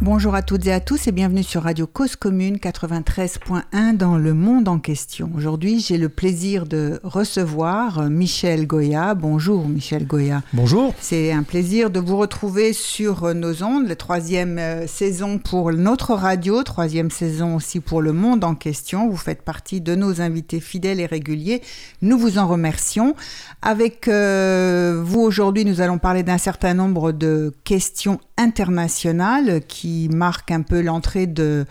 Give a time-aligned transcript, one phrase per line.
[0.00, 4.34] Bonjour à toutes et à tous et bienvenue sur Radio Cause Commune 93.1 dans le
[4.34, 5.30] monde en question.
[5.36, 9.14] Aujourd'hui, j'ai le plaisir de recevoir Michel Goya.
[9.14, 10.42] Bonjour Michel Goya.
[10.52, 10.92] Bonjour.
[11.00, 16.12] C'est un plaisir de vous retrouver sur nos ondes, la troisième euh, saison pour notre
[16.14, 19.08] radio, troisième saison aussi pour le monde en question.
[19.08, 21.62] Vous faites partie de nos invités fidèles et réguliers.
[22.02, 23.14] Nous vous en remercions.
[23.62, 30.50] Avec euh, vous aujourd'hui, nous allons parler d'un certain nombre de questions internationales qui marque
[30.50, 31.64] un peu l'entrée de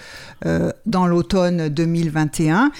[0.45, 2.72] euh, dans l'automne 2021.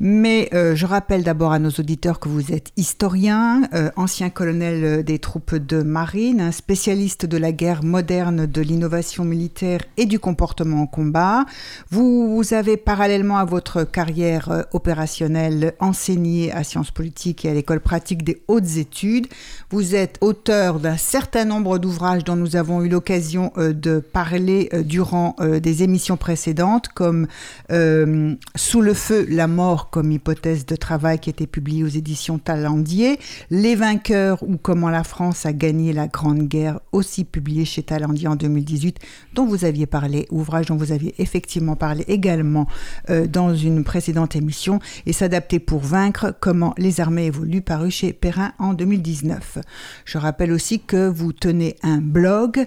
[0.00, 5.04] Mais euh, je rappelle d'abord à nos auditeurs que vous êtes historien, euh, ancien colonel
[5.04, 10.82] des troupes de marine, spécialiste de la guerre moderne, de l'innovation militaire et du comportement
[10.82, 11.44] en combat.
[11.90, 18.24] Vous avez parallèlement à votre carrière opérationnelle enseigné à sciences politiques et à l'école pratique
[18.24, 19.28] des hautes études.
[19.70, 25.36] Vous êtes auteur d'un certain nombre d'ouvrages dont nous avons eu l'occasion de parler durant
[25.40, 27.26] euh, des émissions précédentes, comme
[27.70, 32.38] euh, Sous le feu, la mort comme hypothèse de travail qui était publié aux éditions
[32.38, 33.18] Talendier,
[33.50, 38.28] Les vainqueurs ou comment la France a gagné la Grande Guerre, aussi publié chez Talendier
[38.28, 38.98] en 2018,
[39.34, 42.66] dont vous aviez parlé, ouvrage dont vous aviez effectivement parlé également
[43.10, 48.12] euh, dans une précédente émission, et S'adapter pour vaincre, comment les armées évoluent, paru chez
[48.12, 49.58] Perrin en 2019.
[50.04, 52.66] Je rappelle aussi que vous tenez un blog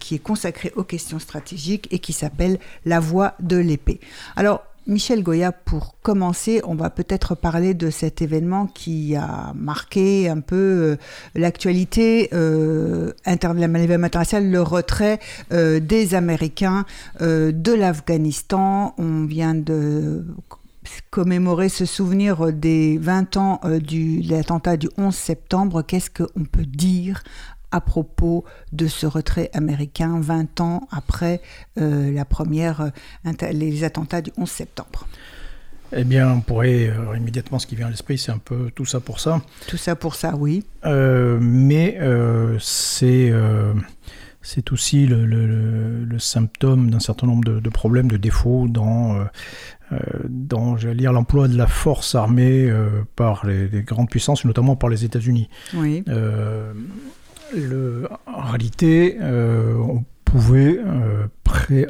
[0.00, 4.00] qui est consacré aux questions stratégiques et qui s'appelle La Voix de l'épée.
[4.36, 10.28] Alors, Michel Goya, pour commencer, on va peut-être parler de cet événement qui a marqué
[10.28, 10.96] un peu euh,
[11.34, 15.18] l'actualité euh, internationale, le retrait
[15.52, 16.86] euh, des Américains
[17.20, 18.94] euh, de l'Afghanistan.
[18.96, 20.24] On vient de
[21.10, 25.82] commémorer ce souvenir des 20 ans de l'attentat du 11 septembre.
[25.82, 27.24] Qu'est-ce qu'on peut dire
[27.70, 31.40] à propos de ce retrait américain 20 ans après
[31.78, 32.92] euh, la première,
[33.26, 35.06] euh, les attentats du 11 septembre
[35.92, 38.84] eh bien, on pourrait euh, immédiatement, ce qui vient à l'esprit, c'est un peu tout
[38.84, 39.40] ça pour ça.
[39.68, 40.64] Tout ça pour ça, oui.
[40.84, 41.96] mais
[42.58, 43.32] c'est
[44.42, 49.26] c'est aussi le, symptôme d'un certain nombre de, problèmes, de défauts dans,
[50.28, 52.68] dans j'allais dire, l'emploi de la force armée
[53.14, 55.48] par les, les, grandes puissances, notamment par les États-Unis.
[55.72, 56.02] Oui
[58.26, 61.26] en réalité, euh, on pouvait euh,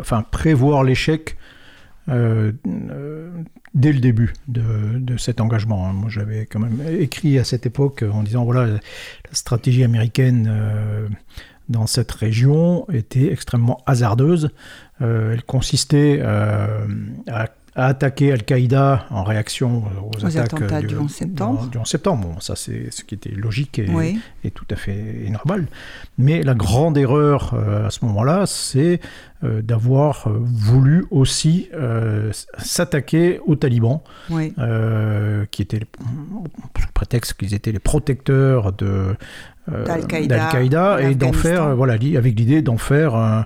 [0.01, 1.37] enfin, prévoir l'échec
[2.09, 2.53] euh,
[3.75, 5.89] dès le début de, cet engagement.
[5.89, 5.93] Hein.
[5.93, 8.81] Moi, j'avais quand même écrit à cette époque en disant voilà, la
[9.33, 10.51] stratégie américaine
[11.69, 14.51] dans cette région était extrêmement hasardeuse.
[15.01, 21.67] elle consistait à a attaqué Al-Qaïda en réaction aux, attaques du, 11 septembre.
[21.67, 22.27] Du, 11 septembre.
[22.27, 25.67] Bon, ça, c'est ce qui était logique et, tout à fait normal.
[26.17, 29.01] Mais la grande erreur euh, à ce moment-là, c'est
[29.45, 31.69] euh, d'avoir euh, voulu aussi
[32.57, 34.01] s'attaquer aux talibans,
[35.51, 39.15] qui étaient, sous prétexte qu'ils étaient les protecteurs de
[39.69, 43.45] d'Al-Qaïda et d'en faire, voilà, avec l'idée d'en faire un,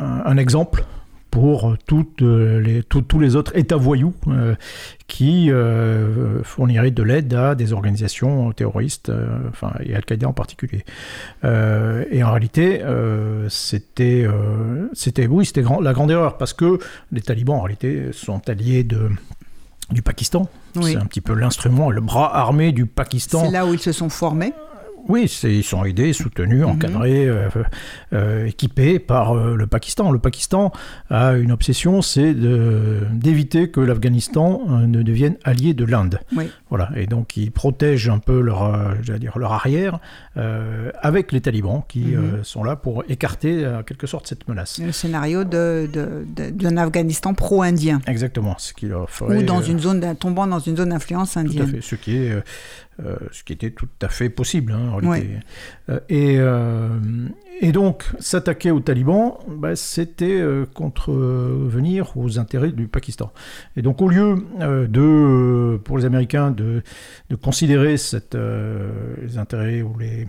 [0.00, 0.84] un exemple
[1.30, 4.54] pour toutes les, tous les autres États voyous euh,
[5.06, 10.84] qui euh, fourniraient de l'aide à des organisations terroristes, euh, enfin, et Al-Qaïda en particulier.
[11.44, 12.82] et en réalité,
[13.48, 14.26] c'était,
[14.92, 16.78] c'était, oui, c'était grand, la grande erreur, parce que
[17.12, 19.10] les talibans, en réalité, sont alliés de,
[19.90, 20.48] du Pakistan.
[20.80, 23.44] C'est un petit peu l'instrument, le bras armé du Pakistan.
[23.44, 24.52] C'est là où ils se sont formés
[25.08, 26.68] oui, ils sont aidés, soutenus, mhm.
[26.68, 27.48] encadrés, euh,
[28.12, 30.10] euh, équipés par euh, le Pakistan.
[30.10, 30.70] Le Pakistan
[31.08, 36.20] a une obsession, c'est d'éviter que l'Afghanistan ne devienne allié de l'Inde.
[36.68, 39.98] Voilà, et donc ils protègent un peu leur, dire, leur arrière
[40.36, 42.44] avec les talibans qui mhm.
[42.44, 44.78] sont là pour écarter en quelque sorte cette menace.
[44.78, 48.00] Le scénario d'un Afghanistan pro-indien.
[48.06, 51.64] Exactement, ce qui leur ferait, Ou dans une zone, tombant dans une zone d'influence indienne.
[51.64, 52.32] Tout à fait, ce qui est
[53.00, 55.36] euh, ce qui était tout à fait possible hein, en réalité.
[55.88, 56.88] Euh, et, euh,
[57.60, 60.42] et, donc, s'attaquer aux talibans, bah, c'était
[60.74, 63.32] contrevenir aux intérêts du Pakistan.
[63.76, 66.82] Et donc, au lieu de, pour les Américains de,
[67.30, 68.36] de considérer cette,
[69.22, 70.26] les intérêts ou les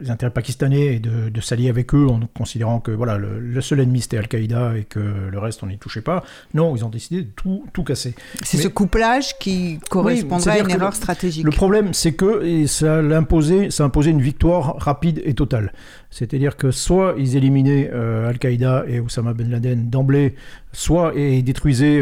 [0.00, 4.00] les intérêts pakistanais et de, s'allier avec eux en considérant que voilà, le, seul ennemi
[4.00, 6.24] c'était Al-Qaïda et que le reste on n'y touchait pas.
[6.54, 8.14] Non, ils ont décidé de tout, tout casser.
[8.42, 11.44] C'est ce couplage qui correspondrait à une erreur stratégique.
[11.44, 15.72] Le problème, c'est que ça, imposé, ça imposé une victoire rapide et totale.
[16.10, 20.34] C'est-à-dire que soit ils éliminaient Al-Qaïda et Osama Ben Laden d'emblée,
[20.72, 22.00] soit ils détruisaient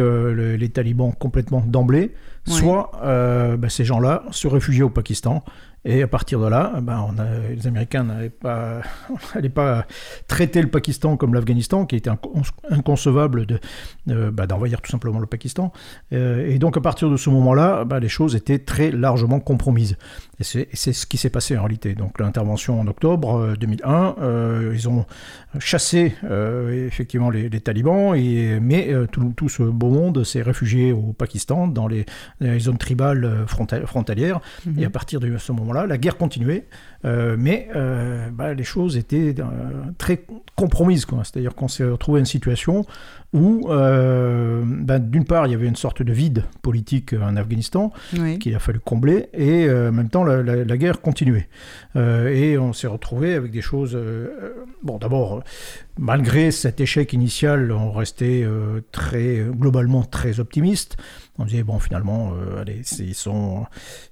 [0.56, 2.12] les talibans complètement d'emblée,
[2.46, 5.44] soit euh, bah, ces gens-là se réfugiaient au Pakistan
[5.88, 8.83] et à partir de là, ben, on a, les Américains n'allaient pas,
[9.55, 9.87] pas
[10.27, 12.11] traiter le Pakistan comme l'Afghanistan, qui était
[12.71, 13.61] inconcevable de,
[14.31, 15.73] bah, d'envahir tout simplement le Pakistan.
[16.12, 19.97] Euh, et donc à partir de ce moment-là, ben, les choses étaient très largement compromises.
[20.41, 21.94] Et c'est, ce qui s'est passé en réalité.
[21.94, 25.06] Donc l'intervention en octobre 2001, euh, euh, ils ont
[25.59, 26.15] chassé
[26.87, 31.87] effectivement les, talibans, et, mais tout, tout, ce beau monde s'est réfugié au Pakistan, dans
[31.87, 32.05] les,
[32.59, 34.41] zones tribales frontalières.
[34.67, 34.81] Mm-hmm.
[34.81, 36.67] Et à partir de ce moment-là, la guerre continuait,
[37.05, 39.44] euh, mais euh, bah, les choses étaient euh,
[39.99, 40.25] très
[40.56, 41.06] compromises.
[41.25, 42.84] C'est-à-dire qu'on s'est retrouvé à une situation
[43.32, 47.93] où, bah, d'une part, il y avait une sorte de vide politique en Afghanistan
[48.40, 51.49] qu'il a fallu combler, et en même temps, la, guerre continuait.
[51.96, 53.99] et on s'est retrouvé avec des choses...
[54.82, 55.43] bon, d'abord,
[55.99, 58.46] malgré cet échec initial, on restait
[58.90, 60.96] très, globalement très optimiste.
[61.38, 63.67] On disait, bon, finalement, allez, ils sont,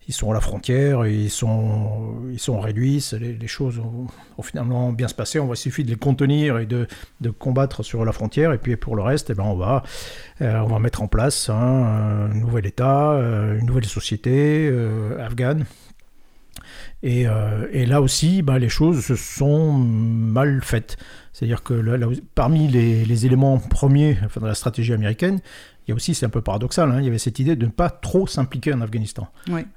[0.06, 4.06] ils sont à la frontière, ils sont, ils sont réduits, les, choses vont,
[4.42, 6.86] finalement bien se passer, on va suffit de les contenir et de,
[7.20, 9.82] de, combattre sur la frontière, et puis pour le reste, eh ben, on, va,
[10.40, 15.64] euh, on va mettre en place un nouvel État, euh, une nouvelle société euh, afghane.
[17.02, 17.26] Et,
[17.72, 20.96] et, là aussi, ben, les choses se sont mal faites.
[21.34, 21.74] C'est-à-dire que
[22.34, 25.40] parmi les, les, éléments premiers enfin, de la stratégie américaine,
[25.86, 27.66] il y a aussi, c'est un peu paradoxal, hein, il y avait cette idée de
[27.66, 29.28] ne pas trop s'impliquer en Afghanistan.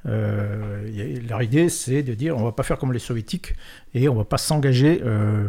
[0.06, 3.56] Euh, leur idée, c'est de dire on ne va pas faire comme les soviétiques
[3.94, 5.46] et on ne va pas s'engager euh,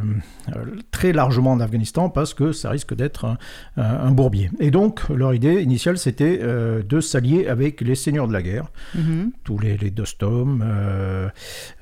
[0.90, 3.36] très largement en Afghanistan parce que ça risque d'être
[3.76, 4.50] un, bourbier.
[4.58, 8.70] Et donc, leur idée initiale, c'était euh, de s'allier avec les seigneurs de la guerre,
[8.96, 9.30] mm-hmm.
[9.44, 10.64] tous les, les Dostom,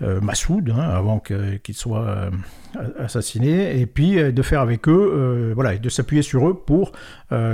[0.01, 2.31] Massoud, hein, avant qu'il soit
[2.99, 6.93] assassiné, et puis de faire avec eux, voilà, et de s'appuyer sur eux pour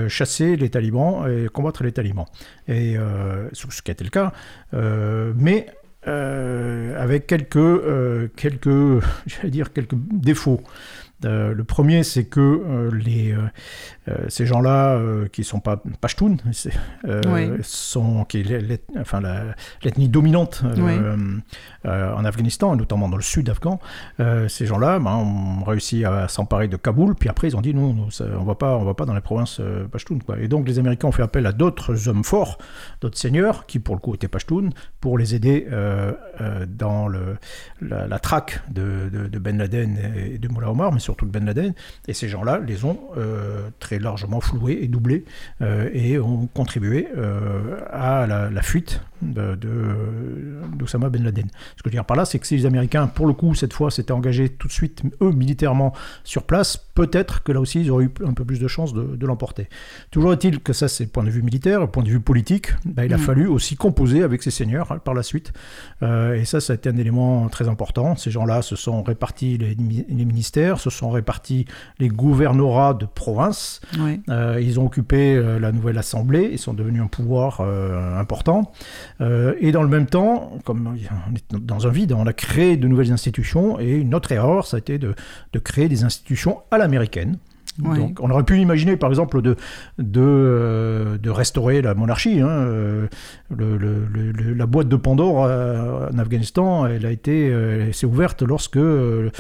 [0.09, 2.27] chasser les talibans et combattre les talibans.
[2.69, 4.33] Et euh, ce qui a été le cas.
[4.75, 5.73] Euh, mais euh,
[6.05, 10.63] avec quelques, quelques, j'allais dire quelques défauts.
[11.25, 13.35] Le premier, c'est que les,
[14.29, 15.01] ces gens-là,
[15.33, 16.37] qui ne sont pas Pashtuns,
[17.63, 19.21] sont qui est enfin,
[19.83, 20.63] l'ethnie dominante
[21.85, 23.81] en Afghanistan, notamment dans le sud afghan,
[24.49, 28.09] ces gens-là ben, ont réussi à s'emparer de Kaboul, puis après ils ont dit non,
[28.21, 29.61] on ne va pas, dans les provinces
[29.91, 30.21] Pashtuns.
[30.25, 30.39] Quoi.
[30.41, 32.59] Et donc les Américains ont fait appel à d'autres hommes forts,
[33.01, 34.71] d'autres seigneurs, qui pour le coup étaient Pashtuns,
[35.01, 35.67] pour les aider
[36.69, 37.37] dans le,
[37.81, 41.75] la, traque de, de, Ben Laden et de Mullah Omar, mais surtout de Ben Laden.
[42.09, 42.99] Et ces gens-là les ont
[43.79, 45.25] très largement floués et doublés
[45.61, 47.09] et ont contribué
[47.91, 51.47] à la, fuite d'Osama Ben Laden.
[51.77, 53.55] Ce que je veux dire par là, c'est que si les Américains, pour le coup,
[53.55, 55.93] cette fois, s'étaient engagés tout de suite, eux, militairement,
[56.25, 59.27] sur place, peut-être que là aussi, ils auraient eu un peu plus de chances de,
[59.27, 59.69] l'emporter.
[60.11, 63.15] Toujours est-il que ça, c'est point de vue militaire, point de vue politique, ben, il
[63.15, 63.21] a mm.
[63.21, 65.53] fallu aussi composer avec ces seigneurs hein, par la suite.
[66.03, 68.17] Euh, et ça, ça a été un élément très important.
[68.17, 69.75] Ces gens-là se sont répartis les,
[70.25, 71.67] ministères, se sont répartis
[71.99, 73.81] les gouvernorats de province.
[74.29, 77.61] Euh, ils ont occupé euh, la nouvelle assemblée, ils sont devenus un pouvoir
[78.19, 78.73] important.
[79.21, 80.95] et dans le même temps, comme on
[81.35, 83.79] est dans un vide, on a créé de nouvelles institutions.
[83.79, 85.15] Et une autre erreur, ça a été de,
[85.53, 87.39] de créer des institutions à l'américaine.
[87.79, 89.57] Donc, on aurait pu imaginer, par exemple, de,
[89.99, 92.41] de, euh, de restaurer la monarchie.
[92.41, 92.49] Hein.
[92.49, 93.07] Euh,
[93.51, 97.51] le, la boîte de Pandore euh, en Afghanistan, elle a été,
[97.93, 99.31] s'est ouverte lorsque le,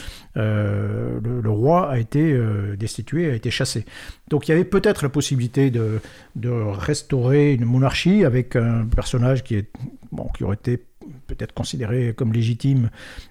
[1.44, 2.34] roi a été
[2.78, 3.84] destitué, a été chassé.
[4.30, 6.00] Donc, il y avait peut-être la possibilité de,
[6.34, 9.70] de restaurer une monarchie avec un personnage qui est,
[10.10, 10.82] bon, qui aurait été
[11.26, 12.90] peut-être considéré comme légitime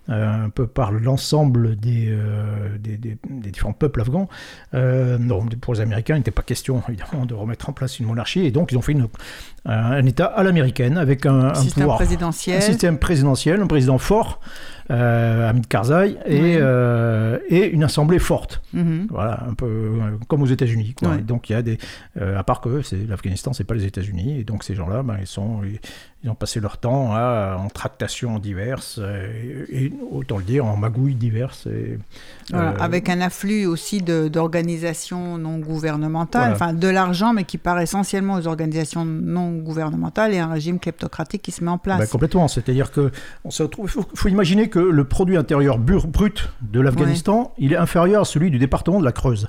[0.10, 4.28] euh, un peu par l'ensemble des, euh, des, différents peuples afghans.
[4.74, 8.08] Euh, non, pour les Américains, il n'était pas question évidemment de remettre en place une
[8.08, 9.08] monarchie, et donc ils ont fait une,
[9.66, 12.58] un, État à l'américaine avec un, système pouvoir, présidentiel.
[12.58, 14.40] un système présidentiel, un président fort,
[14.90, 16.60] Hamid Karzai, et,
[17.50, 18.62] et une assemblée forte.
[18.75, 19.08] Mm-hmm.
[19.10, 19.94] Voilà, un peu
[20.28, 20.96] comme aux États-Unis.
[21.25, 21.78] Donc il y a des,
[22.20, 25.62] à part que l'Afghanistan, c'est pas les États-Unis, et donc ces gens-là, ben, ils sont
[26.24, 29.00] ils ont passé leur temps à en tractations diverses,
[29.72, 31.68] et, autant le dire, en magouilles diverses.
[31.68, 31.98] Et,
[32.53, 38.48] avec un afflux aussi d'organisations non gouvernementales, enfin de l'argent, mais qui part essentiellement aux
[38.48, 42.00] organisations non gouvernementales et un régime kleptocratique qui se met en place.
[42.00, 43.12] Ben, complètement, c'est-à-dire que
[43.46, 47.77] on se retrouve, faut, faut, imaginer que le produit intérieur brut de l'Afghanistan, il est
[47.77, 49.48] inférieur à celui du département de la Creuse.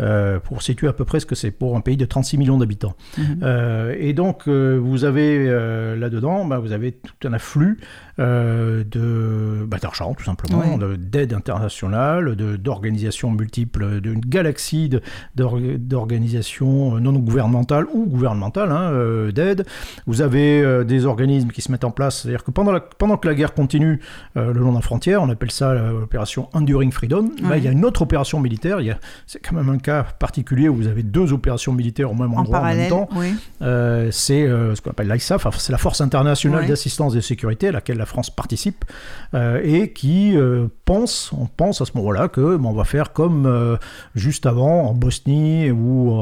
[0.00, 2.58] Euh, pour situer à peu près ce que c'est pour un pays de 36 millions
[2.58, 2.94] d'habitants.
[3.16, 3.40] Mhm.
[3.42, 5.46] Euh, et donc, euh, vous avez
[5.96, 7.82] là-dedans, bah, vous avez tout un afflux de
[8.18, 14.90] bah, d'argent, tout simplement, d'aide internationale, d'organisations multiples, d'une galaxie
[15.34, 19.66] d'organisations non gouvernementales ou gouvernementales hein, d'aide.
[20.06, 23.28] Vous avez des organismes qui se mettent en place, c'est-à-dire que pendant, la, pendant que
[23.28, 24.00] la guerre continue
[24.34, 27.84] le long de la frontière, on appelle ça l'opération Enduring Freedom, il y a une
[27.84, 28.78] autre opération militaire,
[29.26, 32.60] c'est quand même un cas particulier où vous avez deux opérations militaires au même endroit
[32.60, 33.08] en, même temps.
[33.62, 37.68] Euh, c'est euh, ce qu'on appelle l'ISAF, c'est la Force internationale d'assistance et de sécurité
[37.68, 38.84] à laquelle la France participe
[39.34, 40.36] euh, et qui
[40.84, 43.78] pense, on pense à ce moment-là que on va faire comme
[44.14, 46.12] juste avant en Bosnie ou,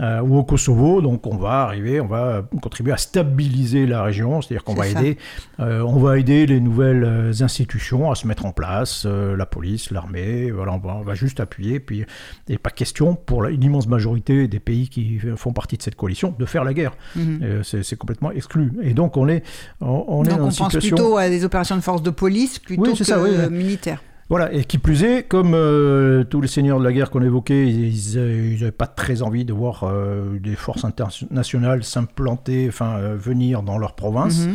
[0.00, 4.64] ou au Kosovo, donc on va arriver, on va contribuer à stabiliser la région, c'est-à-dire
[4.64, 5.18] qu'on va aider,
[5.58, 10.72] on va aider les nouvelles institutions à se mettre en place, la police, l'armée, voilà,
[10.72, 12.04] on va, on va juste appuyer, puis
[12.48, 16.34] il n'est pas question pour l'immense majorité des pays qui font partie de cette coalition
[16.38, 16.92] de faire la guerre.
[17.16, 17.40] Mhm.
[17.42, 18.72] Euh, c'est complètement exclu.
[18.82, 19.44] Et donc on est,
[19.80, 20.76] on, est donc dans on pense
[21.10, 24.02] plutôt à des opérations de force de police plutôt que ça, oui, militaires.
[24.30, 27.68] Voilà, et qui plus est, comme euh, tous les seigneurs de la guerre qu'on évoquait,
[27.68, 33.64] ils n'avaient pas très envie de voir euh, des forces internationales s'implanter, enfin euh, venir
[33.64, 34.46] dans leur province.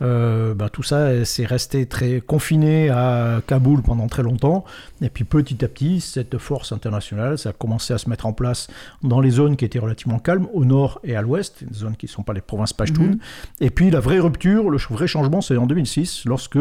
[0.00, 4.64] Bah, tout ça, c'est resté très confiné à Kaboul pendant très longtemps.
[5.00, 8.32] Et puis petit à petit, cette force internationale, ça a commencé à se mettre en
[8.32, 8.66] place
[9.04, 12.06] dans les zones qui étaient relativement calmes, au nord et à l'ouest, des zones qui
[12.06, 13.02] ne sont pas les provinces Pashtun.
[13.02, 13.18] Mhm.
[13.60, 16.58] Et puis la vraie rupture, le vrai changement, c'est en 2006, lorsque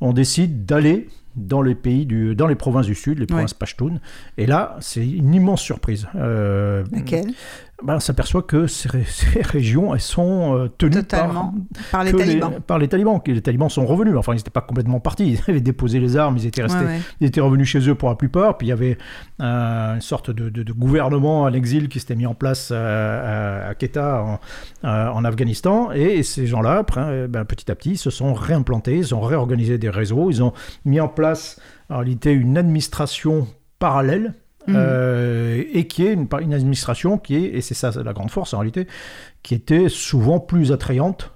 [0.00, 4.00] on décide d'aller dans les pays du, dans les provinces du sud, les provinces Pashtun.
[4.38, 6.06] Et là, c'est une immense surprise.
[6.14, 7.32] Euh, Laquelle?
[7.84, 8.88] Ben, on s'aperçoit que ces,
[9.42, 11.52] régions, elles sont euh, tenues par,
[11.90, 12.60] par, les talibans.
[12.66, 13.20] par les talibans.
[13.26, 14.14] Les talibans sont revenus.
[14.16, 15.32] Enfin, ils n'étaient pas complètement partis.
[15.32, 16.84] Ils avaient déposé les armes, ils étaient, restés,
[17.20, 18.58] Ils étaient revenus chez eux pour la plupart.
[18.58, 18.98] Puis il y avait
[19.40, 24.40] une sorte de, gouvernement à l'exil qui s'était mis en place à, à Quetta,
[24.82, 25.90] en, Afghanistan.
[25.92, 26.84] Et, ces gens-là,
[27.28, 30.52] ben, petit à petit, se sont réimplantés, ils ont réorganisé des réseaux, ils ont
[30.84, 31.60] mis en place
[31.90, 33.46] en réalité une administration
[33.78, 34.34] parallèle
[34.66, 34.74] Mmh.
[34.76, 38.58] Euh, et qui est une, administration qui est, et c'est ça la grande force en
[38.58, 38.86] réalité,
[39.42, 41.32] qui était souvent plus attrayante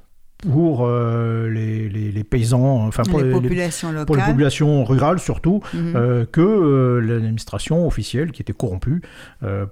[0.50, 4.06] pour euh, les, les, paysans, enfin pour les, populations locales.
[4.06, 5.92] pour les populations rurales surtout, mhm.
[5.96, 9.02] euh, que euh, l'administration officielle qui était corrompue,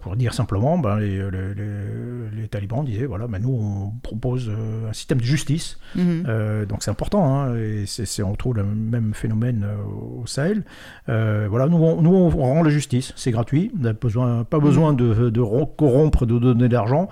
[0.00, 4.50] pour dire simplement, ben, les, les, talibans disaient voilà, ben, nous on propose
[4.88, 6.66] un système de justice, mhm.
[6.68, 10.64] donc c'est important, hein, et c'est, on trouve le même phénomène au Sahel.
[11.06, 14.92] voilà, nous on, nous on rend la justice, c'est gratuit, on n'a besoin, pas besoin
[14.92, 14.98] mhm.
[14.98, 15.42] de, de,
[15.76, 17.08] corrompre, de donner de l'argent,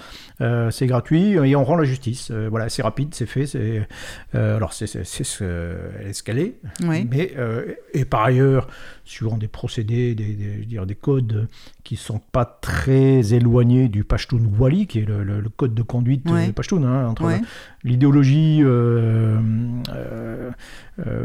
[0.70, 2.30] c'est gratuit et on rend la justice.
[2.30, 3.86] voilà, c'est rapide, c'est fait c'est
[4.34, 5.02] euh, alors c'est
[6.04, 8.66] escalé, mais euh, et par ailleurs,
[9.04, 11.48] suivant des procédés, des, des, dire, des codes
[11.84, 16.52] qui sont pas très éloignés du Pashtun Wali, qui est le, code de conduite du
[16.52, 17.30] Pashtun, hein, entre
[17.84, 19.38] l'idéologie euh,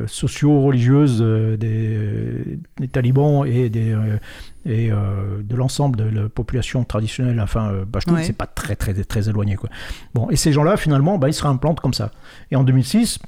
[0.07, 3.95] socio-religieuse des, des, talibans et des
[4.67, 8.93] et euh, de l'ensemble de la population traditionnelle, enfin, euh, Pashtun, c'est pas très, très,
[8.93, 9.55] très éloigné.
[9.55, 9.69] Quoi.
[10.13, 12.11] Bon, et ces gens-là, finalement, bah, ils se réimplantent comme ça.
[12.51, 13.19] Et en 2006,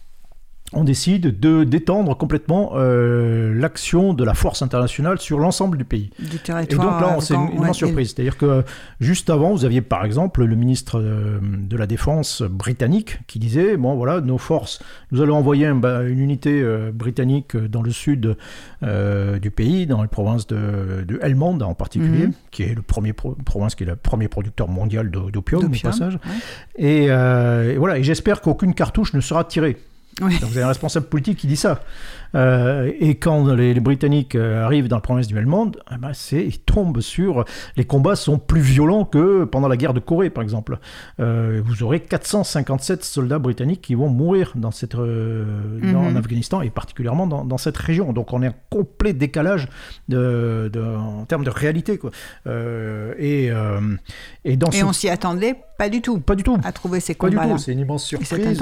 [0.74, 6.12] on décide de d'étendre complètement euh, l'action de la force internationale sur l'ensemble du pays.
[6.20, 6.64] Du territoire.
[6.64, 8.14] Et donc là, c'est une immense surprise.
[8.14, 8.64] C'est-à-dire que
[9.00, 13.78] juste avant, vous aviez par exemple le ministre euh, de la Défense britannique qui disait
[13.78, 14.80] bon voilà, nos forces,
[15.12, 18.38] nous allons envoyer une unité euh, britannique dans le sud
[18.82, 22.34] du pays, dans les provinces de, de Helmand en particulier, mhm.
[22.52, 26.20] qui est le premier province qui est le premier producteur mondial d'opium au passage.
[26.78, 27.98] Et, et voilà.
[27.98, 29.78] Et j'espère qu'aucune cartouche ne sera tirée.
[30.20, 31.84] Donc vous avez un responsable politique qui dit ça.
[32.36, 36.60] Euh, et quand les, Britanniques euh, arrivent dans la province du Helmand, eh ben ils
[36.60, 37.46] tombent sur...
[37.76, 40.78] Les combats sont plus violents que pendant la guerre de Corée, par exemple.
[41.20, 45.96] Euh, vous aurez 457 soldats britanniques qui vont mourir dans cette, mhm.
[45.96, 48.14] en Afghanistan, et particulièrement dans, cette région.
[48.14, 49.68] Donc on est en complet décalage
[50.08, 51.98] de, en termes de réalité.
[51.98, 52.12] Quoi.
[53.18, 53.50] et,
[54.46, 56.20] et, dans et on s'y attendait pas du tout.
[56.20, 56.58] Pas du tout.
[56.64, 58.62] À trouver ces Pas du tout, c'est une immense surprise.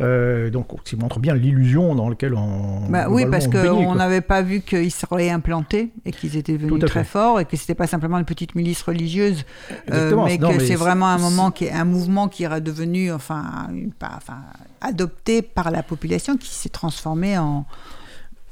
[0.00, 2.81] donc, qui montre bien l'illusion dans laquelle on.
[2.88, 7.04] Bah oui, parce qu'on n'avait pas vu qu'ils seraient implantés et qu'ils étaient devenus très
[7.04, 9.44] forts et que c'était pas simplement une petite milice religieuse,
[9.92, 12.60] euh, mais Non, que c'est c'est- vraiment un moment qui est un mouvement qui est
[12.60, 14.38] devenu enfin, une- pas- enfin
[14.80, 17.64] adopté par la population qui s'est transformé en,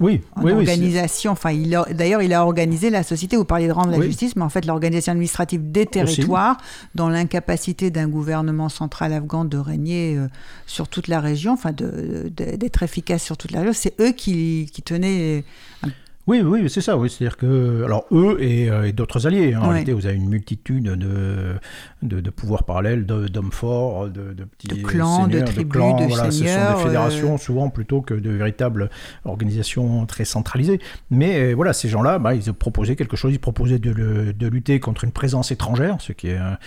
[0.00, 1.32] Oui, en oui, organisation.
[1.32, 3.36] enfin, il a- d'ailleurs, il a organisé la société.
[3.36, 6.56] Vous parliez de rendre la justice, mais en fait, l'organisation administrative des territoires,
[6.94, 10.28] dans l'incapacité d'un gouvernement central afghan de régner euh,
[10.66, 14.12] sur toute la région, enfin, de- de- d'être efficace sur toute la région, c'est eux
[14.12, 15.44] qui, qui tenaient.
[16.30, 16.96] Oui, oui, c'est ça.
[16.96, 19.52] Oui, c'est-à-dire que alors eux et, euh, et d'autres alliés.
[19.54, 19.70] hein, En Ouais.
[19.70, 21.54] réalité, vous avez une multitude de
[22.02, 26.04] de, de pouvoirs parallèles, d'hommes forts, de, de petits De clans, de tribus, clans, de
[26.04, 28.90] voilà, Ce sont des fédérations euh, souvent plutôt que de véritables
[29.24, 30.80] organisations très centralisées.
[31.10, 33.32] Mais euh, voilà, ces gens-là, bah, ils proposaient quelque chose.
[33.34, 36.58] Ils proposaient de, lutter contre une présence étrangère, ce qui est un,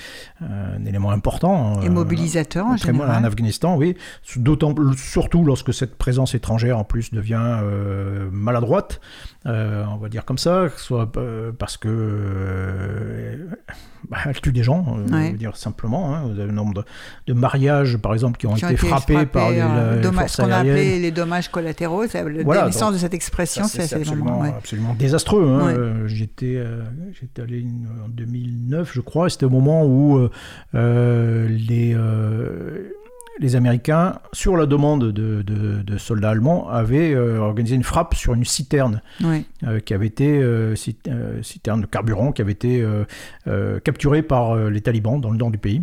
[0.42, 1.82] un élément important.
[1.82, 3.22] et euh, mobilisateurs en général.
[3.22, 3.96] en Afghanistan, oui.
[4.36, 9.00] D'autant surtout lorsque cette présence étrangère en plus devient euh, maladroite,
[9.54, 13.48] euh, on va dire comme ça, soit euh, parce que euh,
[14.10, 15.28] bah, elle tue des gens, euh, Ouais.
[15.30, 16.14] on va dire simplement.
[16.16, 16.24] hein.
[16.26, 16.84] Vous avez le nombre de,
[17.28, 19.60] de mariages, par exemple, qui ont, qui été, frappés, par les,
[20.28, 22.04] ce qu'on a appelé les dommages collatéraux.
[22.04, 24.42] Le Voilà, donc, de cette expression, c'est absolument, vraiment.
[24.42, 24.54] ouais.
[24.58, 25.48] absolument désastreux.
[25.48, 25.66] hein.
[25.76, 26.08] Ouais.
[26.08, 26.62] J'étais,
[27.20, 27.66] j'étais allé
[28.06, 30.28] en 2009, je crois, c'était au moment où
[30.74, 31.96] les,
[33.40, 38.14] les Américains, sur la demande de, de- de soldats allemands, avaient euh, organisé une frappe
[38.16, 39.02] sur une citerne
[39.66, 40.98] euh, qui avait été euh, cit-
[41.42, 42.86] citerne de carburant qui avait été
[43.84, 45.82] capturée par les talibans dans le nord du pays.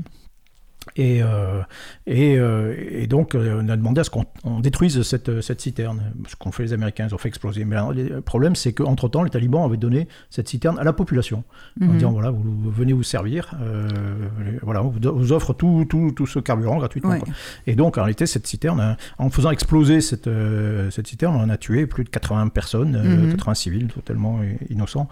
[1.01, 1.63] Et, euh,
[2.07, 5.61] et, euh, et donc, euh, on a demandé à ce qu'on on détruise cette, cette
[5.63, 6.13] citerne.
[6.29, 7.65] Ce qu'ont fait les Américains, ils ont fait exploser.
[7.65, 11.43] Mais alors, le problème, c'est qu'entre-temps, les talibans avaient donné cette citerne à la population.
[11.81, 11.93] En Mhm.
[11.95, 13.89] disant, voilà, vous, vous venez vous servir, euh,
[14.63, 17.11] voilà, on vous, offre tout, tout, tout ce carburant gratuitement.
[17.13, 17.19] Ouais.
[17.21, 17.33] quoi.
[17.67, 21.57] Et donc, en réalité, cette citerne, en faisant exploser cette, euh, cette citerne, on a
[21.57, 23.31] tué plus de 80 personnes, euh, Mhm.
[23.37, 25.09] 80 civils totalement innocents.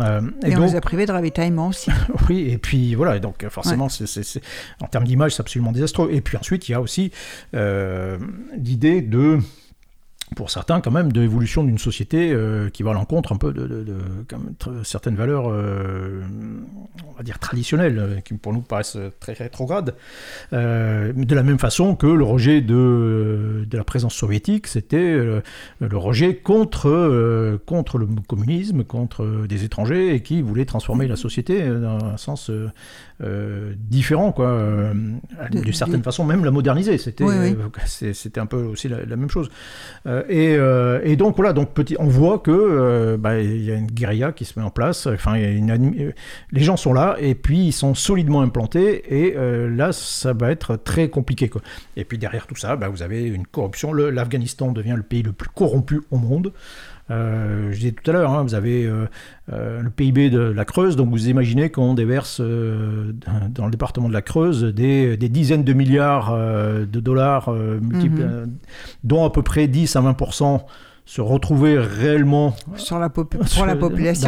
[0.00, 1.90] Euh, Et, on donc, les a privés de ravitaillement aussi.
[2.30, 4.40] oui, et puis voilà, et donc forcément, c'est- c'est-
[4.80, 6.10] en termes d'image, c'est absolument désastreux.
[6.12, 7.10] Et puis ensuite, il y a aussi
[7.54, 8.18] euh,
[8.56, 9.38] l'idée de
[10.34, 13.86] pour certains quand même de d'une société euh, qui va à l'encontre un peu de,
[14.82, 16.22] certaines valeurs euh,
[17.08, 19.94] on va dire traditionnelles qui pour nous paraissent très rétrogrades
[20.50, 26.34] de la même façon que le rejet de, de la présence soviétique c'était le rejet
[26.34, 32.16] contre contre le communisme contre des étrangers et qui voulaient transformer la société dans un
[32.16, 32.50] sens
[33.22, 34.92] euh, différent quoi euh,
[35.50, 37.56] De- d'une certaine façon même la moderniser c'était Oui, oui.
[37.58, 39.48] euh, c'était un peu aussi la, la même chose
[40.06, 43.86] euh, et, et donc voilà, donc petit, on voit que bah, il y a une
[43.86, 45.06] guérilla qui se met en place.
[45.06, 46.12] Enfin, une
[46.52, 49.34] les gens sont là et puis ils sont solidement implantés et
[49.68, 51.48] là, ça va être très compliqué.
[51.48, 51.62] Quoi.
[51.96, 53.92] Et puis derrière tout ça, bah, vous avez une corruption.
[53.92, 56.52] L'Afghanistan devient le pays le plus corrompu au monde.
[57.10, 59.06] Euh, je disais tout à l'heure, hein, vous avez euh,
[59.52, 64.12] euh, le PIB de la Creuse, donc vous imaginez qu'on déverse dans le département de
[64.12, 68.50] la Creuse des, des dizaines de milliards de dollars, multiples, Mhm.
[69.04, 70.66] dont à peu près 10 à 20%
[71.08, 73.60] se retrouvaient réellement sur la sur- population.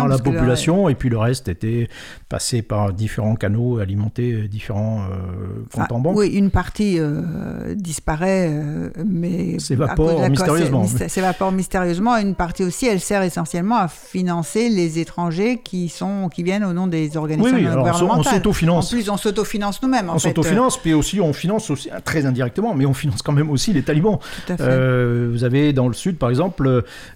[0.02, 1.88] dans la là, population, et puis le reste était
[2.28, 6.16] passé par différents canaux, alimentés différents euh, comptes enfin, en banque.
[6.16, 10.84] Oui, une partie euh, disparaît, euh, mais S'évapore mystérieusement.
[10.86, 12.16] S'évapore mystérieusement.
[12.16, 16.72] Une partie aussi, elle sert essentiellement à financer les étrangers qui sont, qui viennent au
[16.72, 18.32] nom des Oui, organisations oui, alors on s- on gouvernementales.
[18.34, 18.90] En s'autofinance.
[18.90, 20.10] plus, on s'autofinance nous-mêmes.
[20.14, 23.72] On s'autofinance, puis aussi on finance aussi, très indirectement, mais on finance quand même aussi
[23.72, 24.14] les talibans.
[24.14, 24.62] euh, tout à fait.
[24.62, 26.66] Euh, vous avez dans le sud, par exemple,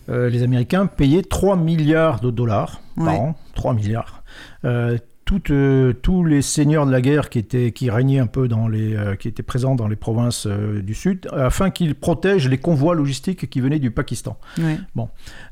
[0.08, 3.04] euh, les Américains payaient 3 milliards de dollars Ouais.
[3.06, 3.34] par an.
[3.54, 4.22] 3 milliards.
[5.24, 8.68] Toutes, euh, tous les seigneurs de la guerre qui, étaient, qui régnaient un peu dans
[8.68, 12.58] les, euh, qui étaient présents dans les provinces euh, du sud, afin qu'ils protègent les
[12.58, 14.36] convois logistiques qui venaient du Pakistan.
[14.58, 14.78] Ouais.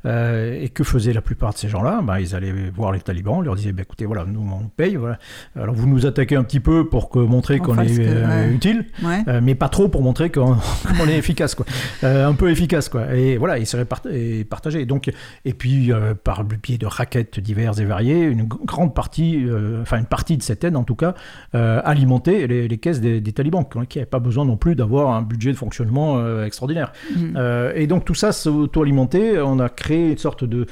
[0.05, 2.01] Euh, et que faisaient la plupart de ces gens-là?
[2.03, 4.95] Ben, Ils allaient voir les talibans, ils leur disaient bah, écoutez, voilà, nous on paye,
[4.97, 5.17] voilà.
[5.55, 8.51] alors vous nous attaquez un petit peu pour que, montrer On qu'on est que- ouais.
[8.53, 9.41] utile, Ouais.
[9.41, 10.57] mais pas trop pour montrer qu'on
[11.09, 11.65] est efficace, quoi.
[12.03, 13.15] Un peu efficace, quoi.
[13.15, 14.85] Et voilà, ils seraient part- et partagés.
[14.85, 15.09] Donc,
[15.45, 15.91] et puis,
[16.23, 19.45] par le biais de raquettes diverses et variées, une grande partie,
[19.81, 21.13] enfin une partie de cette aide, en tout cas,
[21.55, 25.13] euh, alimentait les, les caisses des, des talibans, qui n'avaient pas besoin non plus d'avoir
[25.15, 26.91] un budget de fonctionnement euh, extraordinaire.
[27.15, 27.33] Mhm.
[27.37, 29.39] Euh, et donc tout ça s'auto-alimentait.
[29.39, 30.65] On a créé une sorte de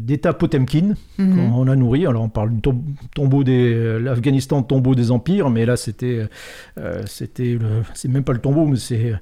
[0.00, 1.36] d'État Potemkin Mhm.
[1.50, 2.06] qu'on a nourri.
[2.06, 2.82] Alors on parle du tom-
[3.14, 6.26] tombeau des l'Afghanistan, tombeau des empires, mais là c'était
[7.06, 9.14] c'était le- c'est même pas le tombeau, mais c'est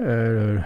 [0.00, 0.58] euh,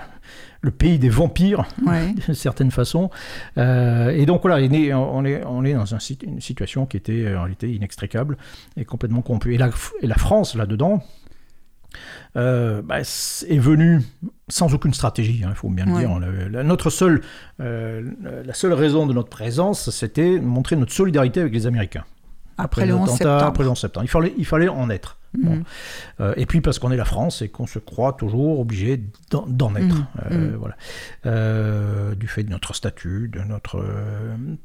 [0.67, 2.13] le pays des vampires, Ouais.
[2.27, 3.11] d'une certaine façon.
[3.57, 7.43] Euh, et donc voilà, on est, on dans un une situation qui était euh, en
[7.43, 8.37] réalité inextricable
[8.77, 9.55] et complètement corrompue.
[9.55, 9.71] Et la,
[10.03, 11.03] et la France, là-dedans,
[12.37, 14.03] euh, bah, est venue
[14.49, 16.19] sans aucune stratégie, il faut bien le dire.
[16.51, 17.23] La, notre seule,
[17.61, 18.03] euh,
[18.45, 22.05] la seule raison de notre présence, c'était montrer notre solidarité avec les Américains.
[22.59, 23.45] Après, le 11 l'attentat, septembre.
[23.45, 24.05] Après le 11 septembre.
[24.05, 25.19] Il fallait, il fallait en être.
[25.37, 25.57] Bon.
[25.57, 25.65] Mhm.
[26.21, 29.47] Euh, et puis parce qu'on est la France et qu'on se croit toujours obligé d'en,
[29.47, 29.95] d'en être.
[29.95, 30.07] Mhm.
[30.33, 30.57] Euh.
[30.59, 30.77] Voilà.
[31.27, 33.85] Euh, du fait de notre statut, de notre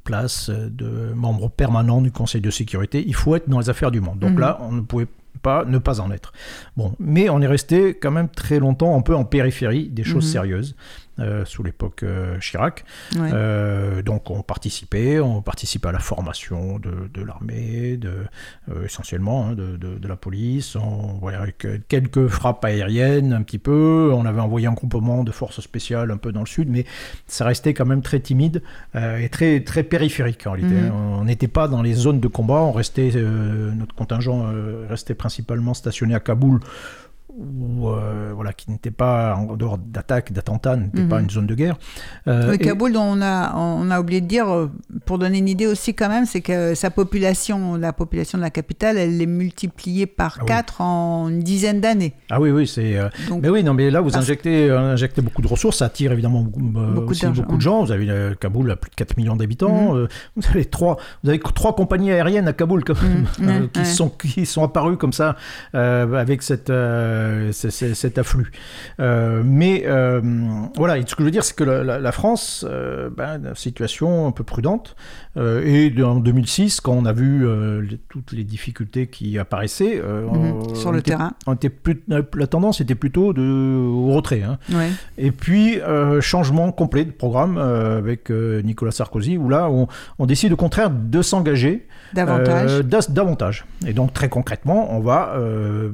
[0.03, 4.01] place de membre permanent du Conseil de sécurité, il faut être dans les affaires du
[4.01, 4.19] monde.
[4.19, 5.07] Donc là, on ne pouvait
[5.41, 6.33] pas ne pas en être.
[6.77, 10.25] Bon, mais on est resté quand même très longtemps un peu en périphérie des choses
[10.25, 10.31] Mhm.
[10.31, 10.75] sérieuses
[11.19, 12.85] euh, sous l'époque euh, Chirac.
[13.15, 13.29] Ouais.
[13.33, 18.13] Euh, donc on participait, on participait à la formation de, de l'armée, de,
[18.85, 20.75] essentiellement hein, de, de- de la police.
[20.75, 21.19] On
[21.87, 24.11] quelques frappes aériennes un petit peu.
[24.13, 26.85] On avait envoyé un groupement de forces spéciales un peu dans le sud, mais
[27.27, 28.63] ça restait quand même très timide
[28.95, 30.75] et très, très périphérique en réalité.
[30.75, 30.85] Mhm.
[30.87, 31.17] hein.
[31.19, 32.61] On n'était pas dans les zones de combat.
[32.61, 34.45] On restait, notre contingent
[34.89, 36.59] restait principalement stationné à Kaboul
[37.39, 41.07] euh, voilà, qui n'était pas en dehors d'attaques, d'attentats, n'était Mhm.
[41.09, 41.77] pas une zone de guerre.
[42.27, 44.69] Euh, Oui, et- Kaboul, dont on a, on a oublié de dire, euh,
[45.05, 48.49] pour donner une idée aussi quand même, c'est que sa population, la population de la
[48.49, 50.47] capitale, elle est multipliée par Ah oui.
[50.47, 52.13] 4 en une dizaine d'années.
[52.29, 52.97] Ah oui, oui, c'est.
[53.41, 57.11] Mais oui, non, mais là, vous injectez, injectez beaucoup de ressources, ça attire évidemment beaucoup,
[57.11, 57.83] aussi beaucoup de gens.
[57.83, 59.95] Vous avez euh, Kaboul à plus de 4 millions d'habitants.
[59.95, 63.61] euh, vous, avez trois, vous avez trois compagnies aériennes à Kaboul quand même, Mhm, euh,
[63.61, 63.85] ouais, qui, ouais.
[63.85, 65.35] sont, qui sont apparues comme ça
[65.73, 66.69] avec cette,
[67.21, 68.51] euh, ce- ce- cet afflux.
[68.99, 70.21] Euh, mais euh,
[70.75, 72.65] voilà, et ce que je veux dire, c'est que la, la- France,
[73.15, 74.95] ben, situation un peu prudente.
[75.37, 79.99] Euh, et en 2006, quand on a vu euh, les- toutes les difficultés qui apparaissaient
[80.03, 81.31] euh, Mhm, on- sur le était- terrain.
[81.47, 84.43] on était plus- la tendance était plutôt de, au retrait.
[84.43, 84.57] hein.
[84.73, 84.89] Ouais.
[85.17, 85.77] Et puis,
[86.21, 89.87] changement complet de programme avec Nicolas Sarkozy, où là, on,
[90.19, 93.65] on décide au contraire de s'engager Davantage.
[93.87, 95.91] Et donc, très concrètement, on va euh,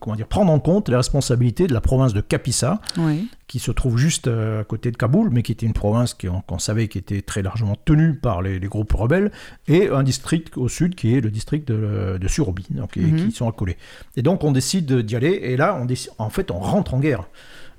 [0.00, 2.20] comment dire, prendre en compte les responsabilités de la province de
[2.98, 3.28] oui.
[3.52, 6.26] Qui se trouve juste euh, à côté de Kaboul, mais qui était une province qui-
[6.46, 9.30] qu'on savait qui était très largement tenue par les, les groupes rebelles,
[9.68, 13.16] et un district au sud qui est le district de, de Surobi, donc, et Mhm.
[13.26, 13.76] qui sont accolés.
[14.16, 16.98] Et donc on décide d'y aller, et là, on décide, en fait, on rentre en
[17.00, 17.28] guerre,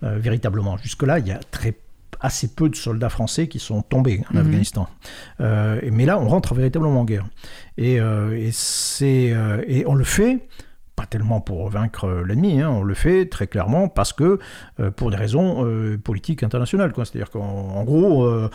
[0.04, 0.78] euh, véritablement.
[0.78, 1.74] Jusque-là, il y a très
[2.22, 4.42] assez peu de soldats français qui sont tombés en Mhm.
[4.46, 4.88] Afghanistan.
[5.42, 7.26] Euh, mais là, on rentre véritablement en guerre.
[7.78, 8.52] Et, euh, et,
[9.34, 10.48] euh, et on le fait
[10.96, 14.38] pas tellement pour vaincre euh, l'ennemi, hein, on le fait très clairement parce que
[14.80, 16.94] euh, pour des raisons euh, politiques internationales.
[16.96, 18.50] C'est-à-dire qu'en en gros, euh,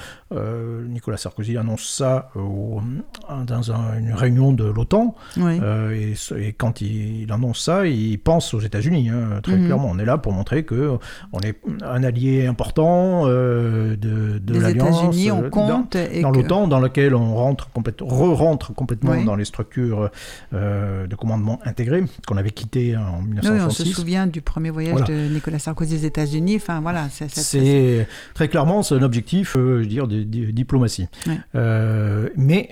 [0.86, 2.80] Nicolas Sarkozy annonce ça au-
[3.46, 5.60] dans un- une réunion de l'OTAN, Oui.
[6.36, 9.64] et, quand il, il annonce ça, il pense aux États-Unis, hein, très Mhm.
[9.66, 9.88] clairement.
[9.90, 10.96] On est là pour montrer que
[11.32, 15.00] on est un allié important de, de Les l'Alliance.
[15.02, 19.24] Dans- et dans que- l'OTAN, dans laquelle on rentre complètement, re-rentre complètement Oui.
[19.24, 20.10] dans les structures
[20.52, 23.92] de commandement intégré qu'on avait quitté en Oui, on se 1966.
[23.94, 25.06] souvient du premier voyage Voilà.
[25.06, 26.56] de Nicolas Sarkozy aux États-Unis.
[26.56, 27.08] Enfin, voilà.
[27.10, 31.08] c'est- très clairement c'est un objectif, euh, je veux dire, de, de diplomatie.
[31.26, 31.38] Ouais.
[31.54, 32.68] Euh, mais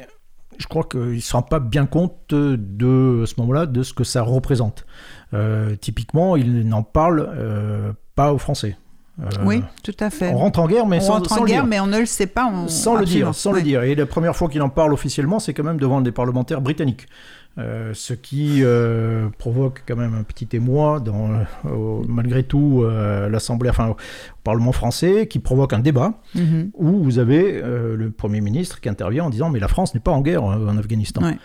[0.58, 3.92] je crois qu'il ne se rend pas bien compte de à ce moment-là de ce
[3.94, 4.84] que ça représente.
[5.34, 8.76] Euh, typiquement, il n'en parle euh, pas aux Français.
[9.18, 10.28] Euh, Oui, tout à fait.
[10.30, 11.68] On rentre en guerre, mais on sans, rentre sans en le guerre, dire.
[11.70, 12.50] mais on ne le sait pas.
[12.52, 13.60] on- Sans le dire, sans Ouais.
[13.60, 13.82] le dire.
[13.82, 17.06] Et la première fois qu'il en parle officiellement, c'est quand même devant des parlementaires britanniques.
[17.58, 22.84] Euh, ce qui euh, provoque quand même un petit émoi dans, euh, au- malgré tout,
[23.30, 23.96] l'Assemblée, enfin, au
[24.44, 26.70] Parlement français, qui provoque un débat Mhm.
[26.74, 30.12] où vous avez le Premier ministre qui intervient en disant mais la France n'est pas
[30.12, 31.22] en guerre en Afghanistan.
[31.22, 31.36] Ouais.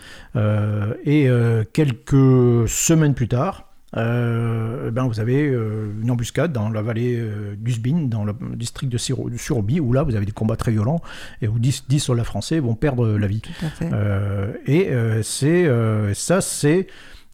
[1.04, 1.28] Et
[1.72, 7.54] quelques semaines plus tard, euh, ben vous avez euh, une embuscade dans la vallée euh,
[7.56, 11.00] d'Uzbin, dans le district de Surobi, où là vous avez des combats très violents
[11.40, 13.40] et où 10, 10 soldats français vont perdre la vie.
[13.42, 13.90] Tout à fait.
[13.92, 14.90] Euh, et
[15.22, 15.68] c'est
[16.14, 16.86] ça, c'est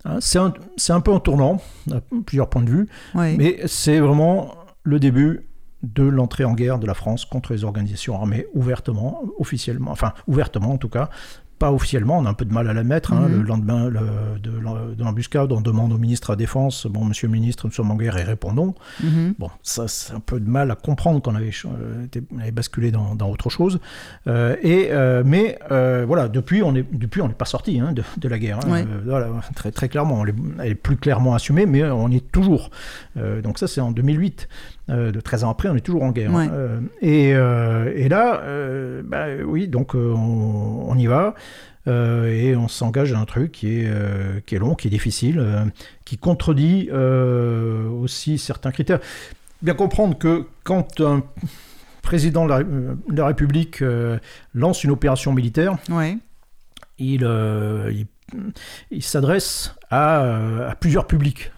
[0.04, 0.52] hein, c'est un,
[0.88, 1.60] un peu un tournant
[1.92, 3.36] à plusieurs points de vue, Oui.
[3.36, 5.44] mais c'est vraiment le début
[5.82, 10.72] de l'entrée en guerre de la France contre les organisations armées ouvertement, officiellement, enfin ouvertement
[10.72, 11.08] en tout cas.
[11.58, 13.12] Pas officiellement, on a un peu de mal à l'admettre.
[13.12, 13.28] hein.
[13.28, 13.36] Mhm.
[13.40, 17.04] Le lendemain le- de l'em- de l'embuscade, on demande au ministre à la Défense Bon,
[17.04, 18.74] monsieur le ministre, nous sommes en guerre et répondons.
[19.02, 19.34] Mhm.
[19.38, 22.06] Bon, ça, c'est un peu de mal à comprendre qu'on avait, euh,
[22.40, 23.80] avait basculé dans, dans autre chose.
[24.26, 27.92] Euh, et, euh, mais euh, voilà, depuis, on est, depuis, on n'est pas sorti hein,
[27.92, 28.60] de, de la guerre.
[28.64, 28.70] hein.
[28.70, 28.86] Ouais.
[29.04, 30.20] Voilà, très, très clairement.
[30.20, 32.70] On l'est- elle est plus clairement assumée, mais on y est toujours.
[33.42, 34.48] Donc ça, c'est en 2008.
[34.90, 36.32] Euh, de 13 ans après, on est toujours en guerre.
[36.32, 36.48] Ouais.
[36.50, 38.42] Euh, et, euh, et là,
[39.04, 39.98] bah, oui, donc on,
[40.88, 41.34] on y va.
[41.86, 45.42] et on s'engage dans un truc qui est, qui est long, qui est difficile,
[46.04, 49.00] qui contredit aussi certains critères.
[49.62, 51.22] bien comprendre que quand un
[52.02, 53.82] président de la, de la République
[54.54, 55.76] lance une opération militaire,
[56.98, 58.06] il,
[58.90, 61.50] il s'adresse à, euh, à plusieurs publics.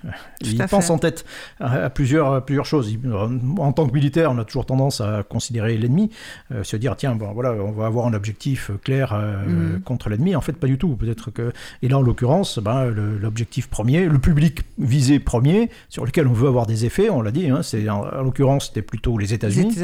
[0.42, 0.92] il pense fait.
[0.92, 1.24] en tête
[1.58, 2.90] à, à plusieurs, à plusieurs choses.
[2.92, 6.10] Il- en tant que militaire, on a toujours tendance à considérer l'ennemi,
[6.52, 9.80] euh, se dire tiens, bon, voilà, on va avoir un objectif clair euh, Mhm.
[9.82, 10.36] contre l'ennemi.
[10.36, 10.96] En fait, pas du tout.
[10.96, 11.52] Peut-être que.
[11.82, 16.48] Et là, en l'occurrence, ben, l'objectif premier, le public visé premier, sur lequel on veut
[16.48, 19.74] avoir des effets, on l'a dit, hein, c'est en, en l'occurrence, c'était plutôt les États-Unis.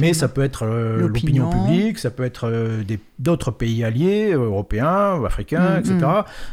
[0.00, 2.82] Mais ça peut être euh, l'opinion publique, ça peut être euh,
[3.18, 6.06] d'autres pays alliés, euh, européens, africains, Mm, etc.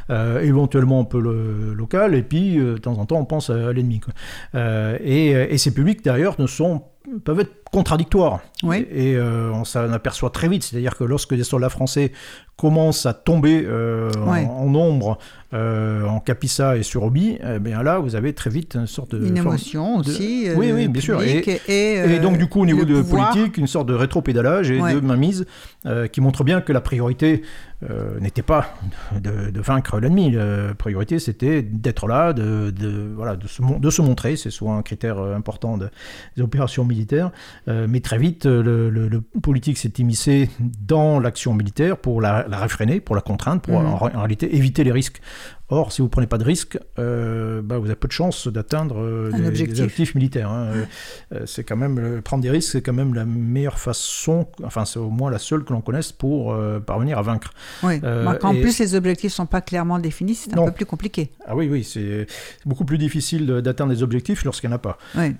[0.10, 3.50] Euh, éventuellement un peu le, local, et puis euh, de temps en temps on pense
[3.50, 4.00] à l'ennemi.
[4.00, 4.14] quoi.
[4.56, 6.84] Euh, et, et ces publics d'ailleurs ne sont
[7.24, 8.40] peuvent être contradictoires.
[8.64, 8.88] Oui.
[8.92, 10.64] Et, euh, on s'en aperçoit très vite.
[10.64, 12.12] C'est-à-dire que lorsque des soldats français
[12.58, 14.48] commencent à tomber euh, en- Ouais.
[14.50, 15.20] en, nombre
[15.54, 19.14] euh, en Capissa et sur Obi, eh bien là, vous avez très vite une sorte
[19.14, 19.28] de...
[19.28, 20.48] Une émotion de- aussi.
[20.56, 21.22] Oui, euh, oui, bien sûr.
[21.22, 24.72] Et, et, et donc, du coup, au niveau de pouvoir, politique, une sorte de rétro-pédalage
[24.72, 24.94] et Ouais.
[24.96, 25.46] de mainmise
[25.86, 27.44] euh, qui montre bien que la priorité
[27.90, 28.74] euh, n'était pas
[29.20, 30.32] de, de vaincre l'ennemi.
[30.32, 34.36] La priorité, c'était d'être là, de, de- voilà, de, se, mon- de se montrer.
[34.38, 35.90] C'est souvent un critère euh, important de-
[36.38, 37.32] des opérations militaires.
[37.68, 42.48] Euh, mais très vite, le, le- le politique s'est immiscé dans l'action militaire pour la,
[42.48, 45.22] la réfréner, pour la contraindre, pour en, en réalité éviter les risques.
[45.70, 49.00] Or, si vous prenez pas de risques, euh, bah, vous avez peu de chances d'atteindre
[49.00, 49.80] euh, des, des objectif.
[49.80, 50.52] objectifs militaires.
[50.52, 50.66] hein.
[50.66, 50.86] Euh,
[51.34, 54.86] euh, c'est quand même euh, prendre des risques, c'est quand même la meilleure façon, enfin
[54.86, 57.52] c'est au moins la seule que l'on connaisse pour parvenir à vaincre.
[57.84, 58.00] Oui.
[58.44, 60.66] En et- plus les objectifs sont pas clairement définis, c'est un Non.
[60.66, 61.32] peu plus compliqué.
[61.48, 62.28] Ah oui, oui, c'est
[62.66, 65.34] beaucoup plus difficile d'atteindre des objectifs lorsqu'il n'y en a pas, Oui.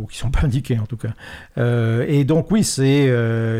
[0.00, 1.14] ou qui sont pas indiqués en tout cas.
[2.06, 2.82] Et donc oui, c'est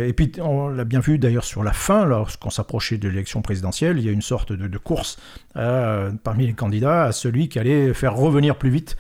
[0.09, 3.99] et puis on l'a bien vu d'ailleurs sur la fin, lorsqu'on s'approchait de l'élection présidentielle,
[3.99, 5.19] il y a une sorte de, de course
[5.57, 8.97] euh, parmi les candidats à celui qui allait faire revenir plus vite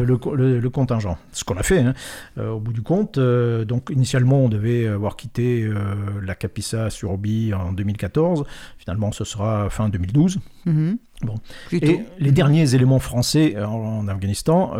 [0.00, 1.16] euh, le, co- le- le contingent.
[1.32, 1.94] Ce qu'on a fait, hein.
[2.38, 3.18] Euh, au bout du compte.
[3.18, 5.68] euh, donc, initialement, on devait avoir quitté
[6.22, 8.44] la Capissa sur Obi en 2014.
[8.78, 10.40] Finalement, ce sera fin 2012.
[10.66, 10.98] Mhm.
[11.22, 11.34] Bon.
[11.68, 11.86] Plutôt.
[11.86, 14.72] Et les derniers éléments français en, en Afghanistan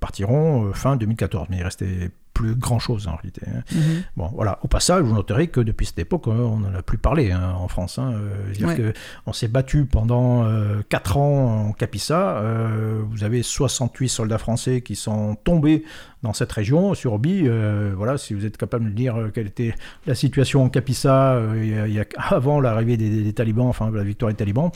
[0.00, 1.46] partiront fin 2014.
[1.50, 3.42] Mais il restait plus grand chose en réalité.
[3.46, 3.62] hein.
[3.74, 4.02] Mhm.
[4.16, 4.58] Bon, voilà.
[4.62, 7.54] Au passage, vous noterez que depuis cette époque, euh, on n'en a plus parlé hein,
[7.58, 7.98] en France.
[7.98, 8.12] hein.
[8.14, 8.76] Euh, C'est-à-dire Ouais.
[8.76, 8.92] que
[9.26, 10.46] on s'est battu pendant
[10.88, 12.36] 4 ans en Capissa.
[12.38, 15.84] Euh, vous avez 68 soldats français qui sont tombés
[16.22, 17.42] dans cette région, sur Obi.
[17.46, 19.74] Euh, voilà, si vous êtes capable de me dire euh, quelle était
[20.06, 24.04] la situation en Capissa euh, il y a- avant l'arrivée des, des talibans, enfin la
[24.04, 24.70] victoire des talibans,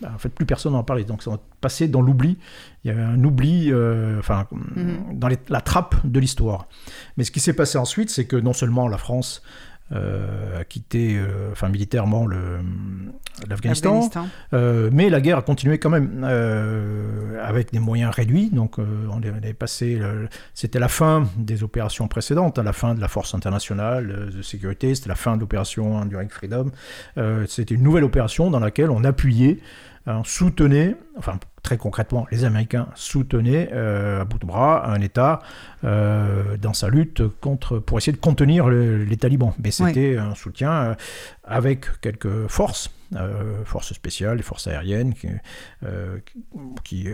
[0.00, 1.04] bah, en fait, plus personne n'en parlait.
[1.04, 2.38] Donc, ça a passé dans l'oubli.
[2.84, 3.72] Il y avait un oubli,
[4.18, 5.18] enfin, Mhm.
[5.18, 6.68] dans les- la trappe de l'histoire.
[7.16, 9.42] Mais ce qui s'est passé ensuite, c'est que non seulement la France
[9.92, 12.26] euh, a quitté, euh, enfin, militairement,
[13.48, 14.26] l'Afghanistan, Afghanistan.
[14.54, 16.24] euh, mais la guerre a continué quand même
[17.42, 18.50] avec des moyens réduits.
[18.50, 20.00] Donc, on est- passé.
[20.54, 24.94] C'était la fin des opérations précédentes, à la fin de la force internationale de sécurité.
[24.94, 26.70] C'était la fin de l'opération Enduring Freedom.
[27.46, 29.58] C'était une nouvelle opération dans laquelle on appuyait,
[30.06, 35.40] on soutenait, enfin très concrètement, les Américains soutenaient euh, à bout de bras un État
[35.84, 39.54] euh, dans sa lutte contre, pour essayer de contenir le- les talibans.
[39.62, 40.94] Mais c'était un soutien euh,
[41.42, 45.28] avec quelques forces, euh, forces spéciales, les forces aériennes, qui,
[46.84, 47.08] qui,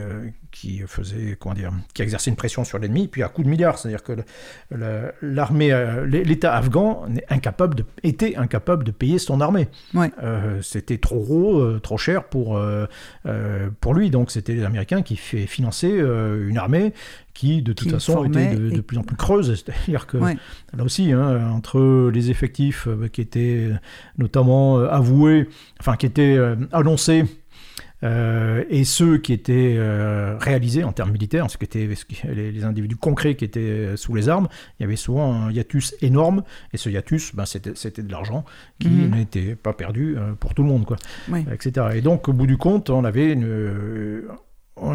[0.50, 3.78] qui faisaient, comment dire, qui exerçaient une pression sur l'ennemi, puis à coup de milliards.
[3.78, 4.16] C'est-à-dire que
[5.22, 5.70] l'armée,
[6.06, 9.68] l'État afghan n'est incapable de, était incapable de payer son armée.
[9.94, 10.10] Ouais.
[10.62, 12.86] C'était trop gros, trop cher pour, euh,
[13.90, 14.08] pour lui.
[14.10, 16.92] Donc c'était les Américains qui fait financer euh, une armée
[17.34, 19.52] qui, de toute Qui façon, était de, de et- plus en plus creuse.
[19.66, 20.36] C'est-à-dire que Ouais.
[20.76, 23.74] là aussi, hein, entre les effectifs euh, qui étaient euh,
[24.16, 25.48] notamment avoués,
[25.80, 26.38] enfin qui étaient
[26.70, 27.24] annoncés,
[28.02, 32.20] euh, et ceux qui étaient euh, réalisés en termes militaires, ce qui étaient ce qui-
[32.26, 35.50] les, les individus concrets qui étaient euh, sous les armes, il y avait souvent un
[35.52, 38.44] hiatus énorme, et ce hiatus, ben, c'était de l'argent
[38.78, 39.14] qui Mhm.
[39.16, 40.96] n'était pas perdu euh, pour tout le monde, quoi,
[41.30, 41.44] Oui.
[41.52, 41.88] etc.
[41.94, 44.22] Et donc, au bout du compte, on avait une,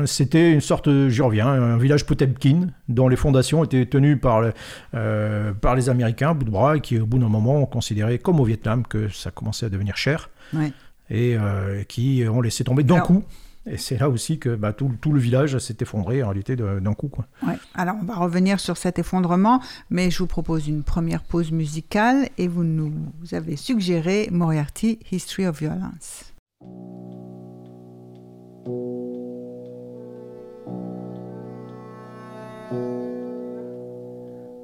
[0.05, 4.53] c'était une sorte, j'y reviens, un village Potemkin dont les fondations étaient tenues par, le-
[4.95, 8.17] euh, par les Américains, bout de bras, et qui au bout d'un moment ont considéré,
[8.17, 10.71] comme au Vietnam, que ça commençait à devenir cher, Ouais.
[11.09, 13.23] Et euh, qui ont laissé tomber d'un coup.
[13.67, 16.93] Et c'est là aussi que bah, tout, tout le village s'est effondré en réalité d'un
[16.93, 17.07] coup.
[17.07, 17.25] Quoi.
[17.45, 17.57] Ouais.
[17.73, 22.29] Alors, on va revenir sur cet effondrement, mais je vous propose une première pause musicale
[22.37, 26.31] et vous nous vous avez suggéré Moriarty, History of Violence.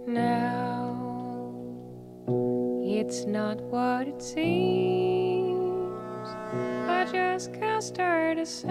[0.07, 0.93] Now
[2.83, 5.20] it's not what it seems.
[7.01, 8.69] I just can't start to say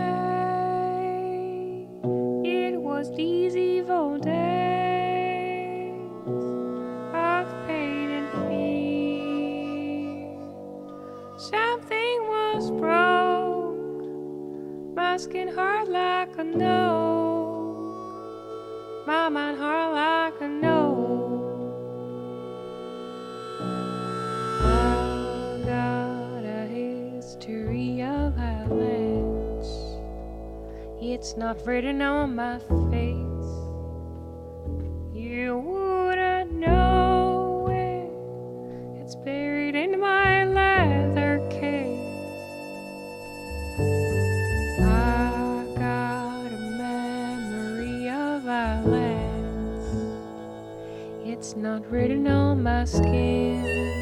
[2.44, 4.30] it was these evil days
[7.12, 10.38] of pain and fear.
[11.38, 14.04] Something was broke,
[14.94, 17.82] my skin hard like a no,
[19.08, 19.99] my mind hard like
[31.20, 32.58] It's not written on my
[32.90, 33.50] face.
[35.12, 38.10] You wouldn't know it.
[39.02, 42.00] It's buried in my leather case.
[44.80, 49.92] I got a memory of violence.
[51.22, 53.99] It's not written on my skin.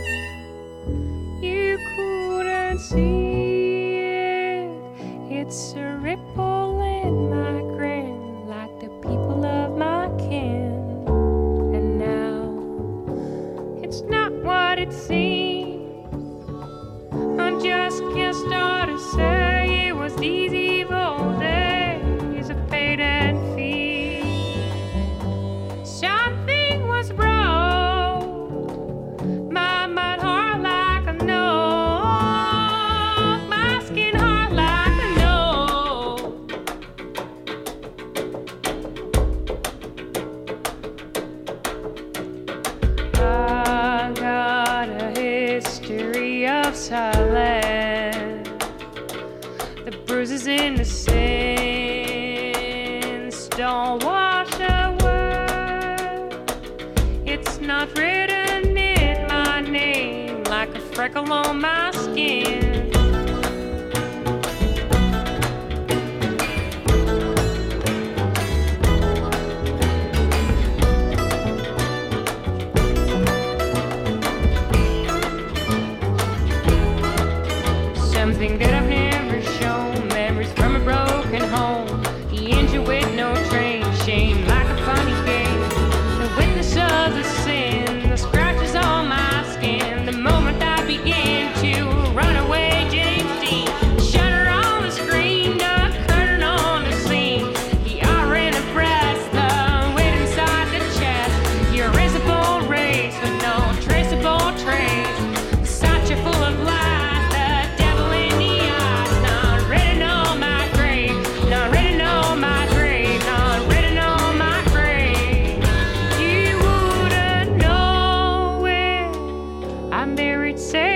[120.59, 120.88] say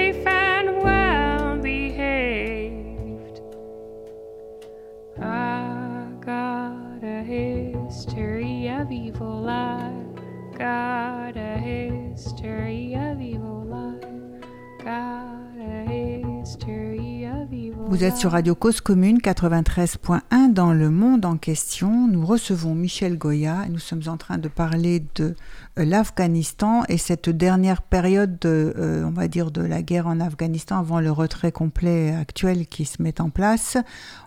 [17.92, 22.09] Vous êtes sur Radio Cause Commune 93.1 dans le monde en question.
[22.09, 25.37] Nous recevons Michel Goya nous sommes en train de parler de
[25.78, 30.20] euh, l'Afghanistan et cette dernière période, de, euh, on va dire, de la guerre en
[30.20, 33.76] Afghanistan avant le retrait complet actuel qui se met en place.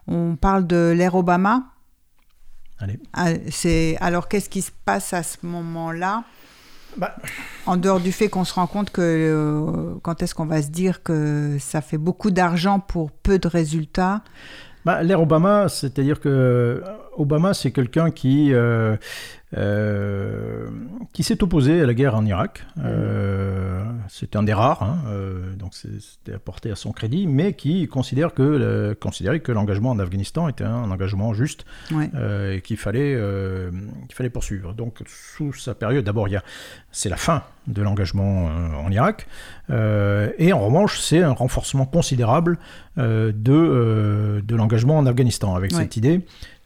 [0.08, 1.64] On parle de l'ère Obama.
[2.78, 3.00] Allez.
[3.14, 6.24] Ah, c'est- Alors qu'est-ce qui se passe à ce moment-là?
[6.98, 7.16] Bah,
[7.66, 10.70] En dehors du fait qu'on se rend compte que euh, quand est-ce qu'on va se
[10.70, 14.22] dire que ça fait beaucoup d'argent pour peu de résultats?
[14.86, 16.82] Bah, L'ère Obama, c'est-à-dire que euh,
[17.18, 18.96] Obama, c'est quelqu'un qui, euh,
[19.58, 20.68] euh,
[21.14, 22.66] qui s'est opposé à la guerre en Irak.
[22.84, 27.88] Euh, c'est un des rares, hein, euh, donc c'était apporté à son crédit, mais qui
[27.88, 32.10] considère que, le- considérait que l'engagement en Afghanistan était un engagement juste Ouais.
[32.16, 33.18] euh, et qu'il fallait,
[34.08, 34.74] qu'il fallait poursuivre.
[34.74, 36.44] Donc sous sa période, d'abord, il y a-
[36.92, 39.28] c'est la fin de l'engagement en Irak,
[39.70, 42.60] et en revanche, c'est un renforcement considérable
[42.98, 43.32] de,
[44.46, 45.80] de l'engagement en Afghanistan, avec Ouais.
[45.82, 46.22] cette idée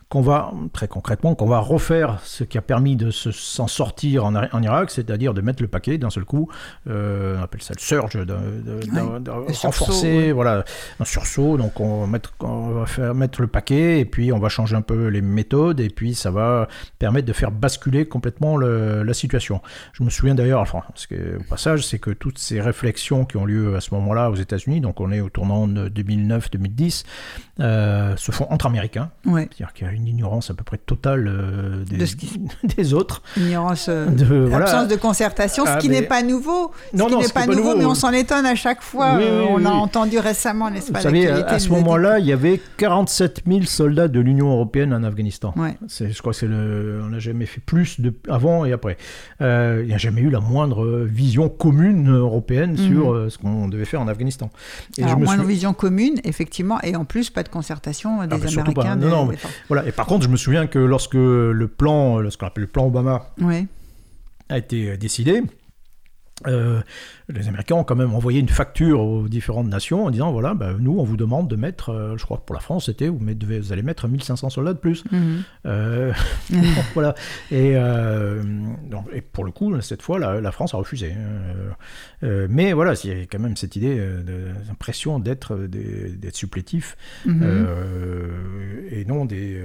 [0.10, 4.26] qu'on va, très concrètement, qu'on va refaire ce qui a permis de se- s'en sortir
[4.26, 6.50] en, en Irak, c'est-à-dire de mettre le paquet d'un seul coup,
[6.88, 10.32] euh, on appelle ça le surge, de, de- de- de le sursaut, renforcer, ouais.
[10.32, 10.63] voilà,
[11.00, 14.39] un sursaut, donc on va, mettre, on va faire mettre le paquet, et puis on
[14.39, 16.67] va changer un peu les méthodes, et puis ça va
[16.98, 19.62] permettre de faire basculer complètement le- la situation.
[19.93, 23.45] Je me souviens d'ailleurs, enfin, que, au passage, c'est que toutes ces réflexions qui ont
[23.45, 27.04] lieu à ce moment-là aux États-Unis, donc on est au tournant de 2009-2010,
[27.60, 29.12] euh, se font entre Américains.
[29.26, 29.48] Ouais.
[29.52, 32.39] C'est-à-dire qu'il y a une ignorance à peu près totale euh, des, De ce qui-
[32.77, 33.21] des autres.
[33.38, 34.65] Ignorance, euh, De, voilà.
[34.65, 36.71] absence de concertation, ce Ah, qui mais- n'est pas nouveau.
[36.93, 39.15] Non, ce qui n'est pas nouveau, mais on s'en étonne à chaque fois.
[39.17, 39.75] Oui, oui, on l'a oui.
[39.77, 44.07] entendu récemment, n'est-ce Vous pas savez, à, ce moment-là, il y avait 47 000 soldats
[44.07, 45.53] de l'Union européenne en Afghanistan.
[45.57, 45.75] Ouais.
[45.88, 48.97] Je crois que le, on n'a jamais fait plus de, avant et après.
[49.41, 53.67] Euh, il n'y a jamais eu la moindre vision commune européenne sur euh, ce qu'on
[53.67, 54.49] devait faire en Afghanistan.
[54.97, 55.07] Et Mhm.
[55.07, 58.47] Alors, je me moins souviens- vision commune, effectivement, et en plus, pas de concertation des
[58.47, 58.81] surtout pas.
[58.83, 58.95] Américains.
[58.95, 59.88] Non, des- non, mais- des- Voilà.
[59.89, 62.86] Et par contre, je me souviens que lorsque le plan, ce qu'on appelle le plan
[62.86, 63.65] Obama, Ouais.
[64.47, 65.41] a été euh, décidé,
[66.47, 66.82] euh,
[67.28, 70.74] les Américains ont quand même envoyé une facture aux différentes nations en disant voilà, bah,
[70.80, 73.20] nous, on vous demande de mettre, euh, je crois que pour la France, c'était vous,
[73.20, 75.03] vous allez mettre 1500 soldats de plus.
[75.11, 75.43] Mhm.
[75.66, 76.13] Euh,
[76.93, 77.13] voilà.
[77.51, 77.76] Et,
[79.34, 81.13] pour le coup, cette fois, la, la France a refusé.
[82.22, 84.01] Mais voilà, il y a quand même cette idée,
[84.68, 85.57] l'impression d'être,
[86.34, 86.95] supplétif
[87.26, 87.68] Mhm.
[88.91, 89.61] et non des,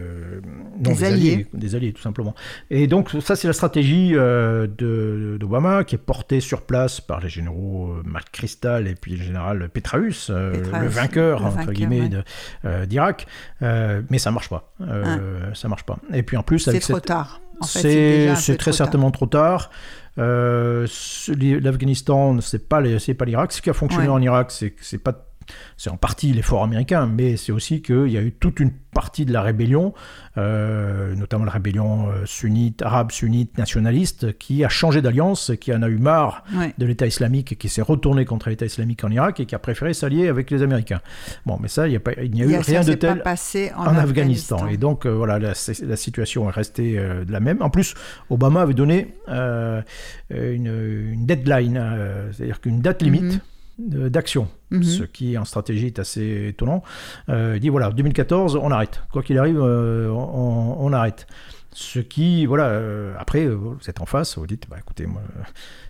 [0.83, 1.47] non Des alliés.
[1.53, 2.35] des alliés tout simplement.
[2.71, 7.93] Et donc ça c'est la stratégie d'Obama qui est portée sur place par les généraux
[7.93, 12.01] euh, McChrystal et puis le général Petraeus, euh, Petraeus, le vainqueur le entre vainqueur, guillemets
[12.03, 12.25] ouais.
[12.65, 13.27] euh, d'Irak,
[13.61, 15.99] mais ça marche pas, Euh, ça marche pas.
[16.13, 17.41] Et puis en plus C'est trop cette- tard.
[17.61, 18.75] En fait, c'est très trop tard.
[18.75, 19.71] certainement trop tard.
[20.19, 23.53] Euh, ce- l'Afghanistan, c'est pas les- pas l'Irak.
[23.53, 24.15] Ce qui a fonctionné Ouais.
[24.15, 25.13] en Irak, c'est que c'est pas
[25.77, 29.25] c'est en partie l'effort américain, mais c'est aussi qu'il y a eu toute une partie
[29.25, 29.93] de la rébellion,
[30.39, 35.83] euh, notamment la rébellion euh, sunnite, arabe sunnite nationaliste, qui a changé d'alliance, qui en
[35.83, 36.73] a eu marre Ouais.
[36.79, 39.95] de l'État islamique qui s'est retourné contre l'État islamique en Irak et qui a préféré
[39.95, 41.01] s'allier avec les Américains.
[41.45, 42.71] Bon, mais ça, il n'y a, pas- il n'y a Il y eu a- ça
[42.71, 44.69] rien de pas tel passé en, en Afghanistan.
[44.69, 47.63] Et donc, euh, voilà, la, la situation est restée euh, la même.
[47.63, 47.95] En plus,
[48.31, 50.67] Obama avait donné une,
[51.13, 51.83] une deadline,
[52.33, 53.35] c'est-à-dire qu'une date limite.
[53.35, 53.41] de-
[53.79, 54.83] D'action, Mhm.
[54.85, 56.83] ce qui en stratégie est assez étonnant.
[57.29, 59.03] Euh, il dit voilà, 2014, on arrête.
[59.13, 61.27] Quoi qu'il arrive, euh, on, on arrête.
[61.73, 65.23] Ce qui, voilà, euh, après, euh, vous êtes en face, vous dites, bah écoutez, moi,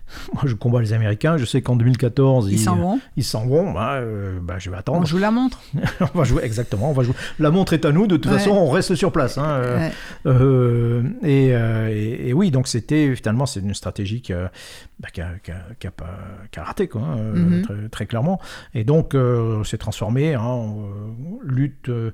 [0.33, 2.99] moi je combats les Américains, je sais qu'en 2014, Ils s'en vont.
[3.17, 4.99] ils s'en vont, bah, euh, bah, je vais attendre.
[5.01, 5.61] On joue la montre.
[6.13, 7.15] on va jouer, exactement, on va jouer.
[7.39, 8.37] La montre est à nous, de toute Ouais.
[8.37, 9.37] façon, on reste sur place.
[9.37, 9.91] hein, euh, Ouais.
[10.27, 14.51] euh, et, euh, et- et oui, donc c'était finalement c'est une stratégie qui a,
[14.99, 16.17] bah, qui a, qui a- qui a pas,
[16.51, 17.61] qui a raté quoi, hein, euh, Mhm.
[17.63, 18.39] très, très clairement.
[18.73, 22.11] Et donc euh, c'est transformé hein, en euh, lutte euh,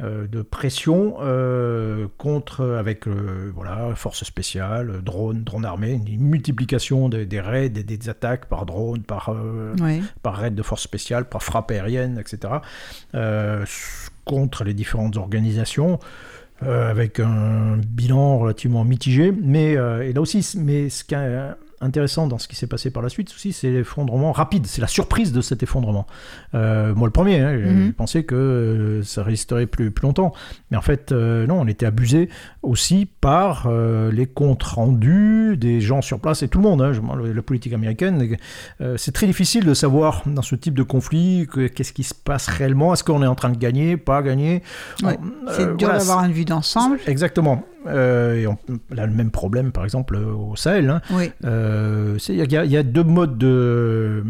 [0.00, 7.08] euh, de pression euh, contre avec euh, voilà forces spéciales, drones, drones armés, une multiplication
[7.08, 10.00] des, des raids, des, des attaques par drone, par euh, Ouais.
[10.22, 12.54] par raid de forces spéciales, par frappe aérienne, etc.,
[13.14, 13.64] euh,
[14.24, 15.98] contre les différentes organisations,
[16.62, 19.32] euh, avec un bilan relativement mitigé.
[19.32, 21.50] Mais euh, et là aussi, mais ce qui est
[21.84, 24.86] intéressant dans ce qui s'est passé par la suite aussi, c'est l'effondrement rapide, c'est la
[24.88, 26.06] surprise de cet effondrement.
[26.54, 27.92] Euh, moi, le premier, hein, j'ai Mhm.
[27.92, 30.32] pensé que euh, ça résisterait plus, plus longtemps.
[30.70, 32.28] Mais en fait, euh, non, on était abusé
[32.62, 36.82] aussi par euh, les comptes rendus des gens sur place et tout le monde.
[36.82, 36.92] hein.
[36.92, 37.00] Je-
[37.32, 38.36] la politique américaine,
[38.96, 42.48] c'est très difficile de savoir dans ce type de conflit que- qu'est-ce qui se passe
[42.48, 42.92] réellement.
[42.94, 44.62] Est-ce qu'on est en train de gagner, pas gagner?
[45.02, 45.18] Ouais.
[45.48, 46.98] C'est dur voilà, d'avoir une vue d'ensemble.
[47.06, 47.64] Exactement.
[47.86, 48.56] Euh, et on,
[48.96, 50.90] a le même problème, par exemple, euh, au Sahel.
[50.90, 51.00] hein.
[51.10, 51.30] Oui.
[51.44, 54.24] Euh, y, il y a deux modes de,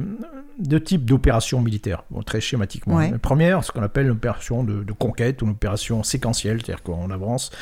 [0.75, 2.97] deux types d'opérations militaires, bon, très schématiquement.
[2.97, 3.13] Ouais.
[3.13, 6.83] La première, ce qu'on appelle une opération de, de conquête ou une opération séquentielle, c'est-à-dire
[6.83, 7.53] qu'on avance.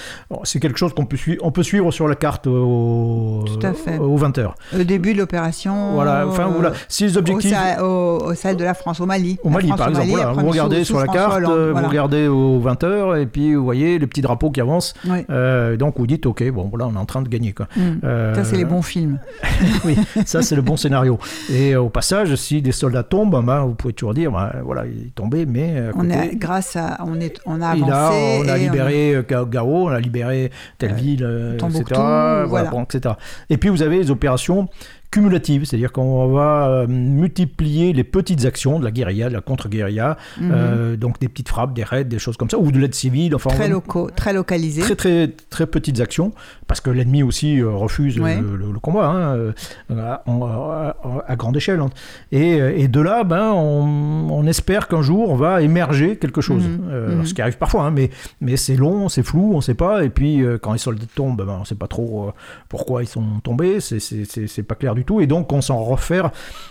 [0.44, 3.74] C'est quelque chose qu'on peut, suivre, on peut suivre sur la carte au, Tout à
[3.74, 3.98] fait.
[3.98, 4.54] aux 20 heures.
[4.74, 5.92] Au début de l'opération.
[5.92, 6.72] Voilà, enfin, euh, voilà.
[6.88, 7.54] Si les Au, objectifs.
[7.82, 7.84] Au,
[8.24, 9.38] au Sahel de la France, au Mali.
[9.42, 11.36] Au Mali, France par au exemple, Mali, voilà, après vous regardez sous sur la carte,
[11.36, 11.80] Hollande, euh, voilà.
[11.82, 14.94] vous regardez aux 20 heures, et puis vous voyez les petits drapeaux qui avancent.
[15.06, 15.26] Ouais.
[15.28, 17.52] Euh, donc vous dites, ok, bon, voilà, on est en train de gagner.
[17.52, 17.68] Quoi.
[17.76, 17.80] Mm.
[18.04, 19.18] Euh, Ça, c'est les bons films.
[19.84, 21.18] oui, ça c'est le bon scénario.
[21.50, 24.86] Et euh, au passage, si des soldats tombent, ben, vous pouvez toujours dire, ben, voilà,
[24.86, 28.07] il est tombé, mais à On est, grâce à, on est, on a il a,
[28.07, 28.40] avancé.
[28.44, 32.00] on a libéré euh, Ga- Gao, on a libéré telle Euh, ville, euh, Tombouctou, etc.,
[32.00, 32.70] voilà, voilà.
[32.70, 33.14] bon, etc.
[33.50, 34.68] Et puis vous avez les opérations
[35.12, 40.16] cumulatives, c'est-à-dire qu'on va euh, multiplier les petites actions de la guérilla, de la contre-guérilla,
[40.40, 40.50] Mhm.
[40.52, 43.34] euh, donc des petites frappes, des raids, des choses comme ça, ou de l'aide civile,
[43.36, 44.82] enfin, très locaux, très localisés.
[44.82, 46.32] très très très petites actions
[46.66, 48.40] parce que l'ennemi aussi euh, refuse Ouais.
[48.40, 49.52] le, le- le combat hein,
[49.96, 50.96] à, en- à-
[51.28, 51.90] à grande échelle hein.
[52.32, 56.80] et, et de là ben on, on espère qu'un jour va émerger quelque chose Mhm.
[56.90, 57.26] Euh, Mhm.
[57.26, 58.08] ce qui arrive parfois hein, mais
[58.40, 61.58] mais c'est long c'est flou on sait pas et puis quand les soldats tombent ben,
[61.60, 62.32] on sait pas trop
[62.70, 66.30] pourquoi ils sont tombés c'est pas clair du et donc on s'en refaire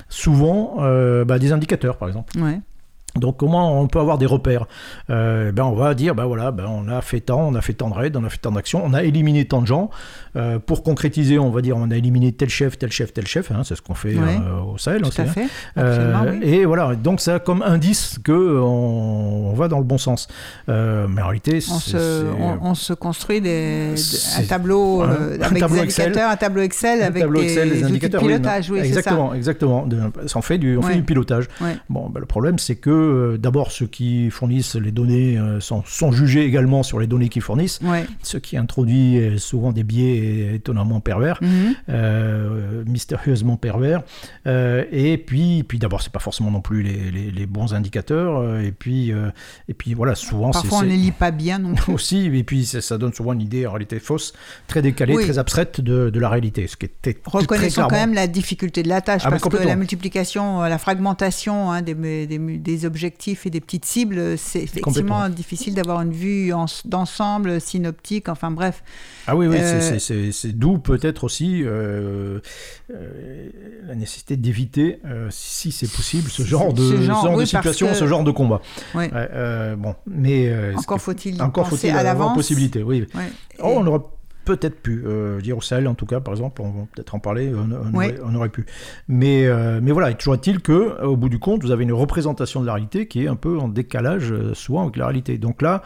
[0.10, 2.38] souvent euh, bah, des indicateurs par exemple.
[3.18, 4.66] Donc comment on peut avoir des repères
[5.10, 7.74] euh, ben On va dire, ben voilà, ben on a fait tant, on a fait
[7.74, 9.90] tant de raids, on a fait tant d'actions, on a éliminé tant de gens.
[10.38, 13.52] Euh, pour concrétiser, on va dire, on a éliminé tel chef, tel chef, tel chef,
[13.52, 14.40] hein, c'est ce qu'on fait Ouais.
[14.42, 15.02] euh, au Sahel.
[15.02, 15.28] Tout aussi, à hein.
[15.28, 15.48] fait.
[15.76, 16.40] Oui.
[16.44, 20.28] Et voilà, donc ça a comme indice que on, on va dans le bon sens.
[20.68, 25.42] Mais en réalité, On c'est- se, on, on se construit des, de- un tableau Un
[25.42, 26.06] avec tableau des Excel.
[26.08, 28.70] indicateurs, un tableau Excel un avec tableau des, Excel, des outils de indicateurs, oui, pilotage.
[28.70, 28.76] non.
[28.76, 29.00] Oui, c'est ça.
[29.00, 29.86] exactement, exactement.
[29.86, 30.00] De-
[30.34, 30.96] on fait du, on fait Ouais.
[30.96, 31.48] du pilotage.
[31.60, 31.76] Ouais.
[31.90, 35.84] Bon, ben, le problème, c'est que euh, d'abord, ceux qui fournissent les données euh, sont,
[35.86, 38.06] sont jugés également sur les données qu'ils fournissent, Ouais.
[38.24, 41.38] ce qui introduit euh, souvent des biais étonnamment pervers.
[41.42, 41.76] Mhm.
[41.90, 44.04] euh, mystérieusement pervers.
[44.48, 48.60] Euh, et puis, puis d'abord, c'est pas forcément non plus les, les- les bons indicateurs.
[48.60, 49.12] et puis,
[49.68, 51.94] et puis voilà, souvent, Parfois, on ne les lit pas bien non plus.
[51.94, 52.26] aussi.
[52.34, 54.34] Et puis, ça, donne souvent une idée en réalité fausse,
[54.68, 55.24] très décalée, Oui.
[55.24, 56.68] très abstraite de, de la réalité.
[56.68, 59.76] Ce qui était Reconnaissons quand même la difficulté de la tâche, Ah, parce que la
[59.76, 61.94] multiplication, la fragmentation hein, des,
[62.28, 67.60] des, des objectifs et des petites cibles, c'est effectivement difficile d'avoir une vue en- d'ensemble,
[67.62, 68.84] synoptique, enfin bref.
[69.28, 72.40] Ah oui, oui, Euh, c'est- c'est d'où peut-être aussi euh,
[72.94, 73.50] euh,
[73.88, 77.46] la nécessité d'éviter, euh, si c'est possible, ce genre de, Ce ce genre, oui, de
[77.46, 78.62] situation, que- ce genre de combat.
[78.96, 83.06] Euh, bon, mais euh, Encore faut-il encore faut-il à avoir possibilité, oui.
[83.16, 84.02] Oh, Et- on aurait
[84.46, 87.20] peut-être pu, euh, dire au Sahel en tout cas, par exemple, on va peut-être en
[87.20, 88.20] parler, on, on Ouais.
[88.20, 88.66] aurait, on aurait pu.
[89.08, 91.94] Mais, euh, mais voilà, toujours est-il que, euh, au bout du compte, vous avez une
[91.94, 95.38] représentation de la réalité qui est un peu en décalage euh, souvent avec la réalité.
[95.38, 95.82] Donc là,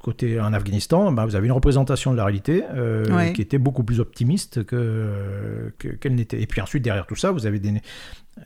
[0.00, 2.62] côté en Afghanistan, bah, vous avez une représentation de la réalité
[3.10, 3.34] Ouais.
[3.34, 6.40] qui était beaucoup plus optimiste que, que- qu'elle n'était.
[6.40, 7.74] Et puis ensuite, derrière tout ça, vous avez des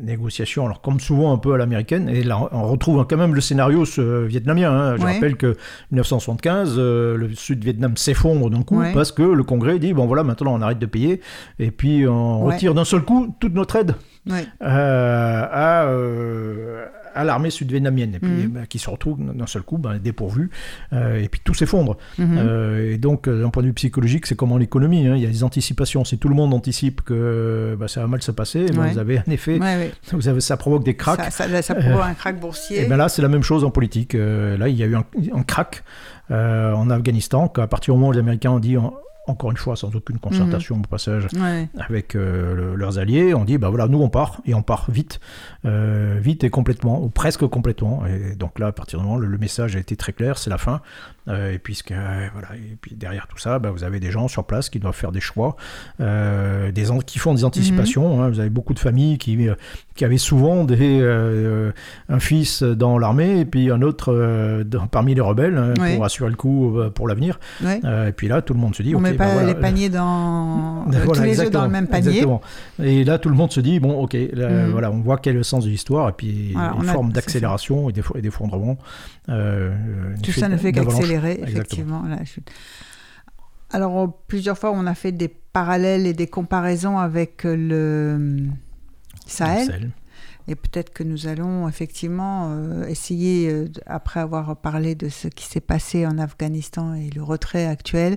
[0.00, 3.34] né- négociations, alors comme souvent un peu à l'américaine, et là on retrouve quand même
[3.34, 4.70] le scénario ce vietnamien.
[4.72, 4.96] hein.
[4.98, 5.14] Je Ouais.
[5.14, 5.56] rappelle que
[5.92, 8.92] 1975, euh, le sud Vietnam s'effondre d'un coup Ouais.
[8.92, 11.20] parce que le Congrès dit bon voilà maintenant on arrête de payer
[11.58, 12.54] et puis on Ouais.
[12.54, 13.94] retire d'un seul coup toute notre aide
[14.30, 16.84] euh, à, euh,
[17.16, 18.48] à l'armée sud-vietnamienne et puis Mhm.
[18.48, 20.50] bah, qui se retrouve d'un seul coup ben, dépourvue
[20.92, 21.96] euh, et puis tout s'effondre.
[22.18, 22.36] Mhm.
[22.38, 25.22] Euh, et donc euh, d'un point de vue psychologique c'est comme en économie, hein, il
[25.22, 26.04] y a des anticipations.
[26.04, 28.92] Si tout le monde anticipe que bah, ça va mal se passer, ben, Ouais.
[28.92, 29.92] vous avez un effet, Ouais, ouais.
[30.12, 31.20] vous avez, ça provoque des cracks.
[31.32, 32.82] Ça, ça, ça provoque un crack boursier.
[32.82, 34.12] Et bien là, c'est la même chose en politique.
[34.14, 35.04] Là, il y a eu un,
[35.34, 35.82] un crack
[36.30, 38.76] euh, en Afghanistan, qu'à partir du moment où les Américains ont dit,
[39.26, 41.68] encore une fois, sans aucune concertation au passage, Ouais.
[41.78, 44.90] avec euh, le- leurs alliés, on dit, bah voilà, nous on part, et on part
[44.90, 45.20] vite,
[45.64, 48.04] euh, vite et complètement, ou presque complètement.
[48.06, 50.38] Et donc là, à partir du moment où le, le message a été très clair,
[50.38, 50.80] c'est la fin.
[51.28, 54.28] Euh, et, puisque, euh, voilà, et puis derrière tout ça, bah, vous avez des gens
[54.28, 55.56] sur place qui doivent faire des choix,
[56.00, 58.22] euh, des qui font des anticipations.
[58.22, 58.28] hein.
[58.28, 59.36] vous avez beaucoup de familles qui,
[59.96, 61.00] qui avaient souvent des,
[62.08, 65.96] un fils dans l'armée et puis un autre dans- parmi les rebelles hein, Ouais.
[65.96, 67.38] pour assurer le coup pour l'avenir.
[67.62, 67.80] Ouais.
[68.08, 69.54] Et puis là, tout le monde se dit, On ok, met bah pas voilà, les
[69.56, 72.08] paniers dans voilà, tous les œufs dans le même panier.
[72.08, 72.40] exactement.
[72.82, 74.70] Et là, tout le monde se dit bon, ok, là, Mhm.
[74.70, 77.92] voilà, on voit quel est le sens de l'histoire et puis une forme d'accélération et
[77.92, 78.78] d'eff- et d'effondrement.
[79.28, 79.72] euh,
[80.22, 82.50] Tout ça ne fait qu'accélérer, Effectivement, la chute.
[83.70, 88.46] Alors, euh, plusieurs fois, on a fait des parallèles et des comparaisons avec euh, le
[89.26, 89.66] Sahel.
[89.66, 89.90] Sahel.
[90.48, 95.44] Et peut-être que nous allons effectivement euh, essayer, euh, après avoir parlé de ce qui
[95.44, 98.16] s'est passé en Afghanistan et le retrait actuel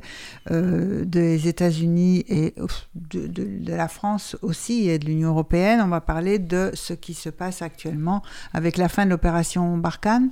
[0.52, 2.54] euh, des États-Unis et
[2.94, 7.16] de- de la France aussi et de l'Union européenne, on va parler de ce qui
[7.16, 8.22] se passe actuellement
[8.54, 10.30] avec la fin de l'opération Barkhane.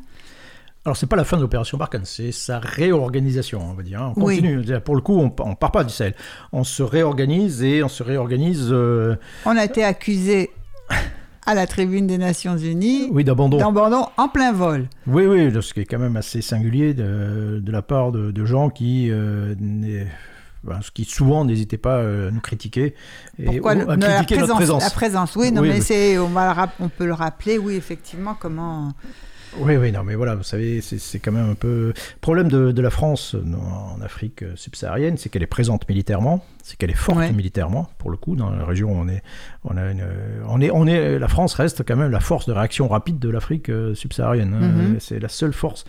[0.88, 4.02] Alors, c'est pas la fin de l'opération Barkhane, c'est sa réorganisation, on va dire.
[4.02, 4.14] hein.
[4.16, 4.64] On continue.
[4.86, 6.16] Pour le coup, on, on part pas du Sahel.
[6.54, 10.50] On se réorganise et on se réorganise, euh, On a été accusé
[11.46, 13.60] à la tribune des Nations Unies oui, d'abandon.
[14.16, 14.88] en plein vol.
[15.08, 18.46] Oui, oui, ce qui est quand même assez singulier de, de la part de, de
[18.46, 19.56] gens qui, euh,
[20.64, 22.96] ben, qui souvent n'hésitaient pas euh, à nous critiquer
[23.38, 24.84] et Pourquoi ou la présence, notre présence.
[24.84, 26.30] La présence, oui, non, Oui, mais c'est, on
[26.98, 28.94] peut le rappeler, oui, effectivement, comment.
[29.60, 31.88] Oui, oui, non, mais voilà, vous savez, c'est quand même un peu.
[31.88, 36.78] Le problème de, de la France en Afrique subsaharienne, c'est qu'elle est présente militairement, c'est
[36.78, 37.32] qu'elle est forte Ouais.
[37.32, 39.24] militairement, pour le coup, dans la région, on est,
[39.64, 40.04] on a une,
[40.48, 43.30] on est, on est, la France reste quand même la force de réaction rapide de
[43.30, 44.54] l'Afrique euh, subsaharienne.
[44.54, 44.68] hein.
[44.68, 44.98] Mhm.
[45.00, 45.86] C'est la seule force,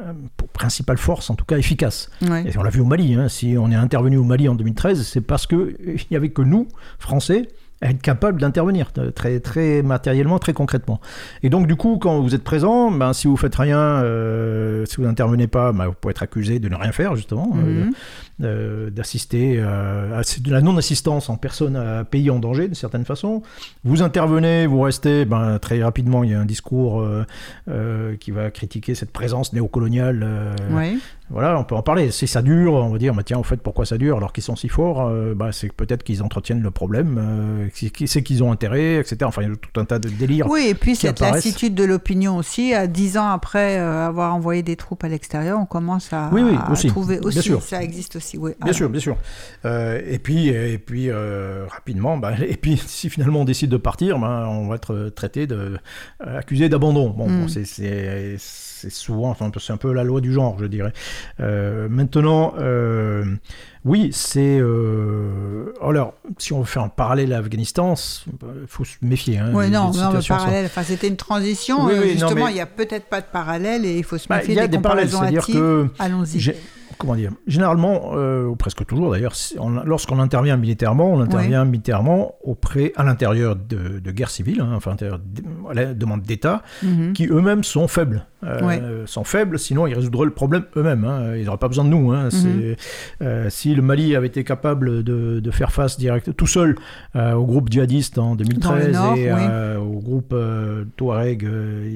[0.00, 0.12] euh,
[0.52, 2.08] principale force, en tout cas efficace.
[2.22, 2.44] Ouais.
[2.48, 3.28] Et on l'a vu au Mali, hein.
[3.28, 5.76] si on est intervenu au Mali en 2013, c'est parce qu'il
[6.10, 7.48] n'y avait que nous, Français,
[7.82, 11.00] être capables d'intervenir euh, très, très matériellement, très concrètement.
[11.42, 14.96] Et donc, du coup, quand vous êtes présent, ben, si vous faites rien, euh, si
[14.96, 17.92] vous n'intervenez pas, ben, vous pouvez être accusé de ne rien faire, justement, euh, Mhm.
[18.42, 23.04] Euh, d'assister euh, à de la non-assistance en personne à pays en danger, d'une certaine
[23.04, 23.42] façon.
[23.84, 27.02] Vous intervenez, vous restez, ben, très rapidement, il y a un discours
[27.68, 30.26] euh, qui va critiquer cette présence néocoloniale.
[30.70, 30.94] Ouais.
[31.28, 32.10] voilà, on peut en parler.
[32.10, 34.42] Si ça dure, on va dire, bah, tiens, au fait, pourquoi ça dure alors qu'ils
[34.44, 39.18] sont si forts bah, C'est peut-être qu'ils entretiennent le problème, c'est qu'ils ont intérêt, etc.
[39.24, 40.46] Enfin, il y a tout un tas de délires.
[40.48, 44.76] Oui, et puis cette lassitude de l'opinion aussi, à dix ans après avoir envoyé des
[44.76, 46.88] troupes à l'extérieur, on commence à, Oui, oui, à aussi.
[46.88, 47.62] trouver Bien sûr.
[47.62, 48.52] ça existe aussi, oui.
[48.62, 49.16] Bien sûr, bien sûr.
[49.64, 53.76] Euh, et puis, et puis euh, rapidement, bah, et puis si finalement on décide de
[53.76, 55.78] partir, ben, on va être traité de
[56.26, 57.10] euh, accusé d'abandon.
[57.10, 57.40] Bon, Mm.
[57.42, 60.92] bon, c'est- c'est souvent, enfin, c'est un peu la loi du genre, je dirais.
[61.38, 63.24] Euh, maintenant, euh,
[63.84, 64.58] oui, c'est.
[64.60, 67.94] euh, alors, si on veut faire un parallèle à l'Afghanistan,
[68.26, 69.38] il faut se méfier.
[69.38, 71.84] Hein, Oui, non, non, le parallèle, enfin, c'était une transition.
[71.86, 74.18] Oui, euh, oui, justement, mais- il n'y a peut-être pas de parallèle et il faut
[74.18, 75.54] se Bah, méfier il y a des des parallèles, comparaisons hâtives.
[75.54, 76.40] que Allons-y.
[76.98, 79.34] Comment dire Généralement, euh, ou presque toujours d'ailleurs,
[79.84, 84.90] lorsqu'on intervient militairement, on intervient militairement auprès, à l'intérieur de, de guerres civiles, hein, enfin,
[84.90, 87.12] à l'intérieur d- à la demande d'État, Mhm.
[87.12, 88.26] qui eux-mêmes sont faibles.
[88.44, 88.82] Euh, Ouais.
[89.06, 91.04] Sont faibles, sinon ils résoudraient le problème eux-mêmes.
[91.04, 91.36] hein.
[91.36, 92.10] Ils n'auraient pas besoin de nous.
[92.12, 92.28] hein.
[92.32, 92.74] Mhm.
[93.22, 96.76] Euh, si le Mali avait été capable de, de faire face direct, tout seul
[97.16, 99.40] euh, au groupe djihadiste en 2013 Nord, et oui.
[99.40, 100.34] euh, au groupe
[100.96, 101.46] Touareg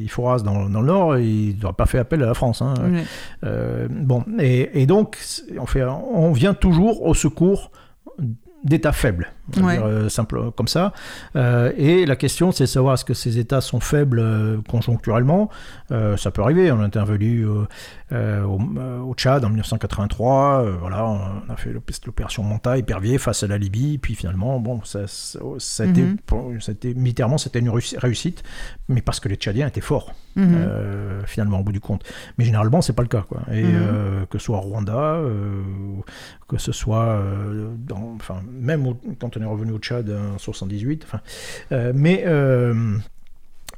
[0.05, 2.63] Iforas dans, dans le Nord, ils n'auraient pas fait appel à la France.
[2.63, 2.75] hein.
[3.91, 5.19] Bon, et, et donc,
[5.59, 7.71] on, fait, on vient toujours au secours
[8.67, 9.79] d'États faibles, Ouais.
[9.79, 10.93] euh, simple comme ça.
[11.37, 15.49] Euh, et la question, c'est de savoir est-ce que ces États sont faibles euh, conjoncturellement.
[15.91, 16.71] Ça peut arriver.
[16.73, 17.67] On a intervenu au,
[18.13, 20.63] au Tchad en 1983.
[20.65, 23.99] euh, voilà, on a fait l'op- l'opération Manta, épervier face à la Libye.
[23.99, 27.71] Puis finalement, bon, ça, ça, ça a été, pour- ça a été- militairement, c'était une
[27.71, 28.43] réussi- réussite,
[28.89, 30.13] mais parce que les Tchadiens étaient forts.
[30.37, 30.69] Mhm.
[31.25, 32.03] Finalement au bout du compte.
[32.37, 33.41] Mais généralement c'est pas le cas quoi.
[33.53, 34.27] Et Mhm.
[34.29, 35.19] que ce soit au Rwanda,
[36.47, 37.23] que ce soit
[37.79, 38.16] dans,
[38.51, 41.05] même quand on est revenu au Tchad en 78.
[41.05, 41.21] Enfin,
[41.73, 42.97] euh, mais euh,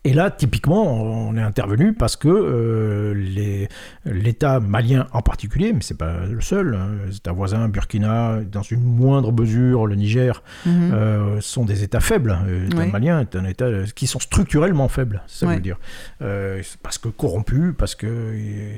[0.04, 3.66] et là, typiquement, on est intervenu parce que euh,
[4.04, 8.62] l'État malien en particulier, mais c'est pas le seul, hein, les États voisins, Burkina, dans
[8.62, 10.90] une moindre mesure, le Niger, Mhm.
[10.92, 12.38] euh, sont des États faibles.
[12.46, 12.90] Euh, L'État Oui.
[12.92, 15.78] malien est un État euh, qui sont structurellement faibles, ça veux dire.
[16.22, 18.76] Euh, parce que corrompu, parce que euh,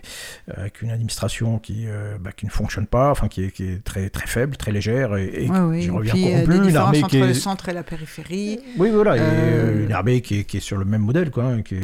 [0.56, 3.84] avec une administration qui, euh, bah, qui ne fonctionne pas, enfin qui est, qui est
[3.84, 5.82] très très faible, très légère et, et oui.
[5.82, 8.58] j'y reviens euh, corrompue, une armée entre qui le centre et la périphérie.
[8.78, 11.30] oui, voilà, et, Euh, euh, une armée qui est, qui est sur le même modèle,
[11.30, 11.74] quoi, hein, qui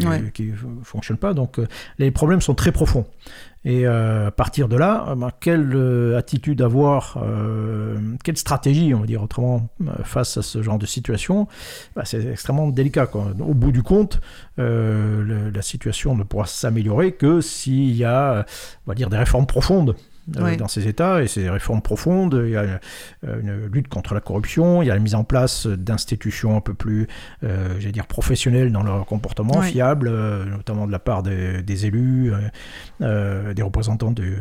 [0.44, 1.34] ne fonctionne pas.
[1.34, 1.66] Donc, euh,
[1.98, 3.04] les problèmes sont très profonds.
[3.64, 8.94] Et euh, à partir de là, euh, ben, quelle euh, attitude avoir, euh, quelle stratégie,
[8.94, 9.68] on va dire autrement,
[10.04, 11.48] face à ce genre de situation,
[11.96, 13.06] ben, c'est extrêmement délicat.
[13.06, 13.32] Quoi.
[13.40, 14.20] Au bout du compte,
[14.56, 18.44] le- la situation ne pourra s'améliorer que s'il y a,
[18.86, 19.96] on va dire, des réformes profondes.
[20.36, 20.56] Euh, Ouais.
[20.56, 22.80] dans ces États, et ces réformes profondes, il y a
[23.26, 26.60] euh, une lutte contre la corruption, il y a la mise en place d'institutions un
[26.60, 27.06] peu plus,
[27.44, 29.68] euh, j'allais dire, professionnelles dans leur comportement, Ouais.
[29.68, 30.10] fiables,
[30.50, 32.32] notamment de la part des, des élus,
[33.02, 34.36] euh, des représentants du,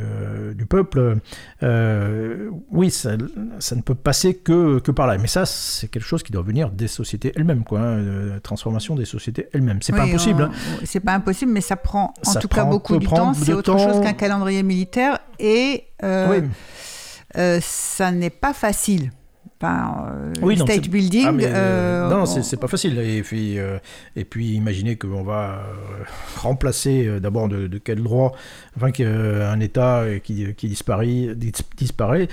[0.56, 1.18] du peuple.
[1.64, 3.12] Euh, oui, ça,
[3.60, 5.18] ça ne peut passer que, que par là.
[5.18, 8.40] Mais ça, c'est quelque chose qui doit venir des sociétés elles-mêmes, quoi, hein, de la
[8.40, 9.80] transformation des sociétés elles-mêmes.
[9.82, 10.44] C'est pas Oui, impossible.
[10.44, 10.80] on- hein.
[10.84, 13.34] C'est pas impossible, mais ça prend en Ça tout cas beaucoup de temps.
[13.34, 13.78] C'est autre temps.
[13.78, 16.48] chose qu'un calendrier militaire et euh, Oui.
[17.38, 19.12] euh, ça n'est pas facile.
[19.62, 21.26] Enfin, euh, Oui, le non, stage c'est- building.
[21.28, 22.98] Ah, mais, euh, non, on- c'est pas facile.
[23.00, 23.78] Et puis, euh,
[24.18, 25.62] et puis imaginez qu'on va
[26.36, 28.34] remplacer d'abord de, de quel droit,
[28.76, 32.28] enfin qu'un État qui, qui disparaît, dis- disparaît,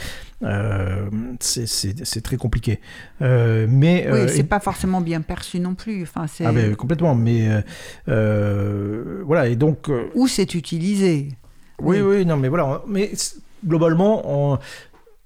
[1.40, 2.80] c'est- très compliqué.
[3.20, 6.02] Mais Oui, c'est et- pas forcément bien perçu non plus.
[6.02, 7.14] Enfin, ah, ben, complètement.
[7.14, 7.48] Mais
[8.06, 9.46] voilà.
[9.48, 9.90] Et donc.
[10.14, 11.28] où c'est utilisé.
[11.82, 12.16] Oui, Oui.
[12.18, 12.82] oui, non, mais voilà.
[12.86, 13.10] Mais
[13.66, 14.22] globalement,
[14.54, 14.58] on-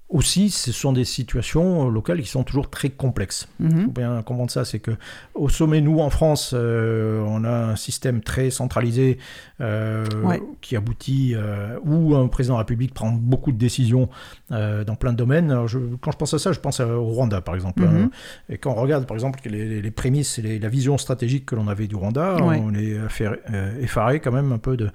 [0.08, 3.48] aussi, ce sont des situations locales qui sont toujours très complexes.
[3.58, 3.84] Il Mhm.
[3.86, 4.92] faut bien comprendre ça, c'est que
[5.34, 9.18] au sommet, nous en France, euh, on a un système très centralisé
[9.60, 10.40] euh, Ouais.
[10.60, 14.08] qui aboutit euh, où un président de la République prend beaucoup de décisions
[14.52, 15.66] euh, dans plein de domaines.
[15.66, 17.82] Je- quand je pense à ça, je pense au Rwanda par exemple.
[17.82, 17.96] Mhm.
[18.04, 18.10] hein.
[18.48, 21.66] Et quand on regarde par exemple les, prémices et les- la vision stratégique que l'on
[21.66, 22.62] avait du Rwanda, Ouais.
[22.64, 24.88] on est euh, effaré quand même un peu de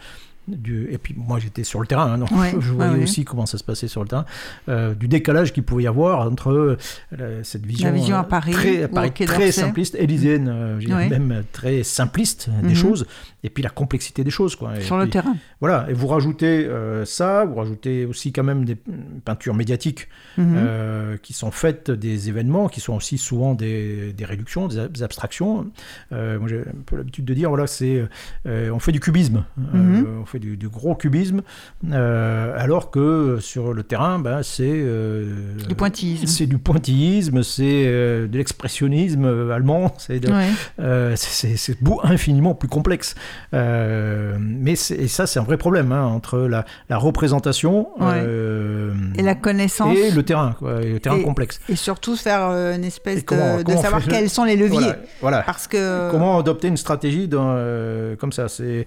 [0.58, 3.04] du, et puis moi j'étais sur le terrain, hein, donc Ouais, je voyais ouais.
[3.04, 4.26] aussi comment ça se passait sur le terrain,
[4.70, 6.78] euh, du décalage qu'il pouvait y avoir entre euh,
[7.18, 10.78] la- cette vision, vision à euh, Paris très, à Paris, très simpliste, élyséenne,
[11.10, 12.76] même très simpliste des Mhm.
[12.76, 13.06] choses,
[13.44, 14.56] et puis la complexité des choses.
[14.56, 14.78] Quoi.
[14.78, 15.36] Et Sur le terrain.
[15.60, 18.78] Voilà, et vous rajoutez euh, ça, vous rajoutez aussi quand même des
[19.26, 20.54] peintures médiatiques Mhm.
[20.58, 24.92] euh, qui sont faites des événements, qui sont aussi souvent des, des réductions, des, ab-
[24.92, 25.66] des abstractions.
[26.14, 28.04] Euh, moi, j'ai un peu l'habitude de dire, voilà, c'est,
[28.46, 30.06] on fait du cubisme, Mhm.
[30.22, 31.42] on fait du, du gros cubisme,
[31.92, 34.86] alors que sur le terrain, ben, c'est
[35.68, 36.28] Du pointillisme.
[36.28, 41.16] c'est du pointillisme, c'est de l'expressionnisme allemand, c'est Ouais.
[41.16, 43.16] c'est- infiniment plus complexe.
[43.54, 48.24] Euh, mais et ça, c'est un vrai problème hein, entre la, la représentation Ouais.
[48.26, 49.96] euh, Et la connaissance.
[49.98, 51.60] et le terrain, quoi, et le terrain Et- complexe.
[51.70, 54.80] Et surtout faire euh, une espèce comment- de, comment savoir fait- quels sont les leviers.
[54.80, 55.42] Voilà, voilà.
[55.44, 56.10] Parce que.
[56.12, 58.86] Comment adopter une stratégie dans, euh, comme ça c'est,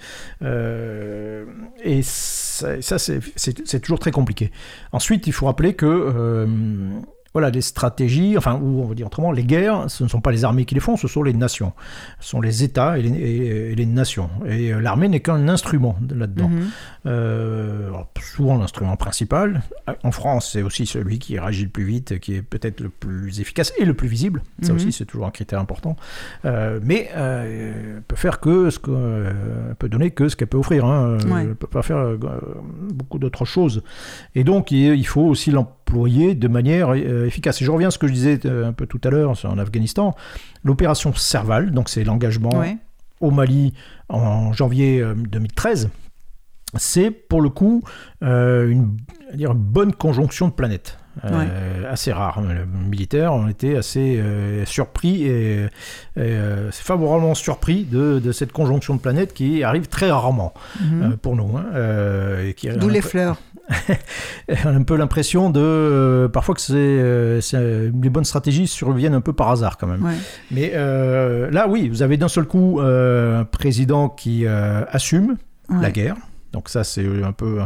[1.85, 4.51] Et ça, c'est, toujours très compliqué.
[4.93, 6.47] Ensuite, il faut rappeler que
[7.35, 10.31] voilà, les stratégies, enfin, ou on va dire autrement, les guerres, ce ne sont pas
[10.31, 11.73] les armées qui les font, ce sont les nations.
[12.21, 14.31] Ce sont les États et les, et- et les nations.
[14.47, 16.49] Et euh, l'armée n'est qu'un instrument de- là-dedans.
[16.49, 16.69] Mhm.
[17.07, 17.91] Euh,
[18.23, 19.63] souvent l'instrument principal.
[20.03, 23.41] En France, c'est aussi celui qui réagit le plus vite, qui est peut-être le plus
[23.41, 24.43] efficace et le plus visible.
[24.63, 24.77] Ça Mhm.
[24.77, 25.97] aussi, c'est toujours un critère important.
[26.45, 30.57] Euh, mais euh, peut faire que ce que euh, peut donner que ce qu'elle peut
[30.59, 30.85] offrir.
[30.87, 31.19] Hein.
[31.29, 31.43] Ouais.
[31.43, 32.15] Elle peut pas faire
[32.93, 33.83] beaucoup d'autres choses.
[34.35, 36.95] Et donc, il, il faut aussi l'employer de manière
[37.27, 37.61] efficace.
[37.63, 39.59] Et je reviens à ce que je disais euh, un peu tout à l'heure en
[39.59, 40.15] Afghanistan.
[40.63, 42.77] L'opération Serval, donc c'est l'engagement Ouais.
[43.21, 43.75] au Mali
[44.09, 45.91] en janvier euh, 2013,
[46.77, 47.83] c'est pour le coup
[48.23, 48.97] euh, une,
[49.35, 50.99] dire, une bonne conjonction de planètes.
[51.25, 52.43] Euh, assez rare.
[52.43, 55.69] Les militaires ont été assez euh, surpris et, et,
[56.19, 60.53] euh, favorablement surpris de, de cette conjonction de planètes qui arrive très rarement
[60.83, 61.03] Mhm.
[61.13, 61.57] euh, pour nous.
[61.57, 63.37] hein, euh, D'où les fleurs.
[64.65, 68.67] on a un peu l'impression de euh, parfois que c'est, euh, c'est- les bonnes stratégies
[68.67, 70.05] surviennent un peu par hasard quand même.
[70.05, 70.15] Ouais.
[70.51, 75.37] Mais euh, là, oui, vous avez d'un seul coup euh, un président qui euh, assume
[75.71, 75.77] Ouais.
[75.81, 76.17] la guerre.
[76.55, 77.59] Donc ça, c'est un peu,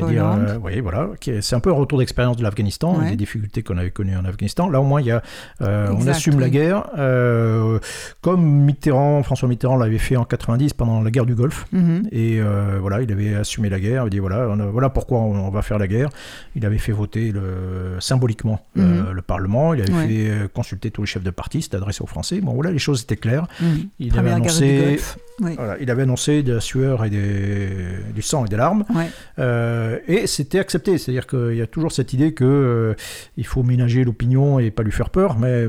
[0.00, 0.40] Hollande.
[0.48, 1.08] euh, oui, voilà,
[1.40, 3.10] c'est un peu un retour d'expérience de l'Afghanistan, Ouais.
[3.10, 4.68] des difficultés qu'on avait connues en Afghanistan.
[4.68, 5.22] Là, au moins, il y a,
[5.62, 7.78] euh, on assume la guerre, euh,
[8.20, 11.66] comme Mitterrand, François Mitterrand l'avait fait en 90 pendant la guerre du Golfe.
[11.72, 12.08] Mhm.
[12.12, 12.40] Et
[12.80, 15.50] voilà, il avait assumé la guerre, il dit voilà, on a- voilà pourquoi on, on
[15.50, 16.10] va faire la guerre.
[16.56, 19.10] Il avait fait voter le, symboliquement Mhm.
[19.12, 20.06] le Parlement, il avait Ouais.
[20.08, 22.40] fait consulter tous les chefs de parti, c'était adressé aux Français.
[22.40, 23.46] Bon voilà, les choses étaient claires.
[23.60, 23.78] Mhm.
[24.00, 24.98] Il avait annoncé,
[25.38, 27.76] voilà, il avait annoncé de la sueur et des,
[28.16, 28.84] du sang et des larmes.
[28.92, 29.06] Ouais.
[29.38, 32.94] Euh, et c'était accepté, c'est-à-dire qu'il y a toujours cette idée que euh,
[33.36, 35.66] il faut ménager l'opinion et pas lui faire peur, mais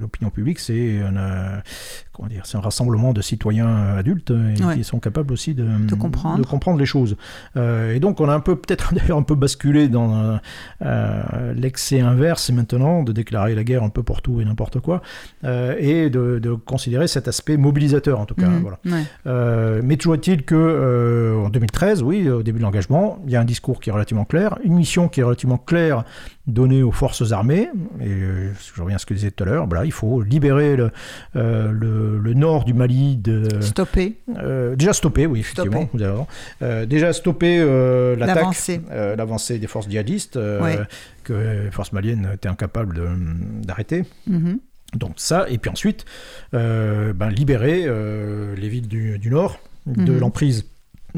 [0.00, 1.62] l'opinion publique, c'est un,
[2.12, 4.74] comment dire, c'est un rassemblement de citoyens adultes et Ouais.
[4.76, 6.38] qui sont capables aussi de, De comprendre.
[6.42, 7.16] de comprendre les choses.
[7.56, 10.40] Et donc on a un peu, peut-être d'ailleurs un peu basculé dans
[11.54, 15.02] l'excès inverse maintenant, de déclarer la guerre un peu pour tout et n'importe quoi,
[15.44, 18.46] et de, de considérer cet aspect mobilisateur en tout cas.
[18.48, 18.60] Mhm.
[18.62, 18.78] Voilà.
[18.86, 19.04] Ouais.
[19.26, 23.36] Euh, mais toujours est-il que euh, en 2013, oui, au début de l'engagement, il y
[23.36, 26.04] a un discours qui est relativement clair, une mission qui est relativement claire
[26.46, 27.68] donnée aux forces armées.
[28.00, 29.66] Et euh, je reviens à ce que je disais tout à l'heure.
[29.84, 30.90] Il faut libérer le,
[31.36, 34.16] euh, le, le nord du Mali de Stopper.
[34.38, 35.86] euh, déjà stopper, oui, effectivement.
[35.88, 36.22] Stopper.
[36.62, 38.80] Euh, déjà stopper euh, l'attaque, L'avancée.
[38.92, 40.78] euh, des forces djihadistes euh, Ouais.
[41.24, 41.32] que
[41.64, 43.00] les forces maliennes étaient incapables
[43.62, 44.04] d'arrêter.
[44.26, 44.58] Mhm.
[44.94, 46.04] Donc ça, et puis ensuite,
[46.54, 50.18] euh, ben, libérer euh, les villes du, du nord de Mhm.
[50.20, 50.64] l'emprise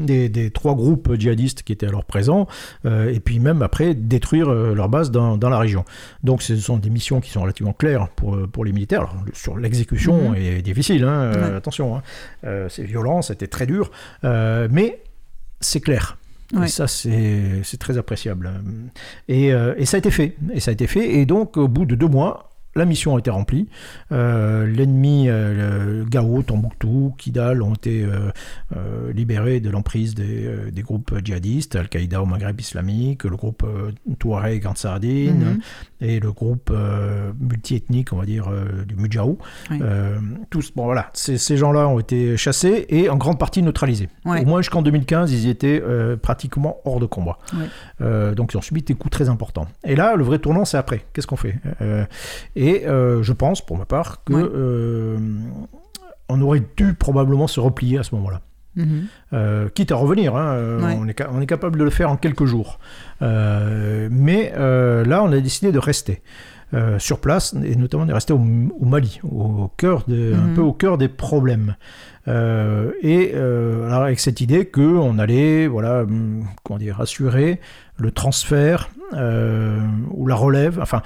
[0.05, 2.47] des, des trois groupes djihadistes qui étaient alors présents,
[2.85, 5.85] euh, et puis même après détruire euh, leur base dans, dans la région.
[6.23, 9.01] Donc ce sont des missions qui sont relativement claires pour, pour les militaires.
[9.01, 10.35] Alors, sur l'exécution Mhm.
[10.35, 11.55] est difficile, hein, euh, Ouais.
[11.57, 12.01] attention, hein.
[12.45, 13.91] Euh, c'est violent, c'était très dur,
[14.23, 15.01] euh, mais
[15.59, 16.17] c'est clair.
[16.53, 16.65] Ouais.
[16.65, 18.49] Et ça, c'est c'est très appréciable.
[19.27, 20.35] Et, euh, et ça a été fait.
[20.53, 21.13] Et ça a été fait.
[21.19, 23.67] Et donc, au bout de deux mois, la mission a été remplie.
[24.11, 30.81] Euh, L'ennemi, euh, le Gao, Tombouctou, Kidal ont été euh, libérés de l'emprise des, des
[30.81, 33.65] groupes djihadistes, Al-Qaïda au Maghreb islamique, le groupe
[34.19, 35.59] Touareg en Sardine Mhm.
[36.01, 36.71] et le groupe
[37.39, 38.49] multiethnique, on va dire,
[38.87, 39.37] du Mujahou.
[39.71, 39.79] Oui.
[40.49, 44.09] Tous, bon voilà, ces, gens-là ont été chassés et en grande partie neutralisés.
[44.25, 44.41] Ouais.
[44.41, 45.81] Au moins jusqu'en 2015, ils y étaient
[46.21, 47.37] pratiquement hors de combat.
[47.53, 48.35] Ouais.
[48.35, 49.67] Donc ils ont subi des coups très importants.
[49.83, 51.05] Et là, le vrai tournant, c'est après.
[51.13, 51.55] Qu'est-ce qu'on fait?
[52.61, 54.43] Et euh, je pense, pour ma part, que Ouais.
[54.43, 55.17] euh,
[56.27, 58.41] on aurait dû probablement se replier à ce moment-là.
[58.75, 59.03] Mhm.
[59.33, 60.97] Euh, quitte à revenir, hein, Ouais.
[60.99, 62.79] on, est, ca- on est capable de le faire en quelques jours.
[63.21, 66.21] Mais là, on a décidé de rester
[66.75, 68.37] euh, sur place et notamment de rester au,
[68.79, 70.53] au Mali, au cœur de, un Mhm.
[70.55, 71.75] peu au cœur des problèmes.
[72.27, 77.59] Euh, et euh, avec cette idée que on allait, voilà, hum, comment dire, assurer
[77.97, 81.01] le transfert ou la relève, enfin.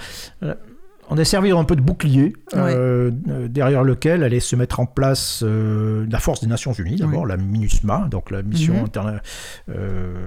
[1.09, 4.85] On a servi un peu de bouclier euh, euh, derrière lequel allait se mettre en
[4.85, 8.83] place euh, la force des Nations Unies, d'abord la MINUSMA, donc la mission Mhm.
[8.85, 9.21] interne
[9.69, 10.17] euh,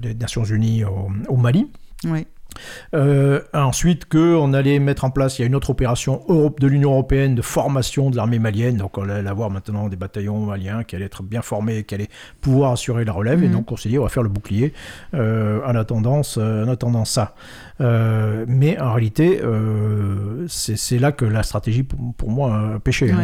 [0.00, 1.70] des Nations Unies au, au Mali.
[2.04, 2.26] Oui.
[2.94, 6.66] Euh, ensuite, qu'on allait mettre en place, il y a une autre opération Europe de
[6.66, 8.76] l'Union européenne de formation de l'armée malienne.
[8.78, 12.08] Donc, on allait avoir maintenant des bataillons maliens qui allaient être bien formés, qui allaient
[12.40, 13.42] pouvoir assurer la relève.
[13.42, 13.52] Et Mhm.
[13.52, 14.72] donc, on s'est dit, on va faire le bouclier
[15.14, 17.34] euh, en, attendant, en attendant ça.
[17.82, 23.10] Euh, mais en réalité, euh, c'est là que la stratégie, pour, pour moi, a péché.
[23.10, 23.20] hein.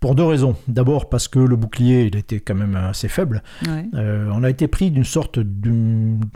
[0.00, 0.56] Pour deux raisons.
[0.68, 3.42] D'abord, parce que le bouclier, il était quand même assez faible.
[3.66, 3.84] Ouais.
[3.94, 5.70] On a été pris d'une sorte de,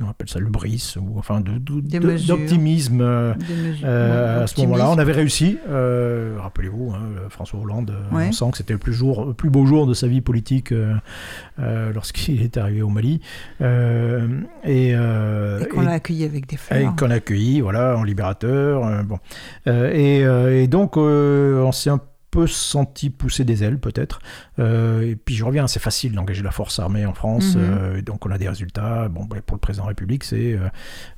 [0.05, 1.76] on appelle ça le bris, ou enfin de-.
[1.83, 3.01] D'optimisme.
[3.01, 3.35] euh,
[3.85, 5.59] euh, à ce moment-là, on avait réussi.
[5.68, 7.01] euh, Rappelez-vous, hein,
[7.31, 8.27] François Hollande, Ouais.
[8.29, 10.72] on sent que c'était le plus, jour, le plus beau jour de sa vie politique
[11.95, 13.20] lorsqu'il est arrivé au Mali.
[13.61, 13.64] Et
[14.91, 14.95] Et
[15.70, 16.97] qu'on et- l'a accueilli avec des et fleurs.
[16.97, 19.05] qu'on a accueilli, voilà, en libérateur.
[19.05, 19.18] bon.
[19.66, 22.05] Et, et donc, on s'est un peu
[22.45, 24.18] senti pousser des ailes, peut-être.
[24.59, 27.55] Euh, et puis, je reviens, c'est facile d'engager la force armée en France.
[27.55, 27.62] Mhm.
[27.64, 29.09] euh, donc, on a des résultats.
[29.09, 30.59] Bon, ben, pour le président de la République, c'est,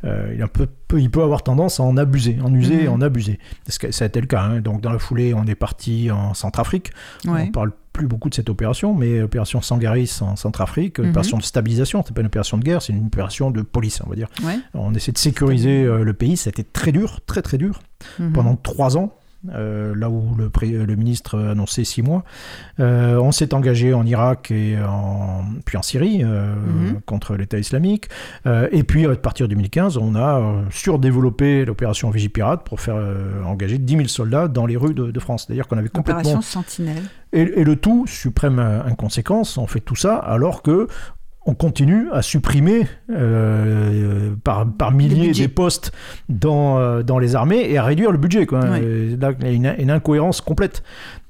[0.05, 2.85] euh, il, a un peu, peu- il peut avoir tendance à en abuser, en user
[2.85, 2.93] Mhm.
[2.93, 3.39] en abuser.
[3.65, 4.43] Parce que ça a été le cas.
[4.43, 4.61] hein.
[4.61, 6.93] Donc, dans la foulée, on est parti en Centrafrique.
[7.25, 7.47] Ouais.
[7.49, 11.09] On parle plus beaucoup de cette opération, mais opération Sangaris en Centrafrique, Mhm.
[11.09, 14.09] opération de stabilisation, c'est pas une opération de guerre, c'est une opération de police, on
[14.09, 14.29] va dire.
[14.45, 14.57] Ouais.
[14.75, 16.37] On essaie de sécuriser le pays.
[16.37, 17.81] Ça a été très dur, très très dur,
[18.21, 18.33] Mhm.
[18.35, 19.15] pendant trois ans.
[19.55, 22.25] Euh, là où le, pré- le ministre a annoncé six mois.
[22.81, 27.01] Euh, on s'est engagé en Irak et en, puis en Syrie euh, Mhm.
[27.07, 28.09] contre l'État islamique.
[28.73, 32.97] Et puis à partir de 2015, on a surdéveloppé l'opération Vigipirate pour faire
[33.47, 35.45] engager 10 000 soldats dans les rues de, de France.
[35.47, 37.03] C'est-à-dire qu'on avait complètement Opération Sentinelle.
[37.33, 40.87] et, et le tout, suprême inconséquence, on fait tout ça alors que
[41.49, 45.93] on continue à supprimer euh, par, par milliers des postes
[46.29, 48.45] dans, euh, dans les armées et à réduire le budget.
[48.45, 48.63] Quoi.
[48.65, 50.83] Euh, Là, il y a une, une incohérence complète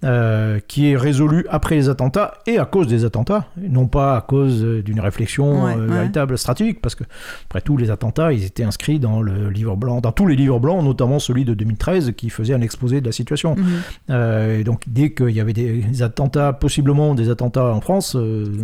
[0.04, 4.16] euh, qui est résolue après les attentats et à cause des attentats, et non pas
[4.16, 5.94] à cause euh, d'une réflexion Ouais, euh, ouais.
[5.94, 7.02] véritable stratégique, parce que
[7.46, 10.60] après tout, les attentats, ils étaient inscrits dans le livre blanc, dans tous les livres
[10.60, 13.56] blancs, notamment celui de 2013 qui faisait un exposé de la situation.
[13.56, 13.64] Mhm.
[14.10, 18.16] Euh, et donc dès qu'il y avait des attentats, possiblement des attentats en France,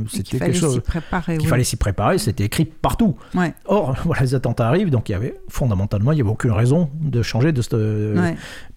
[0.09, 1.33] c'était fallait quelque chose s'y préparer.
[1.39, 1.49] qu'il oui.
[1.51, 3.17] fallait s'y préparer, c'était écrit partout.
[3.35, 3.55] Ouais.
[3.67, 6.91] Or, voilà, les attentats arrivent, donc il y avait fondamentalement, il n'y avait aucune raison
[7.01, 7.75] de changer de cette...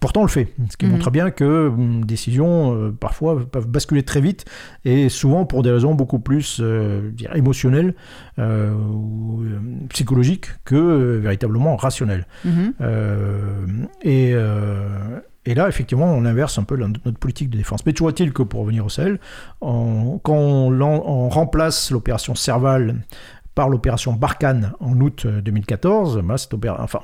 [0.00, 0.92] Pourtant, on le fait, ce qui Mhm.
[0.92, 2.04] montre bien que hum,
[2.48, 4.44] euh, parfois, peuvent basculer très vite,
[4.84, 7.94] et souvent pour des raisons beaucoup plus euh, émotionnelles
[8.38, 9.42] euh, ou
[9.90, 12.26] psychologiques que véritablement rationnelles.
[12.44, 12.72] Mhm.
[14.02, 14.34] Et,
[15.44, 17.84] et là, effectivement, on inverse un peu notre politique de défense.
[17.86, 19.18] Mais toujours est-il que pour revenir au Sahel,
[19.60, 22.96] on- quand on, remplace l'opération Serval
[23.54, 27.00] par l'opération Barkhane en août euh, 2014, bah, opéra- enfin,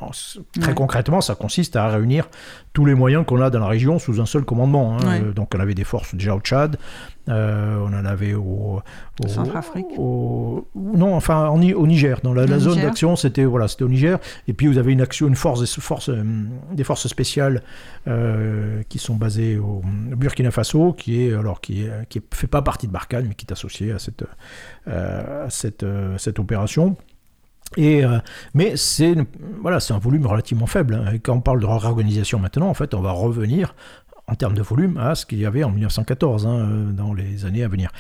[0.61, 0.75] très Ouais.
[0.75, 2.29] concrètement, ça consiste à réunir
[2.75, 4.99] tous les moyens qu'on a dans la région sous un seul commandement.
[4.99, 5.07] hein.
[5.09, 5.21] Ouais.
[5.23, 6.77] Euh, Donc on avait des forces déjà au Tchad,
[7.29, 8.83] euh, on en avait au,
[9.23, 9.87] au- Centrafrique.
[9.97, 12.19] au- non, enfin en au Niger.
[12.23, 14.19] Dans la, zone d'action, c'était voilà, c'était au Niger.
[14.49, 16.23] Et puis vous avez une action, une force, des forces, euh,
[16.73, 17.63] des forces spéciales
[18.09, 19.81] euh, qui sont basées au
[20.17, 23.47] Burkina Faso, qui est alors qui est- qui fait pas partie de Barkhane, mais qui
[23.47, 24.25] est associée à cette
[24.89, 25.87] euh, à cette
[26.19, 26.97] cette opération.
[27.79, 28.19] Euh,
[28.55, 29.15] mais c'est
[29.61, 30.95] voilà, un volume relativement faible.
[30.95, 31.19] hein.
[31.23, 33.75] Quand on parle de réorganisation maintenant, en fait, on va revenir
[34.27, 37.45] en termes de volume à ce qu'il y avait en 1914, hein, euh, dans les
[37.45, 37.91] années à venir.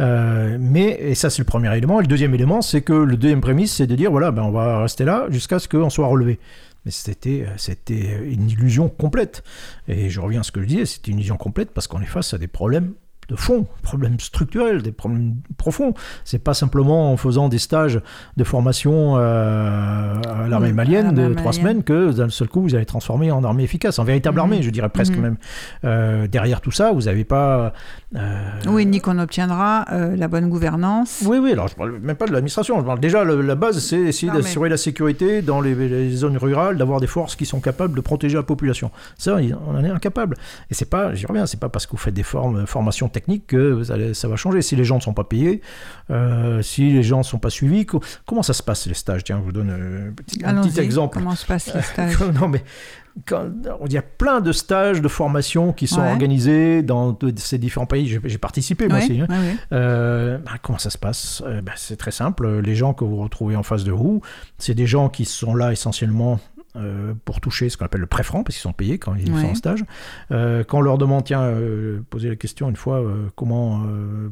[0.00, 1.98] Euh, mais, et ça c'est le premier élément.
[1.98, 4.52] Et le deuxième élément, c'est que le deuxième prémisse, c'est de dire, voilà, ben, on
[4.52, 6.38] va rester là jusqu'à ce qu'on soit relevé.
[6.84, 9.44] Mais c'était, c'était une illusion complète.
[9.88, 12.06] Et je reviens à ce que je disais, c'est une illusion complète parce qu'on est
[12.06, 12.92] face à des problèmes
[13.32, 15.94] de fond, problèmes structurels, des problèmes profonds.
[16.24, 17.98] C'est pas simplement en faisant des stages
[18.36, 20.14] de formation euh,
[20.44, 23.62] à l'armée malienne de trois semaines que d'un seul coup vous allez transformer en armée
[23.64, 24.40] efficace, en véritable Mhm.
[24.42, 25.22] armée, je dirais presque Mhm.
[25.22, 25.36] même.
[25.84, 27.72] Euh, derrière tout ça, vous n'avez pas.
[28.16, 31.22] euh, Oui, ni qu'on obtiendra la bonne gouvernance.
[31.26, 32.78] oui, oui, alors je parle même pas de l'administration.
[32.80, 36.36] Je parle déjà, la base, c'est essayer mais- d'assurer la sécurité dans les, les zones
[36.36, 38.90] rurales, d'avoir des forces qui sont capables de protéger la population.
[39.16, 40.36] Ça, on en est incapable.
[40.70, 43.21] Et c'est pas, j'y reviens, c'est pas parce que vous faites des formes, formations techniques
[43.46, 43.82] que
[44.14, 44.62] ça va changer.
[44.62, 45.60] Si les gens ne sont pas payés,
[46.10, 49.24] euh, si les gens ne sont pas suivis, co- comment ça se passe les stages?
[49.24, 51.18] Tiens, je vous donne euh, un petit, un Allons-y, petit exemple.
[51.18, 52.18] Comment se passent les stages?
[52.20, 52.62] Non, mais
[53.26, 53.46] quand-
[53.86, 56.10] il y a plein de stages de formation qui sont Ouais.
[56.10, 58.18] organisés dans ces différents pays.
[58.24, 59.20] J'ai participé moi aussi.
[59.20, 59.26] hein.
[59.72, 61.42] Euh, bah, comment ça se passe?
[61.62, 62.60] Bah, C'est très simple.
[62.60, 64.22] Les gens que vous retrouvez en face de vous,
[64.58, 66.40] c'est des gens qui sont là essentiellement
[66.76, 69.40] euh, pour toucher ce qu'on appelle le pré-franc, parce qu'ils sont payés quand ils Ouais.
[69.40, 69.84] sont en stage.
[70.30, 73.02] Euh, quand on leur demande, tiens, euh, poser la question une fois,
[73.36, 73.82] comment,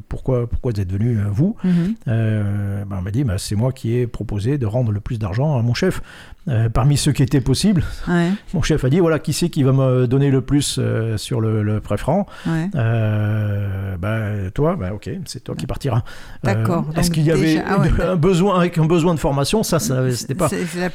[0.09, 1.95] pourquoi, pourquoi vous êtes venu, vous Mhm.
[2.05, 5.57] bah, On m'a dit, bah, c'est moi qui ai proposé de rendre le plus d'argent
[5.57, 6.01] à mon chef.
[6.47, 7.83] Euh, parmi ceux qui étaient possibles.
[8.07, 11.17] Ouais, Mon chef a dit voilà, qui c'est qui va me donner le plus euh,
[11.17, 12.69] sur le, le prêt franc ouais.
[12.75, 16.03] Euh, bah, toi, bah, ok, c'est toi qui partiras.
[16.43, 18.11] D'accord, Est-ce qu'il y avait déjà- ah ouais, une- d'accord.
[18.11, 19.63] un besoin avec un besoin de formation?
[19.63, 20.49] Ça, ça c'était pas.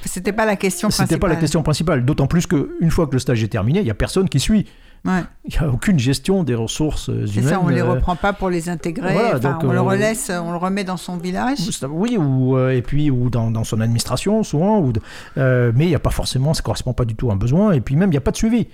[0.04, 1.06] C'était pas la question principale.
[1.08, 2.04] C'était pas la question principale.
[2.04, 4.66] D'autant plus qu'une fois que le stage est terminé, il n'y a personne qui suit.
[5.06, 5.22] Ouais.
[5.44, 7.50] Il n'y a aucune gestion des ressources euh, C'est humaines.
[7.50, 9.12] ça, on les euh, reprend pas pour les intégrer.
[9.12, 11.58] voilà, enfin, donc, on le euh, relaisse, on le remet dans son village.
[11.88, 15.00] Oui, ou, et puis ou dans, dans son administration souvent, ou de-
[15.38, 17.72] euh, mais il n'y a pas forcément, ça correspond pas du tout à un besoin,
[17.72, 18.66] et puis même il n'y a pas de suivi.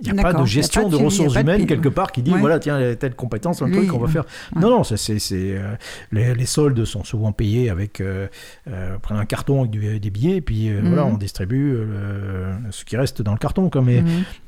[0.00, 2.32] Il n'y a pas de gestion pas de ressources de humaines quelque part qui dit
[2.32, 2.38] Ouais.
[2.38, 4.12] voilà tiens telle compétence, un truc on va ouais.
[4.12, 4.24] faire.
[4.54, 4.62] Ouais.
[4.62, 5.74] Non non, c'est euh,
[6.12, 8.28] les, les soldes sont souvent payés avec euh,
[8.68, 11.76] euh, on prend un carton avec du- des billets, et puis euh, voilà on distribue
[12.70, 13.68] ce qui reste dans le carton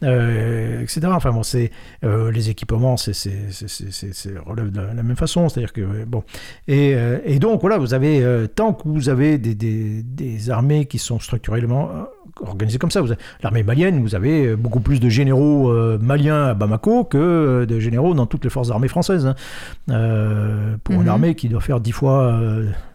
[0.03, 1.01] euh, etc.
[1.07, 1.71] Enfin bon, c'est
[2.03, 3.13] les équipements, c'est
[4.47, 6.23] relève de la, même façon, c'est-à-dire que bon
[6.69, 6.95] et,
[7.25, 8.25] et donc voilà, vous avez
[8.55, 11.91] tant que vous avez des, des, des armées qui sont structurellement
[12.43, 13.03] organisées comme ça,
[13.43, 17.79] l'armée malienne, vous avez beaucoup plus de généraux euh, maliens à Bamako que euh, de
[17.81, 19.27] généraux dans toutes les forces armées françaises.
[19.27, 19.35] hein.
[19.91, 21.03] Euh, pour Mhm.
[21.03, 22.39] une armée qui doit faire dix fois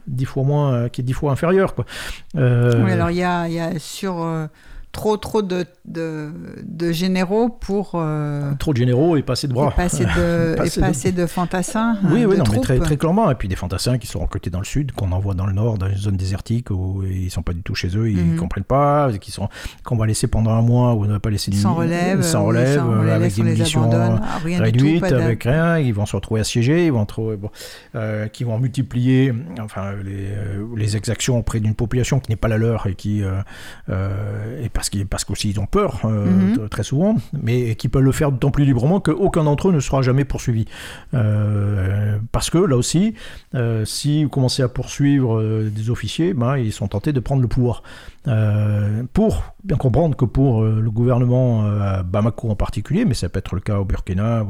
[0.08, 1.86] dix fois moins, qui est dix fois inférieure quoi.
[2.36, 4.26] Oui, alors il y a, y a sur
[4.92, 6.30] trop trop de, de,
[6.64, 9.70] de généraux pour euh, Trop de généraux et pas assez de bras.
[9.72, 10.10] et pas assez de,
[10.54, 11.98] et Pas assez pas de- assez de fantassins.
[12.06, 13.30] Oui, hein, oui, non, mais très, très clairement.
[13.32, 15.78] Et puis des fantassins qui sont recrutés dans le sud, qu'on envoie dans le nord,
[15.78, 18.36] dans une zone désertique où ils sont pas du tout chez eux, ils Mhm.
[18.38, 19.48] comprennent pas, qui sont
[19.84, 22.42] qu'on va laisser pendant un mois ou on ne va pas laisser Sans relève, sans
[22.42, 23.90] oui, relève, sans euh, relève, avec des munitions.
[23.94, 27.50] Ah, réduites, tout, avec rien, ils vont se retrouver assiégés, ils vont trouver, bon,
[27.96, 32.48] euh, qui vont multiplier, enfin les, euh, les exactions auprès d'une population qui n'est pas
[32.48, 33.22] la leur et qui
[33.90, 36.70] euh, et parce qu'ils parce qu'aussi ils ont peur euh, Mhm.
[36.70, 40.02] très souvent, mais qui peuvent le faire d'autant plus librement qu'aucun d'entre eux ne sera
[40.02, 40.66] jamais poursuivi.
[41.14, 43.14] Euh, parce que là aussi,
[43.56, 45.32] euh, si vous commencez à poursuivre
[45.70, 47.84] des officiers, ben, ils sont tentés de prendre le pouvoir.
[49.14, 53.54] Pour bien comprendre que pour le gouvernement à Bamako en particulier, mais ça peut être
[53.56, 54.46] le cas au Burkina,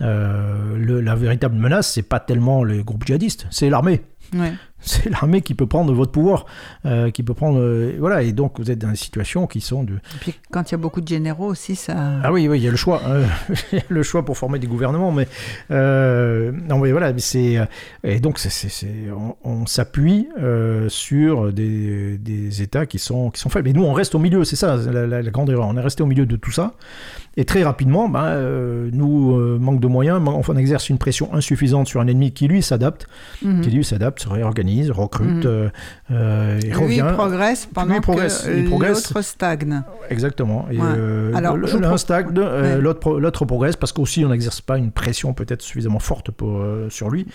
[0.00, 4.02] le- la véritable menace, c'est pas tellement les groupes djihadistes, c'est l'armée.
[4.34, 4.52] Ouais.
[4.82, 6.46] C'est l'armée qui peut prendre votre pouvoir,
[6.86, 9.82] euh, qui peut prendre, euh, voilà, et donc vous êtes dans des situations qui sont
[9.84, 11.94] de, Et puis quand il y a beaucoup de généraux aussi, ça.
[12.22, 13.24] ah oui, oui, il y a le choix, euh,
[13.88, 15.28] le choix pour former des gouvernements, mais
[15.70, 17.58] euh, non, mais voilà, mais c'est
[18.04, 20.28] et donc c'est, c'est- c'est- on, on s'appuie
[20.88, 23.68] sur des, des États qui sont qui sont faibles.
[23.68, 25.66] Et nous, on reste au milieu, c'est ça la, la- la grande erreur.
[25.68, 26.72] On est resté au milieu de tout ça,
[27.36, 32.06] et très rapidement, ben, nous manque de moyens, on exerce une pression insuffisante sur un
[32.06, 33.06] ennemi qui lui s'adapte,
[33.42, 33.60] Mhm.
[33.62, 35.42] qui lui s'adapte, se réorganise, recrute, Mhm.
[35.46, 35.68] euh,
[36.10, 37.04] euh, et Lui, revient.
[37.08, 39.08] il progresse pendant il progresse, que il progresse.
[39.10, 39.82] l'autre stagne.
[40.10, 40.66] Exactement.
[40.70, 40.82] Et Ouais.
[40.96, 42.80] euh, Alors, l'un pro- stagne, euh, Ouais.
[42.80, 46.58] l'autre pro- l'autre progresse parce qu'aussi on n'exerce pas une pression peut-être suffisamment forte pour,
[46.60, 47.26] euh, sur lui.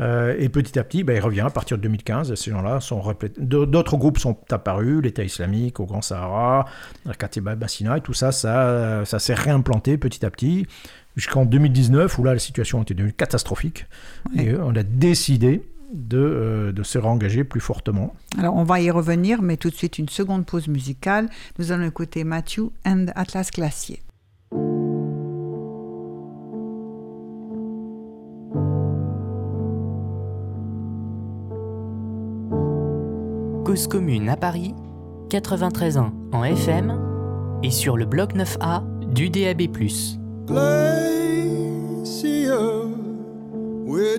[0.00, 2.34] Euh, et petit à petit, ben, il revient à partir de 2015.
[2.34, 3.02] Ces gens-là sont
[3.38, 6.64] D'autres groupes sont apparus, l'État islamique au Grand Sahara,
[7.04, 10.66] la Katiba Bassina, et tout ça, ça, ça s'est réimplanté petit à petit
[11.16, 13.86] jusqu'en 2019 où là la situation était devenue catastrophique.
[14.36, 14.44] Ouais.
[14.44, 15.62] Et euh, on a décidé
[15.94, 18.14] de, euh, de se réengager plus fortement.
[18.36, 21.30] Alors on va y revenir, mais tout de suite une seconde pause musicale.
[21.58, 24.02] Nous allons écouter Matthew and Atlas Glacier.
[33.64, 34.74] Cause commune à Paris,
[35.30, 37.00] 93 ans en FM
[37.62, 38.82] et sur le bloc 9A
[39.12, 39.68] du DAB+.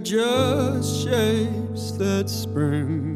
[0.06, 3.14] Just shapes that spring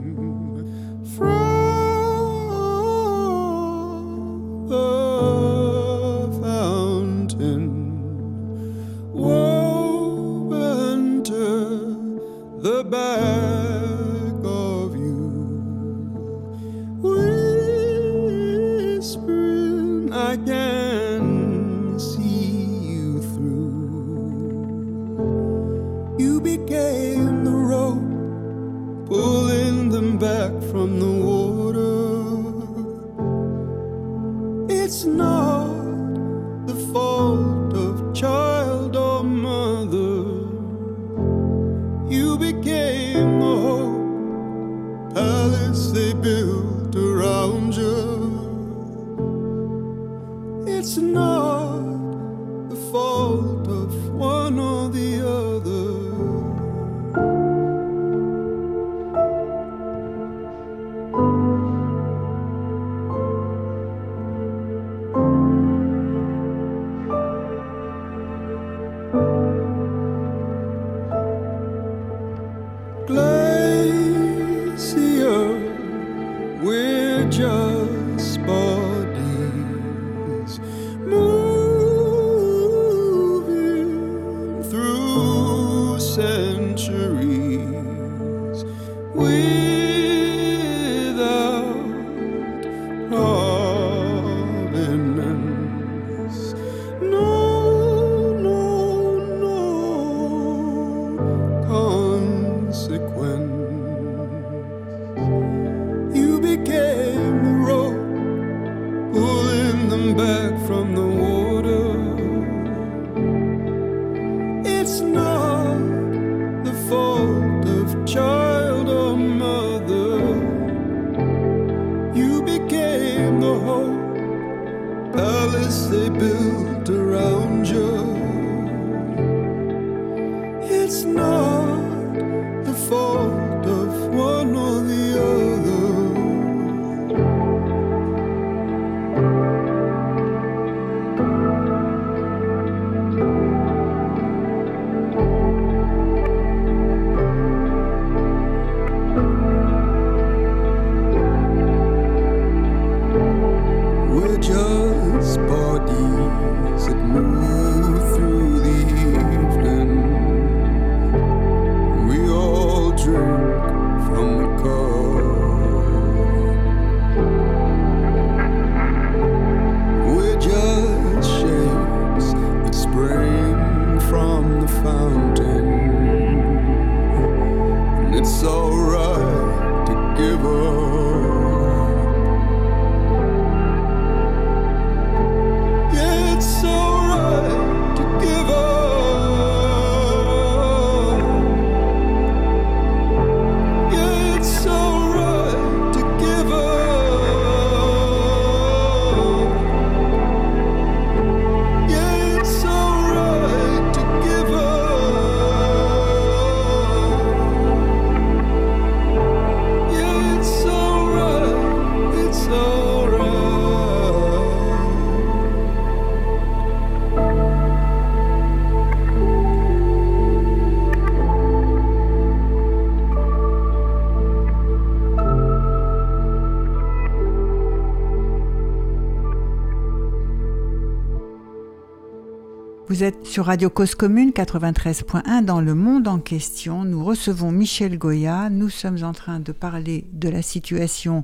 [232.99, 236.83] Vous êtes sur Radio Cause Commune 93.1 dans le monde en question.
[236.83, 238.49] Nous recevons Michel Goya.
[238.49, 241.23] Nous sommes en train de parler de la situation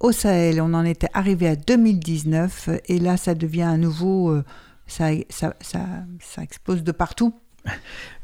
[0.00, 0.60] au Sahel.
[0.60, 4.32] On en était arrivé à 2019 et là, ça devient à nouveau.
[4.32, 4.44] euh,
[4.86, 5.80] ça, ça, ça,
[6.20, 7.32] ça explose de partout.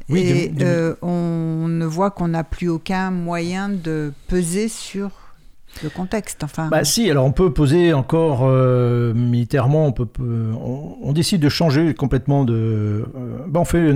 [0.07, 4.67] Oui, et de- de- euh, on ne voit qu'on n'a plus aucun moyen de peser
[4.67, 5.09] sur
[5.83, 6.43] le contexte.
[6.43, 11.13] Enfin, Bah si, alors on peut poser encore euh, militairement, on, peut, peut- on, on
[11.13, 12.53] décide de changer complètement de...
[12.53, 13.05] euh,
[13.47, 13.91] bah on fait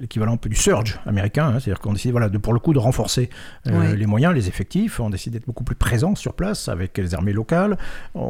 [0.00, 2.72] l'équivalent un peu du surge américain, hein, c'est-à-dire qu'on décide voilà, de, pour le coup
[2.72, 3.28] de renforcer
[3.66, 7.14] euh, les moyens, les effectifs, on décide d'être beaucoup plus présent sur place avec les
[7.14, 7.76] armées locales.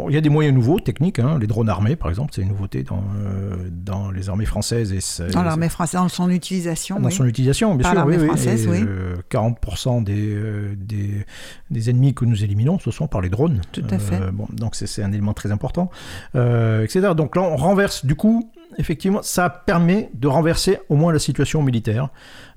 [0.08, 2.48] Il y a des moyens nouveaux, techniques, hein, les drones armés par exemple, c'est une
[2.48, 4.92] nouveauté dans, euh, dans les armées françaises.
[4.92, 6.98] Et dans l'armée française, dans son utilisation.
[6.98, 7.12] dans oui.
[7.12, 8.06] son utilisation, bien Par sûr.
[8.06, 8.26] oui, oui.
[8.26, 8.84] française, Et, oui.
[8.86, 11.24] euh, 40% des, euh, des,
[11.70, 13.60] des ennemis que nous éliminons, ce sont par les drones.
[13.72, 14.30] Tout à fait.
[14.32, 15.90] bon, donc c'est un élément très important,
[16.34, 17.12] euh, etc.
[17.16, 21.62] Donc là, on renverse, du coup, effectivement, ça permet de renverser au moins la situation
[21.62, 22.10] militaire, euh,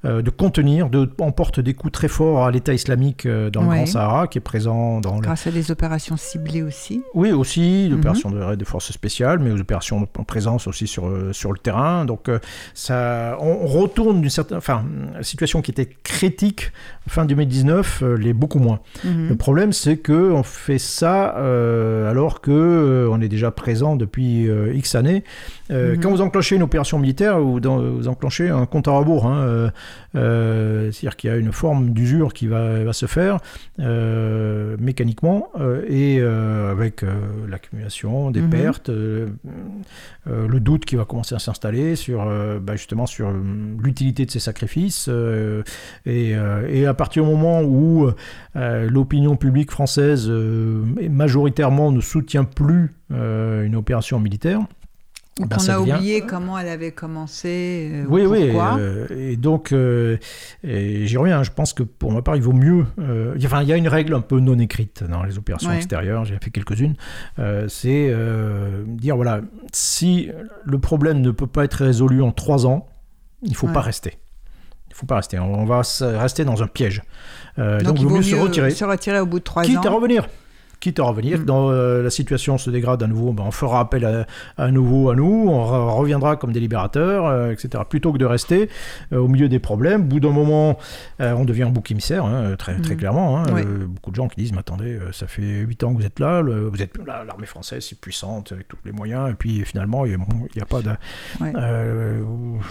[0.04, 3.68] de contenir, de, on porte des coups très forts à l'État islamique euh, dans le
[3.70, 3.76] Ouais.
[3.78, 7.02] Grand Sahara, qui est présent dans le, Grâce à des opérations ciblées aussi.
[7.14, 7.96] oui, aussi, Mhm.
[7.96, 11.58] l'opération de, de forces spéciales, mais aux opérations en présence aussi sur, euh, sur le
[11.58, 12.04] terrain.
[12.06, 12.40] Donc, euh,
[12.74, 14.58] ça, on, retourne d'une certaine.
[14.58, 14.84] Enfin,
[15.16, 16.72] la situation qui était critique
[17.08, 18.80] fin 2019 euh, l'est beaucoup moins.
[19.04, 19.30] Mhm.
[19.30, 23.96] Le problème, c'est que on fait ça euh, alors que euh, on est déjà présent
[23.96, 25.24] depuis euh, X années.
[25.72, 26.00] Euh, Mhm.
[26.02, 29.26] Quand vous enclenchez une opération militaire, vous, dans- vous enclenchez un compte à rebours.
[29.28, 29.70] hein, euh, euh,
[30.14, 33.40] C'est-à-dire qu'il y a une forme d'usure qui va, va se faire
[33.80, 37.14] euh, mécaniquement euh, et euh, avec euh,
[37.50, 38.50] l'accumulation des Mhm.
[38.50, 39.28] pertes, euh,
[40.28, 43.34] euh, le doute qui va commencer à s'installer sur euh, bah, justement sur euh,
[43.82, 45.64] l'utilité de ces sacrifices euh,
[46.06, 48.10] et, euh, et à partir du moment où
[48.56, 54.60] euh, l'opinion publique française euh, majoritairement ne soutient plus euh, une opération militaire.
[55.40, 57.90] Donc ben, on a devient- oublié comment elle avait commencé.
[57.92, 58.52] euh, Oui, oui.
[58.56, 60.18] euh, et donc, euh,
[60.64, 61.42] j'y reviens.
[61.42, 62.86] Je pense que pour ma part, il vaut mieux.
[63.44, 65.78] enfin, il y a une règle un peu non écrite dans les opérations Ouais.
[65.78, 66.24] extérieures.
[66.26, 66.96] J'ai fait quelques-unes.
[67.68, 68.14] c'est
[68.88, 70.30] dire voilà, si
[70.66, 72.88] le problème ne peut pas être résolu en trois ans,
[73.42, 73.74] il ne faut Ouais.
[73.74, 74.20] pas rester.
[74.90, 75.40] Il faut pas rester.
[75.40, 75.82] On va
[76.20, 77.02] rester dans un piège.
[77.58, 78.70] Donc, Donc, il vaut vaut mieux se retirer.
[78.70, 79.96] se retirer au bout de trois Quitte à ans.
[79.96, 80.28] revenir.
[80.84, 81.46] Quitte à revenir, Mm.
[81.46, 84.26] dans euh, la situation se dégrade à nouveau, ben, on fera appel à,
[84.58, 87.84] à nouveau à nous, on re- reviendra comme des libérateurs, euh, etc.
[87.90, 88.68] Plutôt que de rester
[89.14, 90.02] euh, au milieu des problèmes.
[90.02, 90.78] Au bout d'un moment,
[91.20, 92.98] on devient un bouc émissaire, hein, très, très Mm.
[92.98, 93.38] clairement.
[93.40, 93.44] hein.
[93.88, 96.42] Beaucoup de gens qui disent, mais attendez, ça fait 8 ans que vous êtes là,
[96.42, 100.06] le- vous êtes là, l'armée française, c'est puissante, avec tous les moyens, et puis finalement,
[100.06, 100.90] il n'y a pas de...
[101.40, 101.54] Ouais.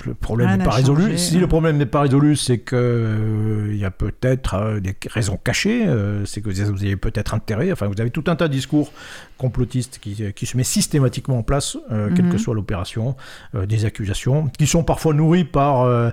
[0.07, 1.17] le problème n'est pas résolu.
[1.19, 5.87] Si le problème n'est pas résolu, c'est euh, il y a peut-être des raisons cachées.
[6.27, 7.73] c'est que vous avez peut-être intérêt.
[7.73, 8.93] Enfin, vous avez tout un tas de discours
[9.39, 12.39] complotistes qui, qui se met systématiquement en place, euh, quelle que Mhm.
[12.39, 13.17] soit l'opération,
[13.57, 16.11] euh, des accusations qui sont parfois nourries par, euh,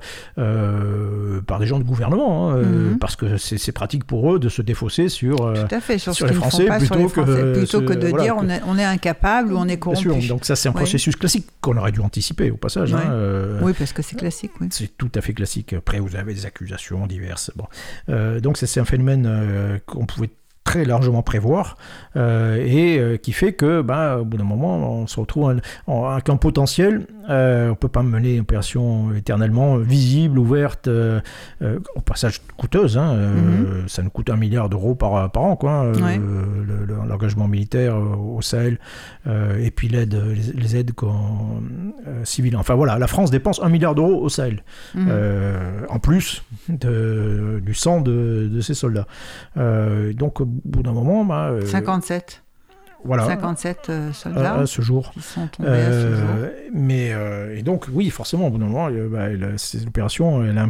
[0.59, 2.99] euh, par des gens de gouvernement, hein, euh, Mhm.
[2.99, 5.45] parce que c'est pratique pour eux de se défausser sur.
[5.45, 8.23] euh, Tout à fait, sur, les Français, sur les plutôt que, euh, plutôt de voilà,
[8.23, 10.01] dire que- on, est, on est incapable ou on est Bien corrompu.
[10.21, 10.77] sûr, donc ça c'est un Oui.
[10.77, 12.93] processus classique qu'on aurait dû anticiper au passage.
[12.93, 14.67] Hein, euh, Oui, parce que c'est classique, oui.
[14.71, 15.73] c'est tout à fait classique.
[15.73, 17.51] Après, vous avez des accusations diverses.
[17.55, 17.65] Bon.
[18.09, 20.29] Euh, donc, c'est un phénomène euh, qu'on pouvait
[20.69, 21.77] très largement prévoir
[22.15, 25.49] euh, et euh, qui fait que, bah, au bout d'un moment, on se retrouve
[25.87, 27.07] avec un potentiel.
[27.29, 32.97] Euh, on peut pas mener une opération éternellement visible, ouverte, au passage coûteuse.
[32.97, 35.91] hein, euh, Ça nous coûte un milliard d'euros par, par an, quoi.
[35.91, 36.17] Ouais.
[36.17, 38.77] le- le- L'engagement militaire au Sahel
[39.27, 40.91] et puis l'aide, les, les aides
[42.23, 42.55] civiles.
[42.57, 44.63] Enfin voilà, la France dépense un milliard d'euros au Sahel.
[44.95, 45.07] Mhm.
[45.09, 49.07] Euh, en plus de, du sang de, de ces soldats.
[49.57, 52.43] Euh, donc, bout d'un moment, bah, euh, 57.
[53.05, 55.11] voilà, 57 euh, à, soldats à ce jour.
[55.11, 56.27] qui sont tombés à ce jour.
[56.37, 59.87] Euh, mais euh, et donc oui forcément au bout d'un moment euh, bah, elle- cette
[59.87, 60.61] opération elle,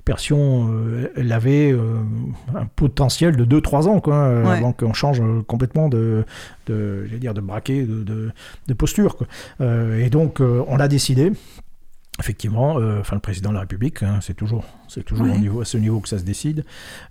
[0.00, 1.96] opération, euh, elle avait euh,
[2.54, 4.58] un potentiel de 2-3 ans quoi, euh, Ouais.
[4.58, 6.24] avant qu'on change euh, complètement de,
[6.66, 8.30] de j'allais dire de braquet de, de,
[8.68, 9.26] de posture quoi.
[9.60, 11.32] Euh, et donc euh, on l'a décidé
[12.20, 15.32] effectivement, euh, enfin le président de la République, hein, c'est toujours, c'est toujours Ouais.
[15.34, 16.64] au niveau, à ce niveau que ça se décide,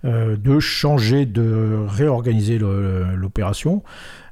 [0.04, 3.82] euh, de changer, de réorganiser l'opération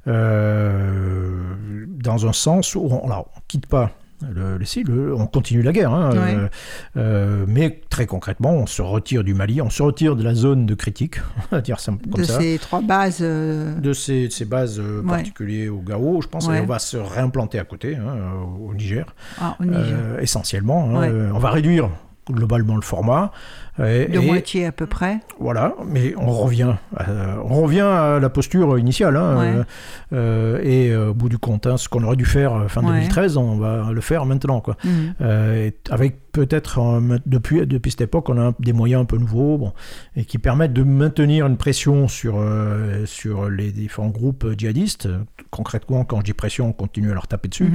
[0.07, 1.43] euh,
[1.89, 3.91] dans un sens où on, on quitte pas
[4.29, 6.35] le, le- si, le- on continue la guerre, hein, Ouais.
[6.35, 6.49] euh,
[6.97, 10.67] euh, mais très concrètement, on se retire du Mali, on se retire de la zone
[10.67, 11.17] de critique,
[11.53, 13.19] on va dire ça comme De ça ces trois bases.
[13.23, 15.03] euh, de ces, de ces bases Ouais.
[15.09, 16.59] particulières au Gao, je pense, Ouais.
[16.59, 18.17] et on va se réimplanter à côté, hein,
[18.61, 19.07] au Niger,
[19.41, 19.97] ah, au Niger.
[20.21, 21.01] essentiellement.
[21.01, 21.31] hein.
[21.35, 21.89] On va réduire
[22.31, 23.33] globalement le format.
[23.81, 25.20] De et, moitié à peu près.
[25.39, 27.07] Voilà, mais on revient, à,
[27.44, 29.16] on revient à la posture initiale.
[29.16, 29.47] hein, Ouais.
[29.57, 29.65] euh,
[30.12, 32.93] euh, et euh, au bout du compte, hein, ce qu'on aurait dû faire fin Ouais.
[32.93, 34.61] 2013, on va le faire maintenant.
[34.61, 34.77] Quoi.
[34.85, 35.15] Mhm.
[35.23, 39.73] Euh, avec peut-être depuis, depuis cette époque, on a des moyens un peu nouveaux bon,
[40.15, 45.09] et qui permettent de maintenir une pression sur, euh, sur les différents groupes djihadistes.
[45.51, 47.70] Concrètement, quand je dis pression, on continue à leur taper dessus,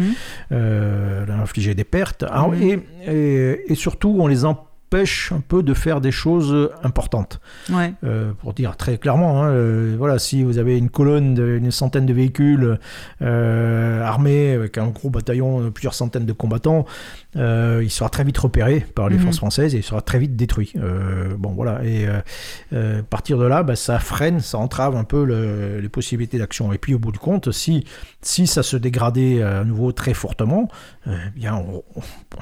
[0.51, 2.23] leur infliger des pertes.
[2.23, 2.61] Alors, Mhm.
[2.61, 4.63] et, et, et surtout, on les empêche
[5.31, 7.39] un peu de faire des choses importantes.
[7.69, 7.93] Ouais.
[8.03, 12.05] Euh, pour dire très clairement, hein, euh, voilà, si vous avez une colonne d'une centaine
[12.05, 12.79] de véhicules
[13.21, 16.85] euh, armés avec un gros bataillon de plusieurs centaines de combattants,
[17.35, 19.23] euh, il sera très vite repéré par les Mhm.
[19.23, 20.71] forces françaises et il sera très vite détruit.
[20.77, 21.83] Euh, bon, voilà.
[21.83, 22.07] Et
[22.73, 26.37] euh, à partir de là, bah, ça freine, ça entrave un peu le- les possibilités
[26.37, 26.71] d'action.
[26.73, 27.83] Et puis au bout du compte, si,
[28.21, 30.69] si ça se dégradait à nouveau très fortement,
[31.07, 31.83] eh bien, on,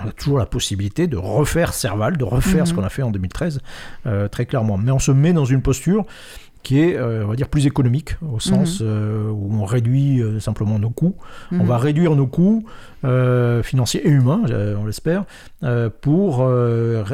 [0.03, 2.79] on a toujours la possibilité de refaire Serval, de refaire ce Mhm.
[2.79, 3.59] qu'on a fait en 2013,
[4.05, 4.77] euh, très clairement.
[4.77, 6.05] Mais on se met dans une posture
[6.63, 10.39] qui est, euh, on va dire, plus économique, au sens euh, où on réduit euh,
[10.39, 11.15] simplement nos coûts.
[11.51, 11.65] On Mhm.
[11.65, 12.63] va réduire nos coûts
[13.63, 14.41] financiers et humains,
[14.79, 15.25] on l'espère,
[16.01, 16.49] pour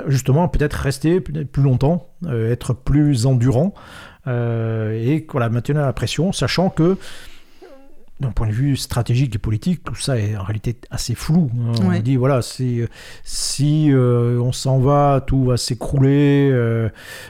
[0.07, 3.73] justement peut-être rester plus longtemps, être plus endurant
[4.27, 6.97] euh, et voilà, maintenir la pression, sachant que
[8.19, 11.49] d'un point de vue stratégique et politique, tout ça est en réalité assez flou.
[11.55, 11.71] hein.
[11.81, 12.01] On Ouais.
[12.01, 12.81] dit, voilà, si,
[13.23, 16.89] si euh, on s'en va, tout va s'écrouler, euh,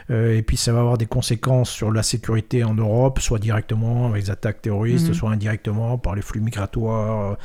[0.10, 4.08] euh, et puis ça va avoir des conséquences sur la sécurité en Europe, soit directement
[4.08, 5.14] avec les attaques terroristes, Mhm.
[5.14, 7.38] soit indirectement par les flux migratoires.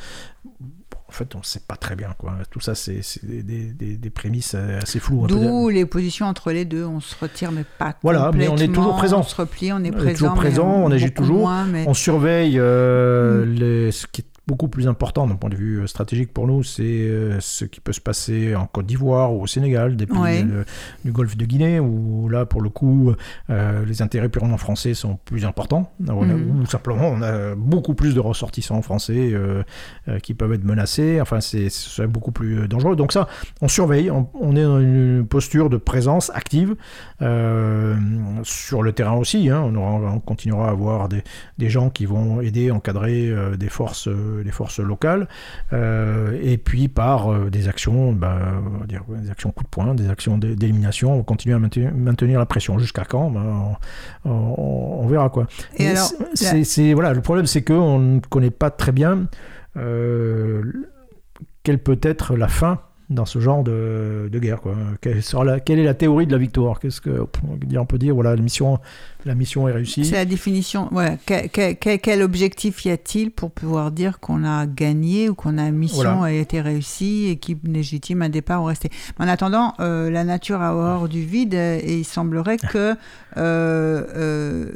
[1.07, 2.13] En fait, on ne sait pas très bien.
[2.17, 2.33] Quoi.
[2.49, 5.27] Tout ça, c'est des, des- des- des prémices assez floues.
[5.27, 6.83] D'où les positions entre les deux.
[6.83, 9.19] On se retire, mais pas Voilà, mais on est toujours présent.
[9.19, 10.13] On se replie, on est On est présent.
[10.29, 11.39] toujours présent, on agit beaucoup toujours.
[11.41, 13.49] moins, mais- On surveille euh, Mm.
[13.53, 16.61] les- ce qui est beaucoup plus important d'un point de vue euh, stratégique pour nous,
[16.63, 20.17] c'est euh, ce qui peut se passer en Côte d'Ivoire ou au Sénégal, des pays
[20.17, 20.45] Ouais.
[20.47, 20.63] euh,
[21.03, 23.13] du Golfe de Guinée, où là, pour le coup,
[23.49, 26.61] euh, les intérêts purement français sont plus importants, Mhm.
[26.61, 29.63] ou simplement on a beaucoup plus de ressortissants français euh,
[30.07, 31.69] euh, qui peuvent être menacés, enfin c'est
[32.07, 32.95] beaucoup plus dangereux.
[32.95, 33.27] Donc ça,
[33.61, 36.75] on surveille, on, on est dans une posture de présence active
[38.43, 39.49] sur le terrain aussi.
[39.49, 39.61] hein.
[39.65, 41.23] on, aura- on continuera à avoir des,
[41.57, 45.27] des gens qui vont aider, encadrer des forces, euh, des forces locales,
[45.73, 48.37] euh, et puis par euh, des actions, bah,
[48.75, 51.55] on va dire, des actions coup de poing, des actions d'é- d'élimination, on va continuer
[51.55, 52.77] à maintenir, maintenir la pression.
[52.79, 53.29] Jusqu'à quand?
[53.31, 53.75] Ben,
[54.25, 55.47] on, on- on verra quoi.
[55.77, 59.27] Et voilà, le problème c'est qu'on ne connaît pas très bien
[61.63, 62.79] quelle peut être la fin
[63.09, 64.61] dans ce genre de, de guerre.
[64.61, 64.75] Quoi.
[65.01, 66.79] Quelle, sera la- quelle est la théorie de la victoire?
[66.79, 67.25] Qu'est-ce que
[67.77, 68.79] on peut dire voilà, la mission,
[69.25, 70.05] la mission est réussie.
[70.05, 70.91] C'est la définition.
[70.91, 71.19] Ouais.
[71.25, 75.57] Que- que- que- quel objectif y a-t-il pour pouvoir dire qu'on a gagné ou qu'on
[75.59, 76.23] a mission Voilà.
[76.23, 78.89] a été réussie et qui légitime un départ ou rester?
[79.19, 82.95] En attendant, euh, la nature a horreur du vide et il semblerait que
[83.37, 84.71] euh, euh,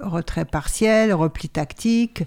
[0.00, 2.22] retrait partiel, repli tactique.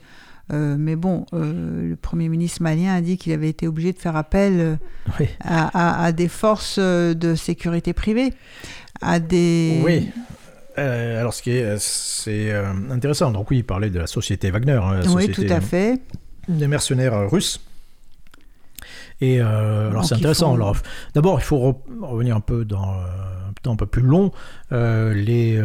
[0.51, 3.97] Euh, mais bon, euh, le Premier ministre malien a dit qu'il avait été obligé de
[3.99, 4.75] faire appel euh,
[5.19, 5.27] Oui.
[5.41, 8.33] à, à- à des forces de sécurité privée,
[9.01, 9.81] à des...
[9.83, 10.09] Oui.
[10.77, 12.53] Euh, alors, ce qui est, c'est
[12.89, 13.31] intéressant.
[13.31, 15.99] Donc, oui, il parlait de la société Wagner, hein, la Oui, société tout à fait.
[16.47, 17.59] des mercenaires russes.
[19.21, 20.55] Et alors, c'est intéressant.
[20.55, 20.77] Alors,
[21.13, 24.31] D'abord, il faut re- revenir un peu dans un temps un peu plus long.
[24.71, 25.61] Les,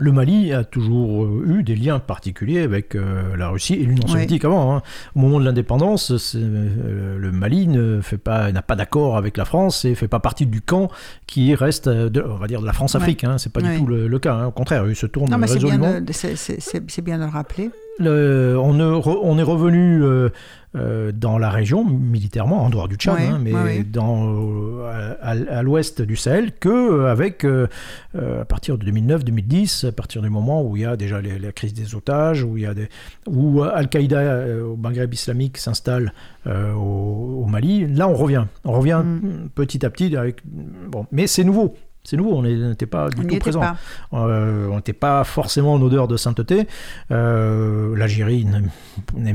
[0.00, 4.06] le Mali a toujours euh, eu des liens particuliers avec euh, la Russie et l'Union
[4.08, 4.74] soviétique avant.
[4.76, 4.82] hein.
[5.14, 9.44] Au moment de l'indépendance, euh, le Mali ne fait pas, n'a pas d'accord avec la
[9.44, 10.88] France et fait pas partie du camp
[11.26, 13.24] qui reste, de, on va dire, de la France-Afrique.
[13.24, 13.36] Hein.
[13.38, 14.34] C'est pas du tout le, le cas.
[14.34, 14.46] hein.
[14.46, 15.30] Au contraire, il se tourne
[15.68, 15.86] résolument.
[16.12, 17.70] c'est- bien de le rappeler.
[17.98, 20.30] Le- on, est re- on est revenu euh,
[20.76, 23.82] euh, dans la région militairement, en dehors du Tchad, Ouais, hein, mais ouais, ouais.
[23.84, 27.66] dans, euh, à, à l'ouest du Sahel, que euh,
[28.14, 31.38] euh, à partir de 2009-2010, à partir du moment où il y a déjà les-
[31.38, 32.88] la crise des otages, où il y a des,
[33.26, 36.12] où Al-Qaïda au Maghreb islamique s'installe
[36.46, 39.48] au, au Mali, là on revient, on revient Mm.
[39.54, 41.74] petit à petit avec bon, mais c'est nouveau.
[42.02, 43.60] C'est nouveau, on n'était pas du On tout présent.
[43.60, 43.76] pas.
[44.14, 46.66] Euh, on n'était pas forcément en odeur de sainteté.
[47.10, 48.46] Euh, L'Algérie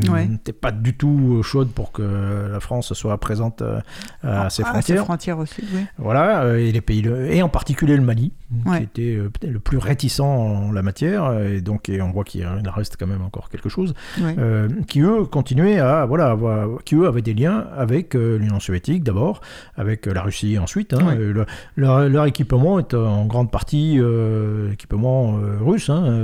[0.10, 0.26] Ouais.
[0.28, 3.80] n'était pas du tout chaude pour que la France soit présente euh,
[4.24, 5.04] à ses Ah, frontières.
[5.04, 5.82] frontières aussi, oui.
[6.00, 8.34] Voilà, et les pays, et en particulier le Mali,
[8.66, 8.78] Ouais.
[8.78, 12.24] qui était euh, peut-être le plus réticent en la matière, et donc et on voit
[12.24, 12.46] qu'il
[12.76, 14.36] reste quand même encore quelque chose, Ouais.
[14.38, 18.60] euh, qui eux continuaient à, voilà, avoir- qui eux avaient des liens avec euh, l'Union
[18.60, 19.42] soviétique d'abord,
[19.76, 20.94] avec la Russie ensuite.
[20.94, 21.06] hein.
[21.08, 21.16] Ouais.
[21.16, 21.46] Le-
[21.76, 26.22] leur, leur équipement est en grande partie euh, équipement russe, hein,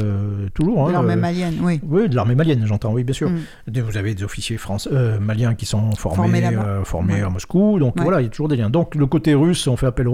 [0.53, 0.87] toujours.
[0.87, 1.79] hein, L'armée euh, malienne, oui.
[1.83, 3.31] oui, de l'armée malienne, j'entends, oui, bien sûr.
[3.31, 3.79] Mm.
[3.81, 8.21] Vous avez des officiers français, maliens qui sont formés, Formés formés à Moscou, donc voilà,
[8.21, 8.69] il y a toujours des liens.
[8.69, 10.07] Donc le côté russe, on fait appel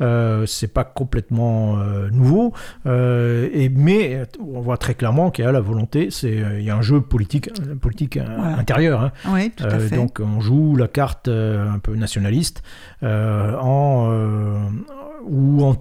[0.00, 2.52] euh, c'est pas complètement euh, nouveau,
[2.86, 6.64] euh, et, mais on voit très clairement qu'il y a la volonté, c'est euh, il
[6.64, 8.56] y a un jeu politique, politique Voilà.
[8.58, 9.00] intérieur.
[9.00, 9.12] hein.
[9.28, 9.96] Oui, tout à fait.
[9.96, 12.62] donc on joue la carte un peu nationaliste
[13.02, 14.10] en
[15.24, 15.76] ou en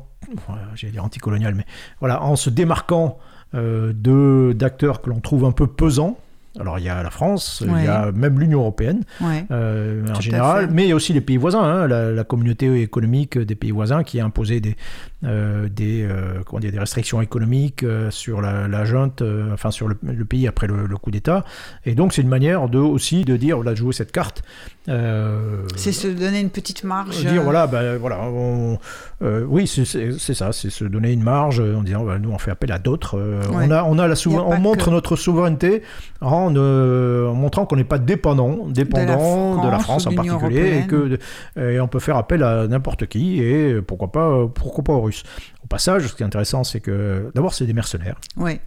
[0.48, 1.66] voilà, j'allais dire anticolonial, mais
[2.00, 3.18] voilà, en se démarquant
[3.54, 6.18] de d'acteurs que l'on trouve un peu pesants.
[6.60, 9.44] Alors il y a la France, il y a même l'Union européenne Ouais.
[9.50, 12.82] euh, en général, mais il y a aussi les pays voisins, hein, la, la communauté
[12.82, 14.76] économique des pays voisins qui a imposé des,
[15.24, 19.98] euh, des, euh, comment dire, des restrictions économiques sur la, la junte, enfin sur le,
[20.04, 21.44] le pays après le, le coup d'État.
[21.86, 24.44] Et donc c'est une manière de aussi de dire, voilà, de jouer cette carte.
[24.90, 27.18] Euh, C'est se donner une petite marge.
[27.26, 28.78] dire euh, voilà, ben, voilà on-
[29.22, 29.86] euh, oui c'est-
[30.34, 33.18] ça, c'est se donner une marge en disant bah, nous on fait appel à d'autres,
[33.18, 33.66] euh, Ouais.
[33.68, 35.84] on a on a la on montre que- notre souveraineté
[36.22, 41.18] en, en montrant qu'on n'est pas dépendant, dépendant de la France, en particulier et que
[41.60, 45.24] et on peut faire appel à n'importe qui et pourquoi pas pourquoi pas aux Russes.
[45.64, 48.18] Au passage, ce qui est intéressant, c'est que d'abord c'est des mercenaires.
[48.38, 48.60] ouais.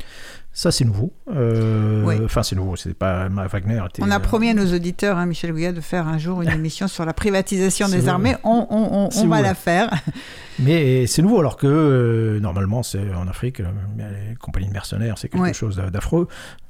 [0.58, 1.12] Ça c'est nouveau.
[1.30, 2.24] Euh.
[2.24, 3.78] Enfin c'est nouveau, c'est pas Wagner.
[4.00, 6.48] On a euh, promis à nos auditeurs, hein, Michel Gouillat, de faire un jour une
[6.60, 8.36] émission sur la privatisation des armées.
[8.42, 9.90] On, on- on- si on vous va la faire.
[10.58, 15.28] Mais c'est nouveau alors que euh, normalement c'est en Afrique les compagnies de mercenaires c'est
[15.28, 15.52] quelque Ouais.
[15.52, 16.26] chose d'affreux.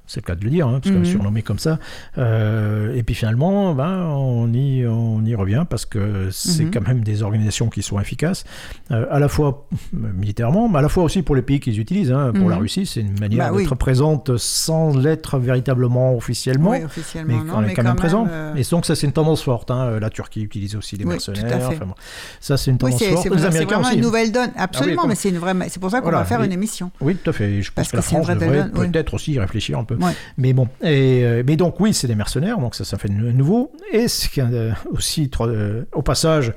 [0.07, 1.05] C'est le cas de le dire, hein, parce que Mhm.
[1.05, 1.78] surnommé comme ça.
[2.19, 6.70] Euh, et puis finalement, ben, on, y, on y revient parce que c'est Mhm.
[6.70, 8.45] quand même des organisations qui sont efficaces,
[8.91, 11.70] euh, à la fois euh, militairement, mais à la fois aussi pour les pays qui
[11.70, 12.12] les utilisent.
[12.12, 12.33] hein.
[12.35, 12.51] Pour Mhm.
[12.51, 13.62] la Russie, c'est une manière Bah oui.
[13.65, 16.70] d'être présente sans l'être véritablement officiellement.
[16.70, 18.27] oui, officiellement, Mais non, on est mais quand même présent.
[18.31, 19.70] euh, Et donc ça c'est une tendance forte.
[19.70, 19.99] hein.
[20.01, 21.69] La Turquie utilise aussi des Oui, tout à mercenaires.
[21.69, 21.77] fait.
[21.77, 21.95] Enfin, bon.
[22.41, 23.23] Ça c'est une tendance forte.
[23.23, 23.97] c'est Les vrai- c'est Américains vraiment aussi.
[23.99, 24.51] une nouvelle donne.
[24.57, 25.55] Absolument, comme- mais c'est une vraie.
[25.69, 26.91] C'est pour ça qu'on Voilà, va faire et- une émission.
[27.01, 27.61] Oui, tout à fait.
[27.62, 29.95] Je pense Parce que, que la France devrait peut-être aussi y réfléchir un peu.
[30.01, 30.12] Ouais.
[30.39, 33.14] Mais bon, et, euh, mais donc oui, c'est des mercenaires, donc ça, ça fait de
[33.14, 33.73] nouveau.
[33.93, 36.52] Et ce qui euh, aussi, euh, au passage,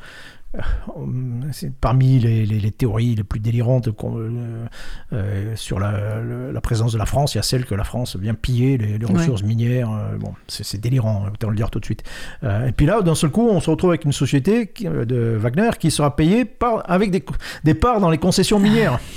[1.80, 4.66] parmi les, les- les théories les plus délirantes euh,
[5.14, 7.84] euh, sur la, le- la présence de la France, il y a celle que la
[7.84, 9.14] France vient piller les, les Ouais.
[9.14, 9.92] ressources minières.
[9.92, 12.04] euh, bon, c'est délirant, hein, autant le dire tout de suite.
[12.44, 15.70] Et puis là, d'un seul coup, on se retrouve avec une société qui- de Wagner
[15.80, 17.24] qui sera payée par, avec des,
[17.64, 19.00] des parts dans les concessions minières.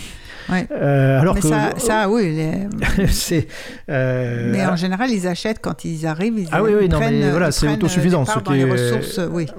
[0.51, 0.67] Ouais.
[0.73, 2.35] Euh, alors mais que ça, ça, oui.
[2.35, 3.47] les- c'est
[3.89, 6.39] euh, Mais en général, ils achètent quand ils arrivent.
[6.39, 9.47] Ils, Ah oui, oui, non, mais voilà, c'est euh, autosuffisant, ce qui est- ressources, oui.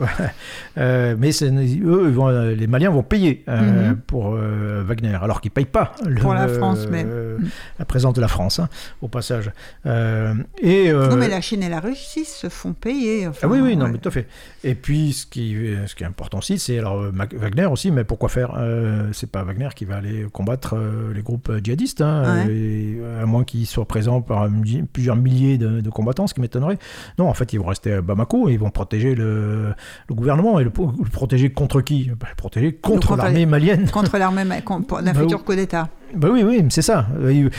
[0.79, 1.83] Euh, mais eux, ils
[2.13, 3.97] vont- les Maliens vont payer Mhm.
[4.07, 7.47] pour Wagner, alors qu'ils ne payent pas le- Pour la France, mais- Mhm.
[7.77, 8.67] la présence de la France, hein,
[9.01, 9.51] au passage.
[9.85, 13.27] Et, Non, mais la Chine et la Russie se font payer.
[13.27, 13.91] enfin, Ah oui, oui, non, ouais.
[13.91, 14.27] mais tout à fait.
[14.63, 15.55] Et puis, ce qui,
[15.85, 17.03] ce qui est important aussi, c'est alors
[17.33, 18.57] Wagner aussi, mais pourquoi faire?
[19.11, 22.53] C'est pas Wagner qui va aller combattre euh, les groupes djihadistes, hein, Ouais.
[22.53, 24.47] et, à moins qu'ils soient présents par
[24.91, 26.77] plusieurs milliers de, de combattants, ce qui m'étonnerait.
[27.19, 29.73] Non, en fait, ils vont rester à Bamako, et ils vont protéger le,
[30.09, 32.11] le gouvernement, et le, le protéger contre qui?
[32.19, 33.89] Bah, Le protéger contre contre l'armée malienne.
[33.89, 35.89] Contre l'armée, contre d'un Bah coup d'État.
[36.15, 37.07] Bah oui, oui, c'est ça.
[37.19, 37.49] Euh,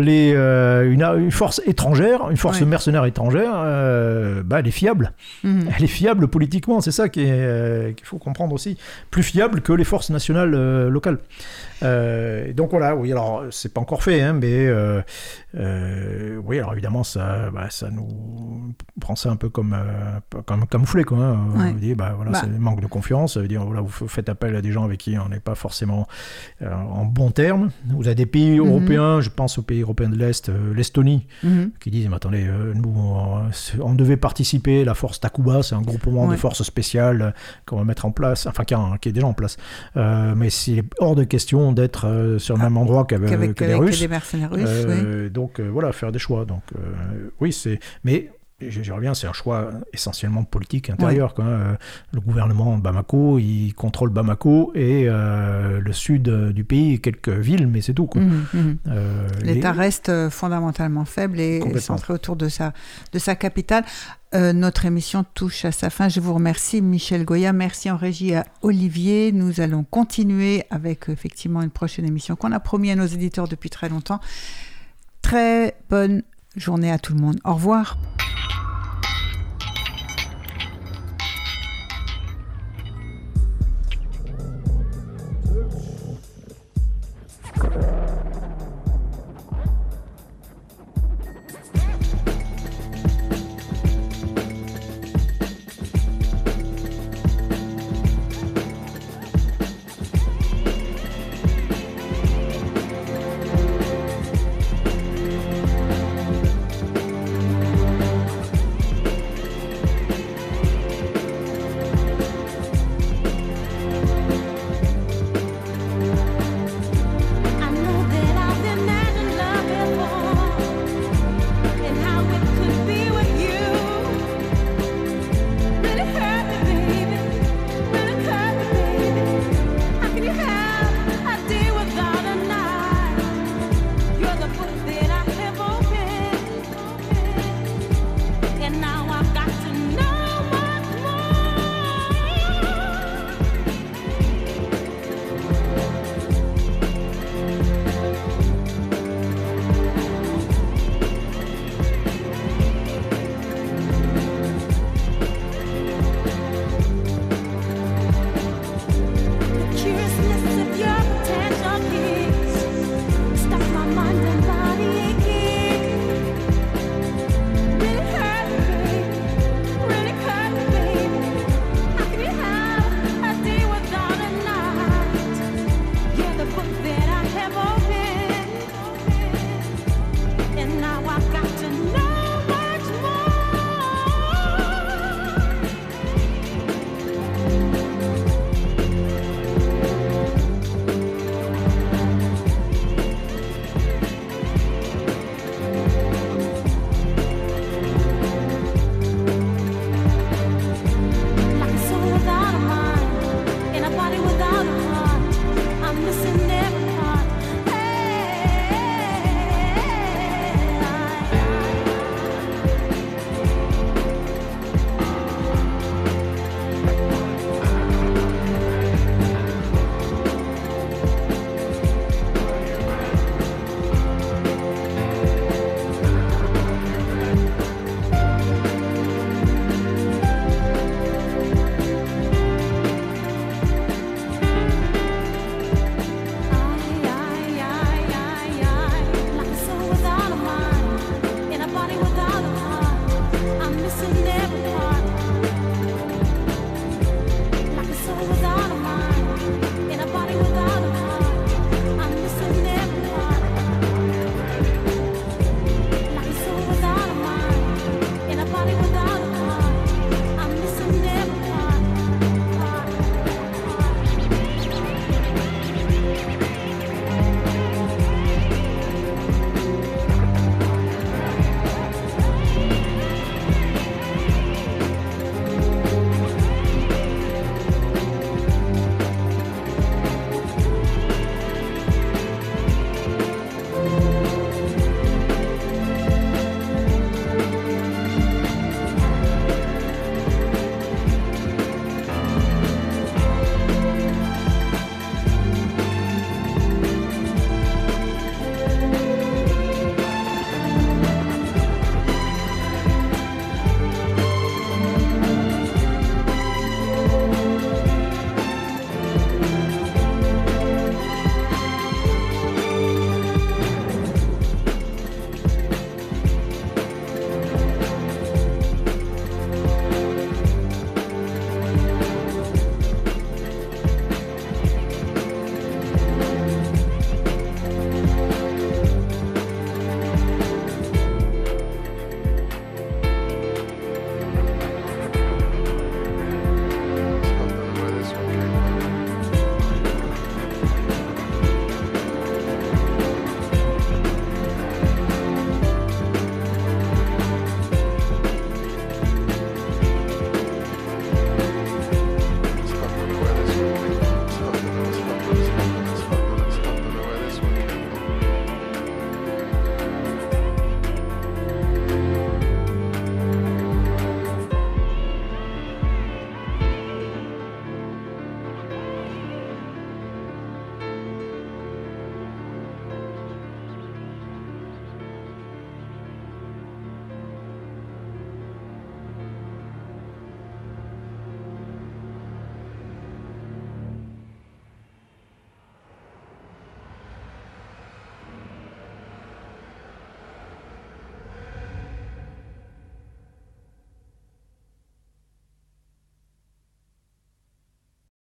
[0.00, 2.66] Les, euh, une, une force étrangère, une force Ouais.
[2.66, 5.12] mercenaire étrangère, euh, bah, elle est fiable.
[5.42, 5.68] Mhm.
[5.76, 8.76] Elle est fiable politiquement, c'est ça euh, qu'il faut comprendre aussi.
[9.10, 10.50] Plus fiable que les forces nationales
[10.88, 11.18] locales.
[11.82, 14.68] Donc voilà, oui, alors c'est pas encore fait, hein, mais
[15.54, 18.08] oui, alors évidemment, ça, bah, ça nous
[19.00, 19.76] prend ça un peu comme,
[20.46, 21.18] comme camouflé, quoi.
[21.18, 21.38] hein.
[21.56, 21.70] Ouais.
[21.70, 22.38] On dit, bah voilà, Bah.
[22.42, 23.34] c'est le manque de confiance.
[23.34, 25.54] Ça veut dire, voilà, vous faites appel à des gens avec qui on n'est pas
[25.54, 26.06] forcément
[26.64, 27.70] en bon terme.
[27.86, 28.66] Vous avez des pays Mhm.
[28.66, 31.70] européens, je pense aux pays européens de l'Est, euh, l'Estonie, Mhm.
[31.80, 33.42] qui disent mais attendez euh, nous on,
[33.80, 37.30] on devait participer la force Takuba c'est un groupement de forces spéciales euh,
[37.66, 39.56] qu'on va mettre en place enfin qui, a- qui est déjà en place
[39.96, 44.00] Euh, mais c'est hors de question d'être euh, sur le même endroit qu'avec, les Russes
[44.00, 44.94] des mercenaires russes, oui.
[44.94, 48.30] Euh, donc euh, voilà faire des choix donc euh, oui c'est mais
[48.60, 51.34] je, reviens, c'est un choix essentiellement politique intérieur.
[51.34, 51.76] quoi, hein.
[52.12, 57.66] Le gouvernement Bamako, il contrôle Bamako et euh, le sud euh, du pays, quelques villes,
[57.66, 58.06] mais c'est tout.
[58.06, 58.20] quoi.
[58.22, 58.76] Mhm, mhm.
[58.88, 62.72] Euh, L'État les- reste fondamentalement faible et centré autour de sa,
[63.12, 63.84] de sa capitale.
[64.34, 66.08] Euh, notre émission touche à sa fin.
[66.08, 67.52] Je vous remercie, Michel Goya.
[67.52, 69.30] Merci en régie à Olivier.
[69.32, 73.70] Nous allons continuer avec effectivement une prochaine émission qu'on a promis à nos éditeurs depuis
[73.70, 74.20] très longtemps.
[75.22, 76.22] Très bonne
[76.56, 77.40] journée à tout le monde.
[77.44, 77.96] Au revoir.